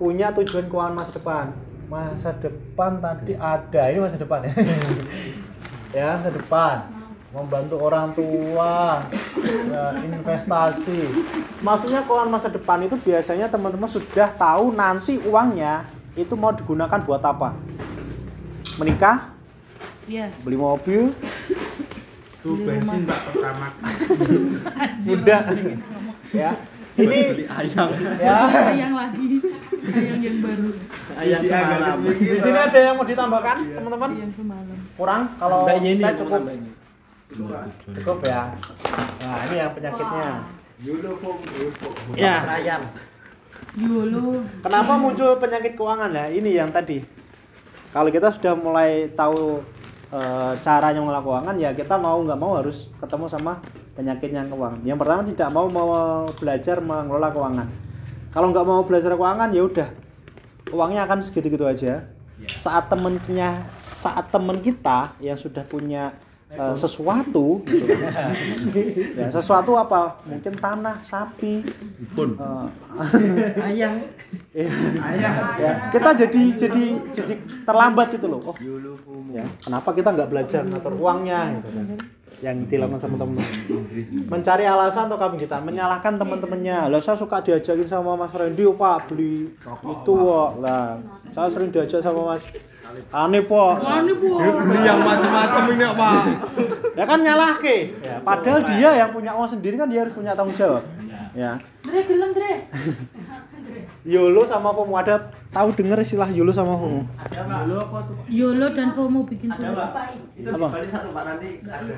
Punya 0.00 0.32
tujuan 0.32 0.68
keuangan 0.72 0.96
masa 0.96 1.12
depan. 1.12 1.46
Masa 1.90 2.30
depan 2.38 3.02
tadi 3.02 3.36
ada 3.36 3.82
ini 3.90 3.98
masa 4.00 4.16
depan 4.16 4.48
ya. 4.48 4.52
Ya 5.90 6.14
masa 6.14 6.30
depan 6.30 6.99
membantu 7.30 7.78
orang 7.78 8.10
tua 8.10 9.06
ya, 9.70 9.84
investasi. 10.02 11.00
Maksudnya 11.62 12.02
keuangan 12.02 12.30
masa 12.30 12.50
depan 12.50 12.82
itu 12.82 12.98
biasanya 12.98 13.46
teman-teman 13.46 13.86
sudah 13.86 14.34
tahu 14.34 14.74
nanti 14.74 15.22
uangnya 15.22 15.86
itu 16.18 16.34
mau 16.34 16.50
digunakan 16.50 16.98
buat 17.06 17.22
apa? 17.22 17.54
Menikah? 18.82 19.30
Iya. 20.10 20.26
beli 20.42 20.58
mobil? 20.58 21.14
Tuh 22.42 22.56
bensin 22.66 23.06
mbak 23.06 23.20
pertama. 23.30 23.68
muda 25.06 25.38
ya. 26.34 26.50
Ini 26.98 27.46
ayam. 27.46 27.88
Ya. 28.18 28.38
Ayang 28.74 28.92
lagi. 28.98 29.38
Ayang 29.86 30.18
yang 30.18 30.36
baru. 30.42 30.68
ayam 31.14 31.40
semalam. 31.46 31.96
di 32.10 32.38
sini 32.42 32.58
ada 32.58 32.78
yang 32.82 32.94
mau 32.98 33.06
ditambahkan 33.06 33.56
teman-teman? 33.70 34.10
Ayang 34.18 34.32
semalam. 34.34 34.76
kurang? 34.98 35.22
Kalau 35.38 35.58
saya 35.70 36.12
cukup. 36.18 36.42
nambahin. 36.42 36.79
Cukup 37.30 38.18
ya. 38.26 38.50
Nah 39.22 39.36
ini 39.46 39.56
yang 39.58 39.72
penyakitnya. 39.74 40.28
Yulu 40.80 41.12
yulu 41.20 41.90
ya. 42.16 42.42
Ayam. 42.46 42.82
Yolo. 43.78 44.42
kenapa 44.64 44.98
muncul 44.98 45.38
penyakit 45.38 45.78
keuangan? 45.78 46.10
Ya 46.10 46.26
ini 46.32 46.58
yang 46.58 46.74
tadi. 46.74 47.04
Kalau 47.94 48.10
kita 48.10 48.30
sudah 48.34 48.54
mulai 48.58 49.10
tahu 49.14 49.62
eh, 50.10 50.52
caranya 50.62 50.98
mengelola 50.98 51.22
keuangan 51.22 51.56
ya 51.58 51.70
kita 51.74 51.94
mau 51.98 52.18
nggak 52.22 52.38
mau 52.38 52.58
harus 52.58 52.90
ketemu 52.98 53.26
sama 53.30 53.62
penyakit 53.94 54.30
yang 54.34 54.50
keuangan. 54.50 54.80
Yang 54.82 54.98
pertama 54.98 55.20
tidak 55.22 55.48
mau 55.54 55.66
mau 55.70 55.90
belajar 56.34 56.76
mengelola 56.82 57.28
keuangan. 57.30 57.68
Kalau 58.30 58.46
nggak 58.50 58.66
mau 58.66 58.80
belajar 58.82 59.14
keuangan 59.14 59.50
ya 59.54 59.62
udah. 59.62 59.88
Uangnya 60.70 61.06
akan 61.06 61.18
segitu-gitu 61.22 61.66
aja. 61.66 62.10
Saat 62.50 62.88
temennya 62.88 63.68
saat 63.76 64.32
temen 64.32 64.64
kita 64.64 65.12
yang 65.20 65.36
sudah 65.36 65.62
punya 65.66 66.16
eh, 66.50 66.74
sesuatu 66.74 67.62
gitu. 67.66 67.86
Ya, 69.20 69.28
sesuatu 69.30 69.76
apa? 69.76 70.18
Mungkin 70.26 70.54
tanah 70.58 71.02
sapi. 71.02 71.62
Pun 72.14 72.34
eh, 72.36 72.66
Ayam. 73.70 73.94
Iya. 74.54 74.70
ya 75.58 75.72
kita 75.90 76.10
jadi 76.26 76.42
jadi 76.54 76.84
jadi 77.10 77.34
terlambat 77.66 78.14
gitu 78.14 78.30
loh. 78.30 78.42
Oh 78.46 78.54
ya 79.34 79.46
kenapa 79.62 79.90
kita 79.94 80.14
nggak 80.14 80.28
belajar 80.30 80.62
ngatur 80.66 80.94
uangnya 80.98 81.58
gitu 81.58 81.68
kan? 81.70 81.86
Yang 82.40 82.56
dilakukan 82.72 83.00
sama 83.02 83.16
temen. 83.20 83.44
Mencari 84.30 84.64
alasan 84.64 85.12
atau 85.12 85.18
kami 85.20 85.36
kita? 85.36 85.60
Menyalahkan 85.60 86.16
teman-temannya 86.16 86.88
lah 86.88 87.02
saya 87.02 87.18
suka 87.18 87.42
diajakin 87.42 87.84
sama 87.84 88.14
Mas 88.16 88.32
Randy 88.32 88.64
pak 88.70 89.10
beli 89.10 89.50
itu 89.84 90.12
kok 90.14 90.50
lah 90.62 90.96
saya 91.34 91.48
sering 91.50 91.70
diajak 91.74 92.00
sama 92.00 92.34
Mas 92.34 92.42
aneh 93.10 93.42
po 93.46 93.76
Ani 93.78 94.12
bu. 94.14 94.38
beli 94.38 94.80
yang 94.82 95.00
macam-macam 95.02 95.62
ini 95.74 95.86
pak. 95.90 96.22
Ya 96.98 97.04
kan 97.06 97.18
nyalah 97.22 97.56
ke 97.58 97.94
ya, 98.02 98.18
padahal 98.20 98.60
dia 98.66 98.90
yang 98.98 99.10
punya 99.14 99.32
uang 99.34 99.48
sendiri 99.48 99.78
kan 99.78 99.88
dia 99.88 100.04
harus 100.04 100.14
punya 100.14 100.34
tanggung 100.34 100.54
jawab. 100.54 100.82
Ya. 101.30 101.62
Dre 101.86 102.00
gelem 102.04 102.30
Dre. 102.34 102.52
YOLO 104.00 104.42
sama 104.48 104.72
FOMO. 104.72 104.96
Ada 104.96 105.28
tahu 105.52 105.76
dengar 105.76 106.00
istilah 106.00 106.26
YOLO 106.32 106.50
sama 106.50 106.74
FOMO? 106.74 107.04
Ada 107.20 107.44
apa 107.44 107.98
tuh? 108.08 108.16
Yolo 108.32 108.66
dan 108.72 108.96
FOMO 108.96 109.28
bikin 109.28 109.52
Ada 109.52 109.70
mbak. 109.70 109.90
Itu 110.40 110.48
Apa? 110.50 110.66
Satu 110.88 111.08
pak. 111.12 111.22
Nanti 111.28 111.48
ada. 111.62 111.96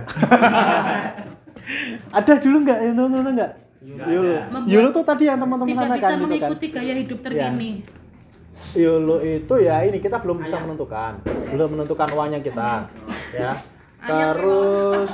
ada 2.19 2.33
dulu 2.43 2.57
nggak? 2.67 2.79
Yang 2.83 2.95
nonton 2.99 3.33
nggak? 3.39 3.53
YOLO. 3.83 4.35
YOLO 4.67 4.89
tuh 4.91 5.05
tadi 5.07 5.25
yang 5.31 5.39
teman-teman 5.39 5.75
Tidak 5.75 5.83
sana 5.87 5.95
bisa 5.95 6.03
kan 6.03 6.11
gitu 6.11 6.19
kan? 6.19 6.29
mengikuti 6.29 6.67
gaya 6.71 6.95
hidup 6.99 7.19
terkini. 7.23 7.71
YOLO 8.73 9.21
itu 9.21 9.55
ya 9.61 9.85
ini 9.85 9.99
kita 10.01 10.21
belum 10.21 10.45
bisa 10.45 10.57
menentukan 10.61 11.21
belum 11.25 11.69
menentukan 11.77 12.09
uangnya 12.17 12.41
kita 12.41 12.89
ya 13.37 13.53
terus 14.03 15.13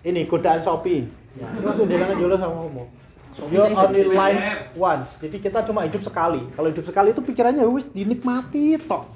ini 0.00 0.24
godaan 0.24 0.60
Shopee 0.64 1.04
ya, 1.36 1.46
itu 1.54 1.64
langsung 1.64 1.86
bilang 1.86 2.16
YOLO 2.16 2.36
sama 2.40 2.54
FOMO 2.66 2.84
You 3.48 3.62
only 3.62 4.10
live 4.10 4.74
once. 4.74 5.16
Jadi 5.22 5.38
kita 5.38 5.62
cuma 5.62 5.86
hidup 5.86 6.02
sekali. 6.02 6.42
Kalau 6.50 6.68
hidup 6.68 6.82
sekali 6.82 7.14
itu 7.14 7.22
pikirannya 7.22 7.62
wis 7.70 7.86
dinikmati 7.88 8.74
tok. 8.84 9.06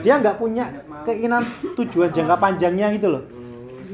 Dia 0.00 0.22
nggak 0.22 0.38
punya 0.38 0.86
keinginan 1.02 1.44
tujuan 1.74 2.14
jangka 2.14 2.38
panjangnya 2.38 2.94
gitu 2.94 3.10
loh. 3.10 3.22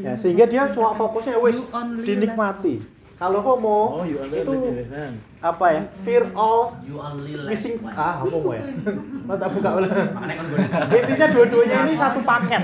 Ya, 0.05 0.13
sehingga 0.21 0.45
dia 0.45 0.69
cuma 0.71 0.93
fokusnya 0.93 1.41
wis 1.41 1.73
dinikmati. 2.05 2.85
Kalau 3.17 3.41
FOMO 3.41 4.05
itu 4.05 4.55
apa 5.41 5.67
ya? 5.73 5.83
Fear 6.05 6.25
of 6.37 6.77
missing 7.49 7.81
ah 7.89 8.21
apa 8.21 8.29
FOMO 8.29 8.51
ya? 8.53 8.63
Mata 9.25 9.49
buka 9.49 9.69
ulang. 9.73 9.93
Intinya 10.93 11.27
dua-duanya 11.33 11.77
ini 11.89 11.95
satu 11.97 12.21
paket 12.21 12.63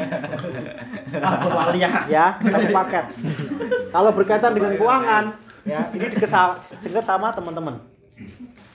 Apa 1.16 1.48
walia? 1.48 1.90
ya, 2.04 2.36
satu 2.44 2.68
paket. 2.68 3.04
Kalau 3.88 4.10
berkaitan 4.12 4.52
dengan 4.52 4.76
keuangan, 4.76 5.24
ya 5.64 5.88
ini 5.96 6.06
dikesal 6.12 6.60
dengar 6.84 7.04
sama 7.04 7.32
teman-teman. 7.32 7.76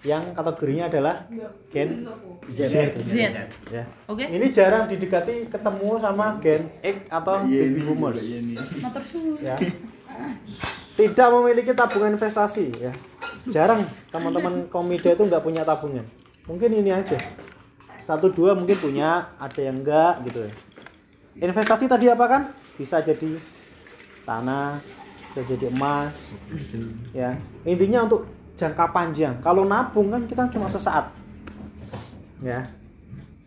yang 0.05 0.23
kategorinya 0.32 0.88
adalah 0.88 1.28
gen 1.67 2.07
Z. 2.47 2.95
Z. 2.95 3.11
Ya. 3.67 3.84
Oke. 4.07 4.23
Ini 4.23 4.45
jarang 4.47 4.88
didekati 4.88 5.43
ketemu 5.51 5.99
sama 5.99 6.39
gen 6.39 6.71
X 6.80 7.11
atau 7.11 7.43
baby 7.43 7.82
boomers. 7.84 8.23
Ya. 9.43 9.57
Tidak 10.97 11.28
memiliki 11.30 11.78
tabungan 11.78 12.18
investasi 12.18 12.74
ya. 12.82 12.91
Jarang 13.47 13.86
teman-teman 14.10 14.66
komida 14.68 15.14
itu 15.14 15.24
nggak 15.24 15.45
punya 15.45 15.62
tabungan. 15.62 16.03
Mungkin 16.49 16.74
ini 16.74 16.89
aja. 16.89 17.16
Satu 18.08 18.32
dua 18.32 18.55
mungkin 18.55 18.80
punya, 18.80 19.30
ada 19.36 19.60
yang 19.60 19.84
enggak 19.84 20.24
gitu 20.26 20.47
ya. 20.47 20.51
Investasi 21.38 21.86
tadi 21.86 22.10
apa 22.10 22.26
kan? 22.26 22.41
Bisa 22.80 23.03
jadi 23.03 23.38
tanah, 24.26 24.82
bisa 25.30 25.41
jadi 25.53 25.70
emas. 25.70 26.34
Ya. 27.14 27.38
Intinya 27.68 28.10
untuk 28.10 28.26
jangka 28.58 28.89
panjang. 28.89 29.38
Kalau 29.43 29.68
nabung 29.68 30.10
kan 30.10 30.26
kita 30.26 30.49
cuma 30.49 30.66
sesaat. 30.66 31.14
Ya. 32.41 32.74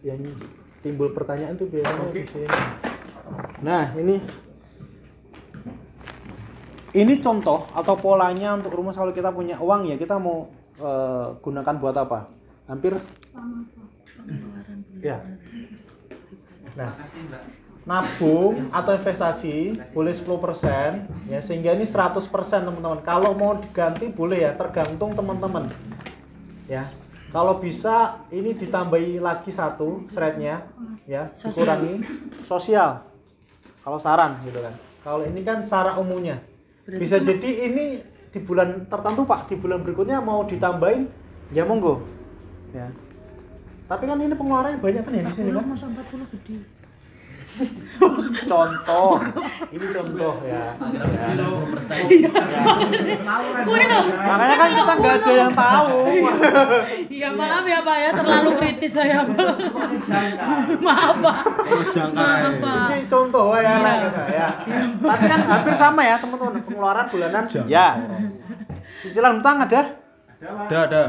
Yang 0.06 0.38
timbul 0.86 1.11
pertanyaan 1.12 1.58
tuh 1.58 1.66
biasanya 1.66 2.14
di 2.14 2.22
sini. 2.24 2.48
Nah, 3.61 3.90
ini 3.98 4.22
ini 6.91 7.22
contoh 7.22 7.66
atau 7.70 7.95
polanya 7.95 8.59
untuk 8.59 8.74
rumus 8.74 8.99
kalau 8.99 9.14
kita 9.14 9.30
punya 9.30 9.59
uang 9.62 9.86
ya 9.86 9.97
kita 9.99 10.18
mau 10.18 10.51
eh, 10.78 11.26
gunakan 11.38 11.74
buat 11.78 11.97
apa? 11.97 12.26
Hampir 12.66 12.99
ya. 15.03 15.18
Nah, 16.74 16.95
nabung 17.82 18.70
atau 18.70 18.93
investasi 18.95 19.74
boleh 19.91 20.14
10% 20.14 21.32
ya 21.32 21.41
sehingga 21.43 21.74
ini 21.74 21.86
100% 21.86 22.20
teman-teman. 22.66 23.01
Kalau 23.03 23.34
mau 23.34 23.59
diganti 23.59 24.11
boleh 24.11 24.47
ya 24.47 24.53
tergantung 24.55 25.14
teman-teman. 25.16 25.70
Ya. 26.70 26.86
Kalau 27.30 27.62
bisa 27.62 28.26
ini 28.34 28.59
ditambahi 28.59 29.22
lagi 29.22 29.55
satu 29.55 30.03
threadnya 30.11 30.66
ya, 31.07 31.30
dikurangi 31.30 32.03
sosial. 32.43 33.07
Kalau 33.86 34.03
saran 34.03 34.34
gitu 34.43 34.59
kan. 34.59 34.74
Kalau 35.07 35.22
ini 35.22 35.47
kan 35.47 35.62
secara 35.62 35.95
umumnya. 35.95 36.49
Berarti 36.91 37.03
Bisa 37.07 37.16
jadi 37.22 37.51
ini 37.70 37.86
di 38.34 38.38
bulan 38.43 38.91
tertentu 38.91 39.22
Pak, 39.22 39.47
di 39.47 39.55
bulan 39.55 39.86
berikutnya 39.86 40.18
mau 40.18 40.43
ditambahin 40.43 41.07
ya 41.55 41.62
monggo. 41.62 42.03
Ya. 42.74 42.91
Tapi 43.86 44.07
kan 44.07 44.18
ini 44.18 44.34
pengeluarannya 44.34 44.78
banyak 44.82 45.03
kan 45.07 45.12
ya 45.14 45.22
di 45.26 45.34
sini 45.34 45.51
kan? 45.55 45.66
masa 45.66 45.86
40 45.86 46.34
gede. 46.34 46.57
Contoh. 48.48 49.20
Ini 49.74 49.86
contoh 49.92 50.34
ya. 50.42 50.64
Loh. 51.38 51.58
Makanya 54.24 54.56
kan 54.56 54.70
kita 54.74 54.92
nggak 54.96 55.14
ada 55.20 55.32
yang 55.32 55.52
tahu. 55.52 55.98
Iya 57.11 57.28
maaf 57.36 57.64
ya 57.68 57.80
Pak 57.84 57.96
ya, 58.00 58.11
terlalu 58.16 58.50
kritis 58.56 58.92
saya 58.96 59.22
Pak. 59.28 59.36
maaf 60.80 61.16
Pak. 61.20 61.38
Maaf 62.16 62.54
Pak. 62.58 62.86
Ini 62.90 63.04
contoh 63.06 63.46
ya. 63.58 63.74
Iya. 63.76 63.94
ya. 64.32 64.48
Tapi 64.96 65.24
kan 65.28 65.40
hampir 65.44 65.74
sama 65.76 66.02
ya 66.02 66.16
teman-teman 66.16 66.62
pengeluaran 66.64 67.06
bulanan. 67.12 67.44
Ya. 67.68 67.88
Cicilan 69.00 69.40
utang 69.40 69.64
ada? 69.64 69.82
Ada, 70.40 70.78
ada. 70.88 71.02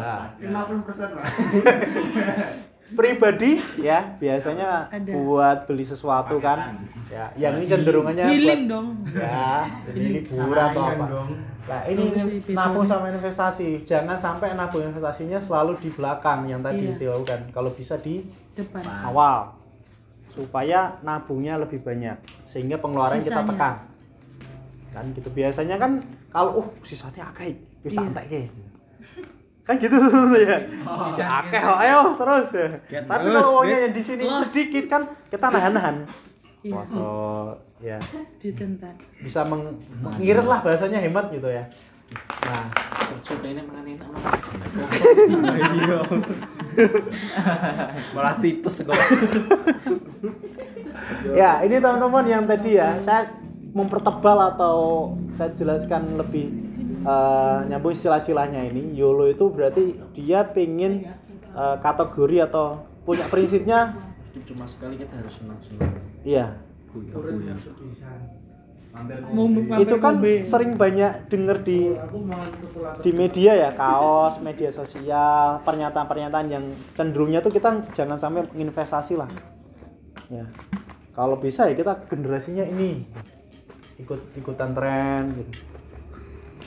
Nah, 0.52 0.68
50% 0.68 1.16
lah. 1.16 1.24
pribadi 2.92 3.52
ya 3.78 4.16
biasanya 4.16 4.88
Ada. 4.88 5.12
buat 5.12 5.58
beli 5.66 5.84
sesuatu 5.84 6.36
kan. 6.38 6.80
Ya, 7.08 7.28
yang 7.36 7.60
ini 7.60 7.68
cenderungannya 7.68 8.24
Healing 8.24 8.64
buat 8.64 8.72
dong. 8.72 8.88
ya, 9.12 9.68
jadi 9.86 10.00
liburan 10.18 10.66
atau 10.72 10.84
apa. 10.86 11.06
Nah, 11.62 11.82
ini 11.86 12.04
ini 12.10 12.24
nabung 12.52 12.84
sama 12.84 13.08
investasi. 13.08 13.84
Jangan 13.84 14.16
sampai 14.16 14.54
nabung 14.54 14.82
investasinya 14.82 15.38
selalu 15.38 15.76
di 15.78 15.89
belakang 15.89 16.48
yang 16.48 16.60
tadi 16.60 16.88
Iya. 16.88 16.96
dilakukan. 16.98 17.52
Kalau 17.52 17.72
bisa 17.72 17.96
di 17.98 18.24
Depan. 18.52 18.84
awal 19.06 19.56
supaya 20.28 20.96
nabungnya 21.02 21.60
lebih 21.60 21.80
banyak 21.80 22.16
sehingga 22.46 22.80
pengeluaran 22.80 23.20
kita 23.20 23.36
Sisanya. 23.36 23.50
tekan 23.52 23.74
kan 24.92 25.06
gitu 25.12 25.28
biasanya 25.28 25.76
kan 25.76 25.92
kalau 26.28 26.64
uh 26.64 26.68
sisanya 26.84 27.28
akeh 27.28 27.52
wis 27.84 27.92
tak 27.96 28.28
Iya. 28.28 28.48
Kan 29.62 29.76
gitu 29.78 29.95
ya 30.41 30.57
sisa 31.09 31.26
akeh 31.45 31.62
kok 31.62 31.80
ayo 31.86 31.99
terus 32.18 32.47
ya 32.57 32.68
tapi 33.05 33.24
terus, 33.30 33.36
kalau 33.39 33.51
uangnya 33.62 33.78
Wit. 33.78 33.84
yang 33.86 33.93
di 33.93 34.03
sini 34.03 34.24
sedikit 34.43 34.86
kan 34.89 35.01
kita 35.30 35.45
nahan-nahan 35.49 35.97
Iya. 36.62 36.78
Poso, 36.78 37.09
ya 37.82 37.97
Ditentang. 38.38 38.93
bisa 39.18 39.41
meng 39.49 39.82
mengirit 39.97 40.45
lah 40.45 40.62
bahasanya 40.62 41.01
hemat 41.01 41.34
gitu 41.34 41.49
ya 41.49 41.66
nah 42.45 42.70
Coba 43.22 43.45
ini 43.47 43.62
makan 43.64 43.86
enak 43.88 44.07
Mas. 44.07 44.24
Iya. 45.78 45.99
Malah 48.16 48.36
tipes 48.39 48.76
kok. 48.84 48.95
Ya, 51.22 51.59
ini 51.62 51.78
teman-teman 51.78 52.26
yang 52.26 52.43
tadi 52.47 52.80
ya, 52.80 52.95
saya 53.03 53.30
mempertebal 53.76 54.55
atau 54.55 55.12
saya 55.36 55.51
jelaskan 55.53 56.18
lebih 56.18 56.49
eh, 57.02 57.58
nyambung 57.70 57.93
istilah-istilahnya 57.93 58.70
ini. 58.72 58.93
YOLO 58.95 59.28
itu 59.30 59.49
berarti 59.49 59.97
dia 60.14 60.45
pengen 60.45 61.06
eh, 61.52 61.76
kategori 61.82 62.38
atau 62.47 62.86
punya 63.02 63.26
prinsipnya, 63.28 63.97
Cuma 64.47 64.68
sekali 64.68 64.99
kita 64.99 65.16
harus 65.16 65.34
senang-senang. 65.39 65.91
iya. 66.28 66.60
Itu 69.80 69.95
kan 70.04 70.20
sering 70.43 70.76
banyak 70.76 71.32
denger 71.32 71.58
di 71.64 71.95
di 72.99 73.12
media 73.16 73.56
ya, 73.56 73.72
kaos, 73.72 74.43
media 74.43 74.68
sosial, 74.76 75.64
pernyataan-pernyataan 75.64 76.47
yang 76.52 76.66
cenderungnya 76.99 77.39
tuh 77.39 77.56
kita 77.56 77.88
jangan 77.95 78.20
sampai 78.20 78.43
investasi 78.60 79.16
lah. 79.16 79.32
Ya. 80.28 80.43
Kalau 81.16 81.39
bisa 81.39 81.72
ya 81.72 81.76
kita 81.76 82.08
generasinya 82.12 82.68
ini 82.68 83.08
ikut 83.99 84.36
ikutan 84.36 84.76
tren 84.76 85.32
gitu. 85.39 85.52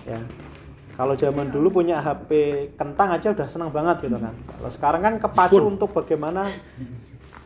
Ya. 0.05 0.21
Kalau 0.95 1.19
zaman 1.19 1.51
dulu 1.51 1.83
punya 1.83 1.99
HP 1.99 2.31
kentang 2.79 3.11
aja 3.11 3.35
udah 3.35 3.49
senang 3.51 3.75
banget 3.75 4.07
gitu 4.07 4.15
kan. 4.15 4.31
Kalau 4.31 4.71
sekarang 4.71 5.01
kan 5.03 5.15
kepacu 5.19 5.59
untuk 5.59 5.91
bagaimana 5.91 6.47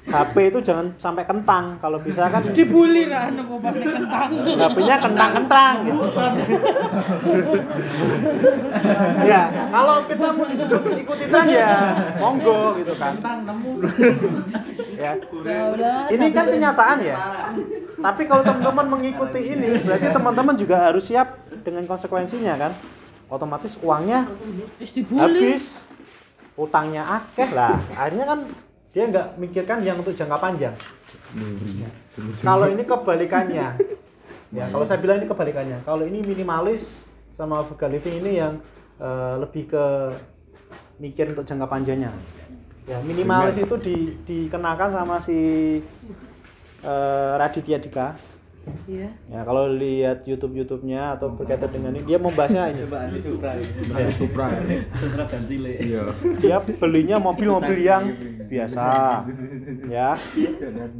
HP 0.08 0.52
itu 0.52 0.58
jangan 0.64 0.92
sampai 0.96 1.24
kentang. 1.28 1.76
Kalau 1.80 2.00
bisa 2.00 2.28
kan 2.32 2.44
Dibully 2.52 3.08
lah 3.08 3.28
anak 3.28 3.48
obat 3.48 3.76
kentang. 3.76 4.28
HP-nya 4.40 4.96
kentang-kentang 5.00 5.74
gitu. 5.84 6.00
ya, 9.32 9.42
kalau 9.68 9.96
kita 10.08 10.26
mau 10.32 10.44
disebut 10.48 10.80
ikuti 10.96 11.24
tren 11.28 11.46
ya 11.48 11.72
monggo 12.16 12.76
gitu 12.80 12.92
kan. 12.96 13.12
ya. 15.04 15.12
Ya. 15.76 15.92
Ini 16.08 16.26
kan 16.32 16.46
kenyataan 16.52 16.98
ya. 17.04 17.16
Tapi 17.98 18.22
kalau 18.24 18.42
teman-teman 18.44 18.86
mengikuti 18.88 19.40
ini, 19.56 19.82
berarti 19.84 20.06
teman-teman 20.08 20.54
juga 20.56 20.76
harus 20.88 21.04
siap 21.04 21.47
dengan 21.62 21.84
konsekuensinya 21.86 22.54
kan. 22.56 22.72
Otomatis 23.28 23.76
uangnya 23.84 24.24
habis, 25.20 25.84
utangnya 26.56 27.04
akeh 27.20 27.52
lah. 27.52 27.76
Akhirnya 27.92 28.24
kan 28.24 28.38
dia 28.88 29.04
nggak 29.04 29.26
mikirkan 29.36 29.78
yang 29.84 30.00
untuk 30.00 30.16
jangka 30.16 30.40
panjang. 30.40 30.74
Ya. 31.76 31.90
Kalau 32.40 32.66
ini 32.72 32.82
kebalikannya, 32.88 33.76
ya 34.50 34.64
kalau 34.72 34.88
saya 34.88 34.96
bilang 34.98 35.20
ini 35.20 35.28
kebalikannya. 35.28 35.78
Kalau 35.84 36.08
ini 36.08 36.24
minimalis 36.24 37.04
sama 37.36 37.60
frugal 37.68 37.92
living 37.92 38.24
ini 38.24 38.40
yang 38.40 38.58
eh, 38.96 39.34
lebih 39.38 39.70
ke 39.70 39.84
mikir 40.98 41.36
untuk 41.36 41.44
jangka 41.44 41.68
panjangnya. 41.68 42.10
Ya 42.88 42.98
minimalis 43.04 43.60
itu 43.60 43.76
di, 43.76 44.16
dikenakan 44.24 44.90
sama 44.90 45.20
si 45.20 45.38
eh, 46.80 47.32
Raditya 47.36 47.76
Dika. 47.76 48.16
Iya. 48.88 49.08
Ya 49.28 49.40
kalau 49.44 49.64
lihat 49.72 50.24
YouTube 50.24 50.54
YouTube-nya 50.58 51.16
atau 51.16 51.32
berkaitan 51.32 51.70
dengan 51.70 51.92
ini 51.96 52.04
dia 52.04 52.18
membahasnya 52.20 52.72
ini. 52.72 52.84
Coba 52.86 52.98
Andi 53.08 53.20
Supra. 53.20 53.50
Ada 53.96 54.12
Supra. 54.12 54.46
Supra 54.98 55.24
dan 55.28 55.42
Sile. 55.44 55.74
Iya. 55.80 56.02
Dia 56.40 56.56
belinya 56.60 57.16
mobil-mobil 57.20 57.78
yang 57.80 58.04
biasa. 58.48 58.86
Ya. 59.86 60.16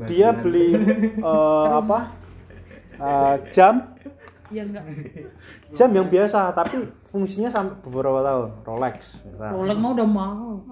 Dia 0.05 0.29
beli 0.33 0.69
eh, 1.17 1.69
apa? 1.73 1.99
Eh, 2.99 3.35
jam 3.55 3.95
Ya 4.49 4.65
enggak. 4.65 4.81
jam 5.77 5.93
yang 5.93 6.09
biasa 6.09 6.57
tapi 6.57 6.81
fungsinya 7.13 7.53
sampai 7.53 7.77
beberapa 7.85 8.25
tahun 8.25 8.49
Rolex 8.65 9.21
misal. 9.29 9.53
Rolex 9.53 9.77
mau 9.77 9.93
udah 9.93 10.09
mau. 10.09 10.65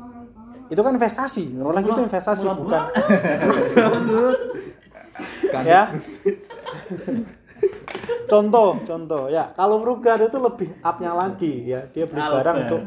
itu 0.67 0.81
kan 0.81 0.97
investasi 0.97 1.53
Rolex 1.61 1.85
itu 1.85 2.01
investasi 2.09 2.43
Mulat 2.43 2.57
bukan 2.57 2.83
Kan. 3.77 4.03
ya. 5.65 5.83
Contoh 8.27 8.83
contoh. 8.85 9.23
Ya 9.33 9.53
kalau 9.57 9.81
frugal 9.81 10.19
itu 10.21 10.39
lebih 10.39 10.69
upnya 10.83 11.13
lagi 11.15 11.53
ya. 11.73 11.81
Dia 11.91 12.05
beli 12.05 12.23
barang 12.23 12.57
untuk 12.67 12.83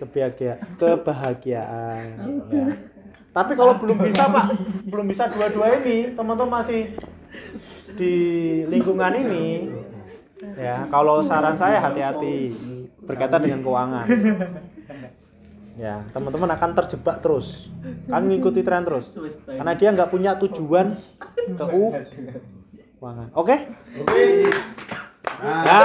kebahagiaan 0.00 0.58
kebahagiaan. 0.80 2.04
Ya. 2.50 2.66
tapi 3.30 3.54
kalau 3.54 3.78
belum 3.78 4.02
bisa 4.02 4.26
pak 4.26 4.58
belum 4.90 5.06
bisa 5.06 5.30
dua-dua 5.30 5.78
ini 5.78 6.18
teman-teman 6.18 6.64
masih 6.64 6.98
di 7.94 8.14
lingkungan 8.66 9.14
ini 9.14 9.70
ya. 10.58 10.88
Kalau 10.90 11.22
saran 11.22 11.54
saya 11.54 11.78
hati-hati. 11.78 12.50
Berkaitan 13.00 13.42
dengan 13.42 13.60
keuangan 13.64 14.06
Ya, 15.78 16.02
teman-teman 16.10 16.50
akan 16.50 16.70
terjebak 16.82 17.22
terus. 17.22 17.70
Kan 18.10 18.26
ngikuti 18.26 18.66
tren 18.66 18.82
terus. 18.82 19.14
Karena 19.46 19.72
dia 19.78 19.94
nggak 19.94 20.10
punya 20.10 20.34
tujuan 20.40 20.98
keuangan. 21.54 23.28
Oke? 23.36 23.56
Oke. 24.00 24.50
Ya. 25.40 25.80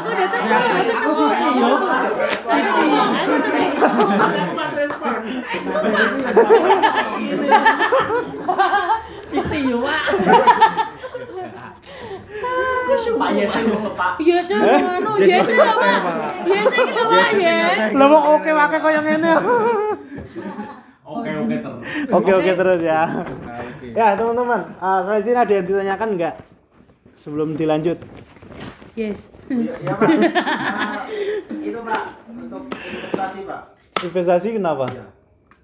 Aku 0.00 0.08
udah 0.16 0.28
tahu, 0.32 0.48
aku 0.48 1.12
tahu. 1.12 1.76
Siti 9.28 9.58
yo, 9.68 9.76
Pak. 9.84 10.02
Pak 13.22 13.30
Yesen 13.36 13.62
ngomong, 13.70 13.94
Pak. 13.94 14.12
Yes, 14.18 14.48
anu, 14.50 15.10
yes, 15.20 15.46
apa? 15.46 15.90
Yes, 16.48 16.66
kita 16.72 17.02
Pak, 17.06 17.28
yes. 17.38 17.78
Lah 17.94 18.06
wong 18.08 18.24
oke 18.38 18.50
wae 18.50 18.78
koyo 18.80 19.00
ngene. 19.04 19.32
Oke 21.06 21.30
oke 21.36 21.56
terus. 21.60 21.82
Oke 22.08 22.30
oke 22.32 22.52
terus 22.56 22.80
ya. 22.80 23.02
Ya 23.92 24.16
teman-teman, 24.16 24.60
uh, 24.80 24.98
sampai 25.04 25.20
sini 25.20 25.36
ada 25.36 25.52
yang 25.52 25.66
ditanyakan 25.68 26.08
nggak 26.16 26.34
sebelum 27.12 27.54
dilanjut? 27.54 28.00
Yes. 28.96 29.28
Iya, 29.52 29.72
iya, 29.76 29.92
Pak. 29.96 30.08
Ah, 30.08 31.04
Itu, 31.48 31.80
Pak, 31.84 32.02
untuk 32.28 32.62
investasi, 32.72 33.40
Pak. 33.44 33.60
Investasi 34.00 34.48
kenapa? 34.56 34.84
Iya. 34.88 35.04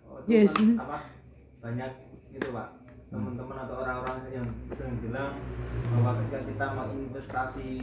Oh, 0.09 0.21
Yes. 0.29 0.53
kan 0.53 0.77
apa? 0.81 0.97
Banyak 1.65 1.91
itu, 2.37 2.49
Pak. 2.53 2.69
Teman-teman 3.09 3.57
atau 3.65 3.77
orang-orang 3.81 4.19
yang 4.29 4.49
sering 4.77 5.01
bilang 5.01 5.33
bahwa 5.97 6.21
ketika 6.21 6.39
kita 6.45 6.67
mau 6.77 6.89
investasi 6.93 7.81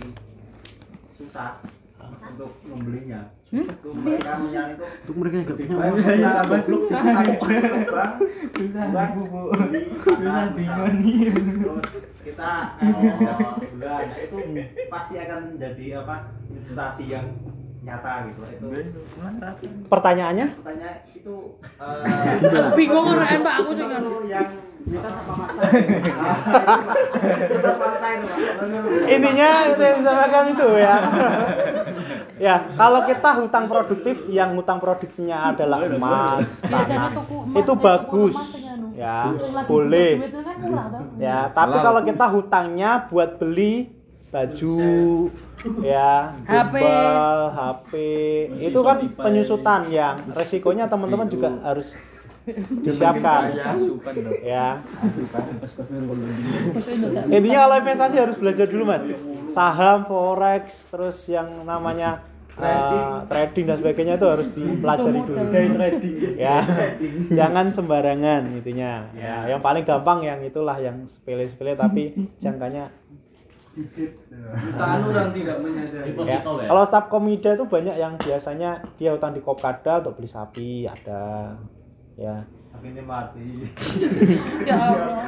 susah 1.17 1.57
untuk 2.05 2.51
membelinya. 2.61 3.33
Itu 3.49 3.89
mereka 3.95 4.37
punya 4.41 4.61
itu 4.75 4.85
Untuk 4.85 5.15
mereka 5.17 5.35
yang 5.37 5.47
gak 5.47 5.57
punya 5.57 5.75
uang. 5.77 5.95
kita 5.95 6.41
goblok 6.45 6.61
sih. 6.61 6.75
Susah 8.55 8.85
Bang. 8.93 9.11
Makan, 10.21 10.93
Terus 11.65 11.87
kita 12.25 12.51
eh, 12.81 12.91
bulan 13.73 14.05
nah, 14.05 14.17
itu 14.17 14.37
pasti 14.89 15.13
akan 15.21 15.41
jadi 15.61 15.85
apa? 16.01 16.15
Investasi 16.49 17.03
yang 17.09 17.25
nyata 17.85 18.11
gitu. 18.27 18.41
Itu 18.49 18.67
Pertanyaannya? 19.85 20.47
pertanyaan 20.57 20.99
itu 21.13 21.35
eh, 21.85 22.57
Aku 22.57 22.69
bingung 22.73 23.05
orang 23.05 23.41
Pak, 23.45 23.55
aku 23.61 23.71
juga. 23.77 23.97
yang. 24.25 24.47
Intinya 29.05 29.47
itu 29.65 29.81
yang 29.81 29.97
disampaikan 30.01 30.45
itu 30.53 30.67
ya. 30.77 30.95
ya, 32.37 32.55
kalau 32.75 33.01
kita 33.05 33.29
hutang 33.41 33.65
produktif 33.65 34.17
yang 34.29 34.53
hutang 34.53 34.77
produktifnya 34.77 35.53
adalah 35.53 35.81
emas, 35.85 36.61
Biasanya 36.61 37.09
tanah, 37.09 37.11
tuku 37.17 37.35
emas, 37.41 37.57
itu 37.57 37.73
eh, 37.73 37.79
bagus. 37.81 38.35
Ya, 38.95 39.17
lagi 39.33 39.67
boleh. 39.67 40.11
kan. 40.21 41.03
Ya, 41.17 41.39
tapi 41.51 41.77
kalau 41.81 42.01
kita 42.03 42.25
hutangnya 42.29 42.91
buat 43.09 43.41
beli 43.41 43.94
baju 44.35 44.75
ya, 45.79 46.35
HP. 46.43 46.75
HP, 47.55 47.91
itu 48.59 48.79
kan 48.83 48.97
penyusutan 49.15 49.87
yang 49.87 50.19
resikonya 50.35 50.91
teman-teman 50.91 51.31
juga 51.31 51.55
harus 51.63 51.95
disiapkan. 52.83 53.55
Ya. 54.43 54.83
Tak. 55.31 55.45
Intinya 57.31 57.59
kalau 57.65 57.75
investasi 57.81 58.15
harus 58.19 58.37
belajar 58.37 58.67
dulu 58.69 58.83
mas. 58.85 59.01
Saham, 59.49 60.05
forex, 60.05 60.91
terus 60.91 61.25
yang 61.25 61.65
namanya 61.65 62.21
uh, 62.57 63.25
trading 63.29 63.65
dan 63.65 63.77
sebagainya 63.81 64.13
itu 64.21 64.27
harus 64.29 64.47
dipelajari 64.53 65.19
dulu. 65.25 65.37
Ya, 66.37 66.57
jangan 67.33 67.65
sembarangan 67.73 68.41
intinya. 68.53 69.09
Ya, 69.17 69.49
yang 69.49 69.61
paling 69.61 69.81
gampang 69.81 70.21
yang 70.21 70.39
itulah 70.45 70.77
yang 70.77 71.05
sepele-sepele 71.09 71.73
tapi 71.73 72.13
jangkanya. 72.37 72.93
Jutaan 73.75 74.99
orang 75.03 75.35
tidak 75.35 75.57
menyadari. 75.59 76.15
Ya. 76.23 76.39
Kalau 76.41 76.83
staf 76.87 77.11
komida 77.11 77.59
itu 77.59 77.67
banyak 77.67 77.95
yang 77.99 78.15
biasanya 78.15 78.79
dia 78.95 79.11
utang 79.11 79.35
di 79.35 79.43
Kopkada 79.43 79.99
untuk 79.99 80.15
beli 80.19 80.29
sapi 80.31 80.87
ada. 80.87 81.59
Ya. 82.15 82.47
Tapi 82.85 82.93
ini 82.93 83.01
mati. 83.01 83.41
Ya 84.69 84.77
Allah. 84.77 85.25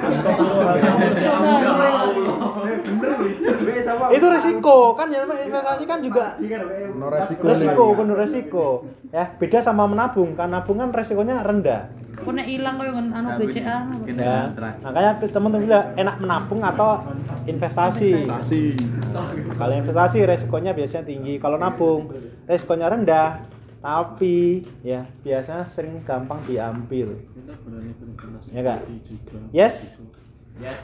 Itu 4.13 4.27
risiko 4.29 4.93
kan 4.93 5.09
ya 5.09 5.25
investasi 5.25 5.83
kan 5.85 5.97
juga 5.99 6.37
No 6.93 7.09
resiko. 7.09 7.41
resiko 7.43 7.83
penuh 7.93 8.13
resiko 8.15 8.67
ya 9.09 9.25
beda 9.31 9.57
sama 9.59 9.85
menabung 9.85 10.37
kan 10.37 10.47
nabung 10.47 10.77
kan 10.77 10.93
resikonya 10.93 11.41
rendah 11.41 11.89
Kok 12.17 12.29
nek 12.31 12.45
ilang 12.45 12.77
koyo 12.77 12.93
ngen- 12.93 13.13
anu 13.15 13.29
BCA. 13.39 13.77
ya 14.07 14.45
makanya 14.81 15.11
teman-teman 15.23 15.61
bilang 15.63 15.85
enak 15.95 16.15
menabung 16.19 16.61
atau 16.61 17.01
investasi 17.43 18.09
Investasi. 18.17 18.63
kalau 19.51 19.73
investasi 19.75 20.17
resikonya 20.23 20.71
biasanya 20.71 21.05
tinggi 21.05 21.37
kalau 21.37 21.57
nabung 21.57 22.09
resikonya 22.45 22.85
rendah 22.87 23.56
tapi 23.77 24.65
ya 24.81 25.05
biasanya 25.21 25.65
sering 25.69 26.01
gampang 26.03 26.41
diambil 26.45 27.17
ya 28.51 28.61
kak 28.65 28.81
yes 29.53 29.97
Yes. 30.57 30.77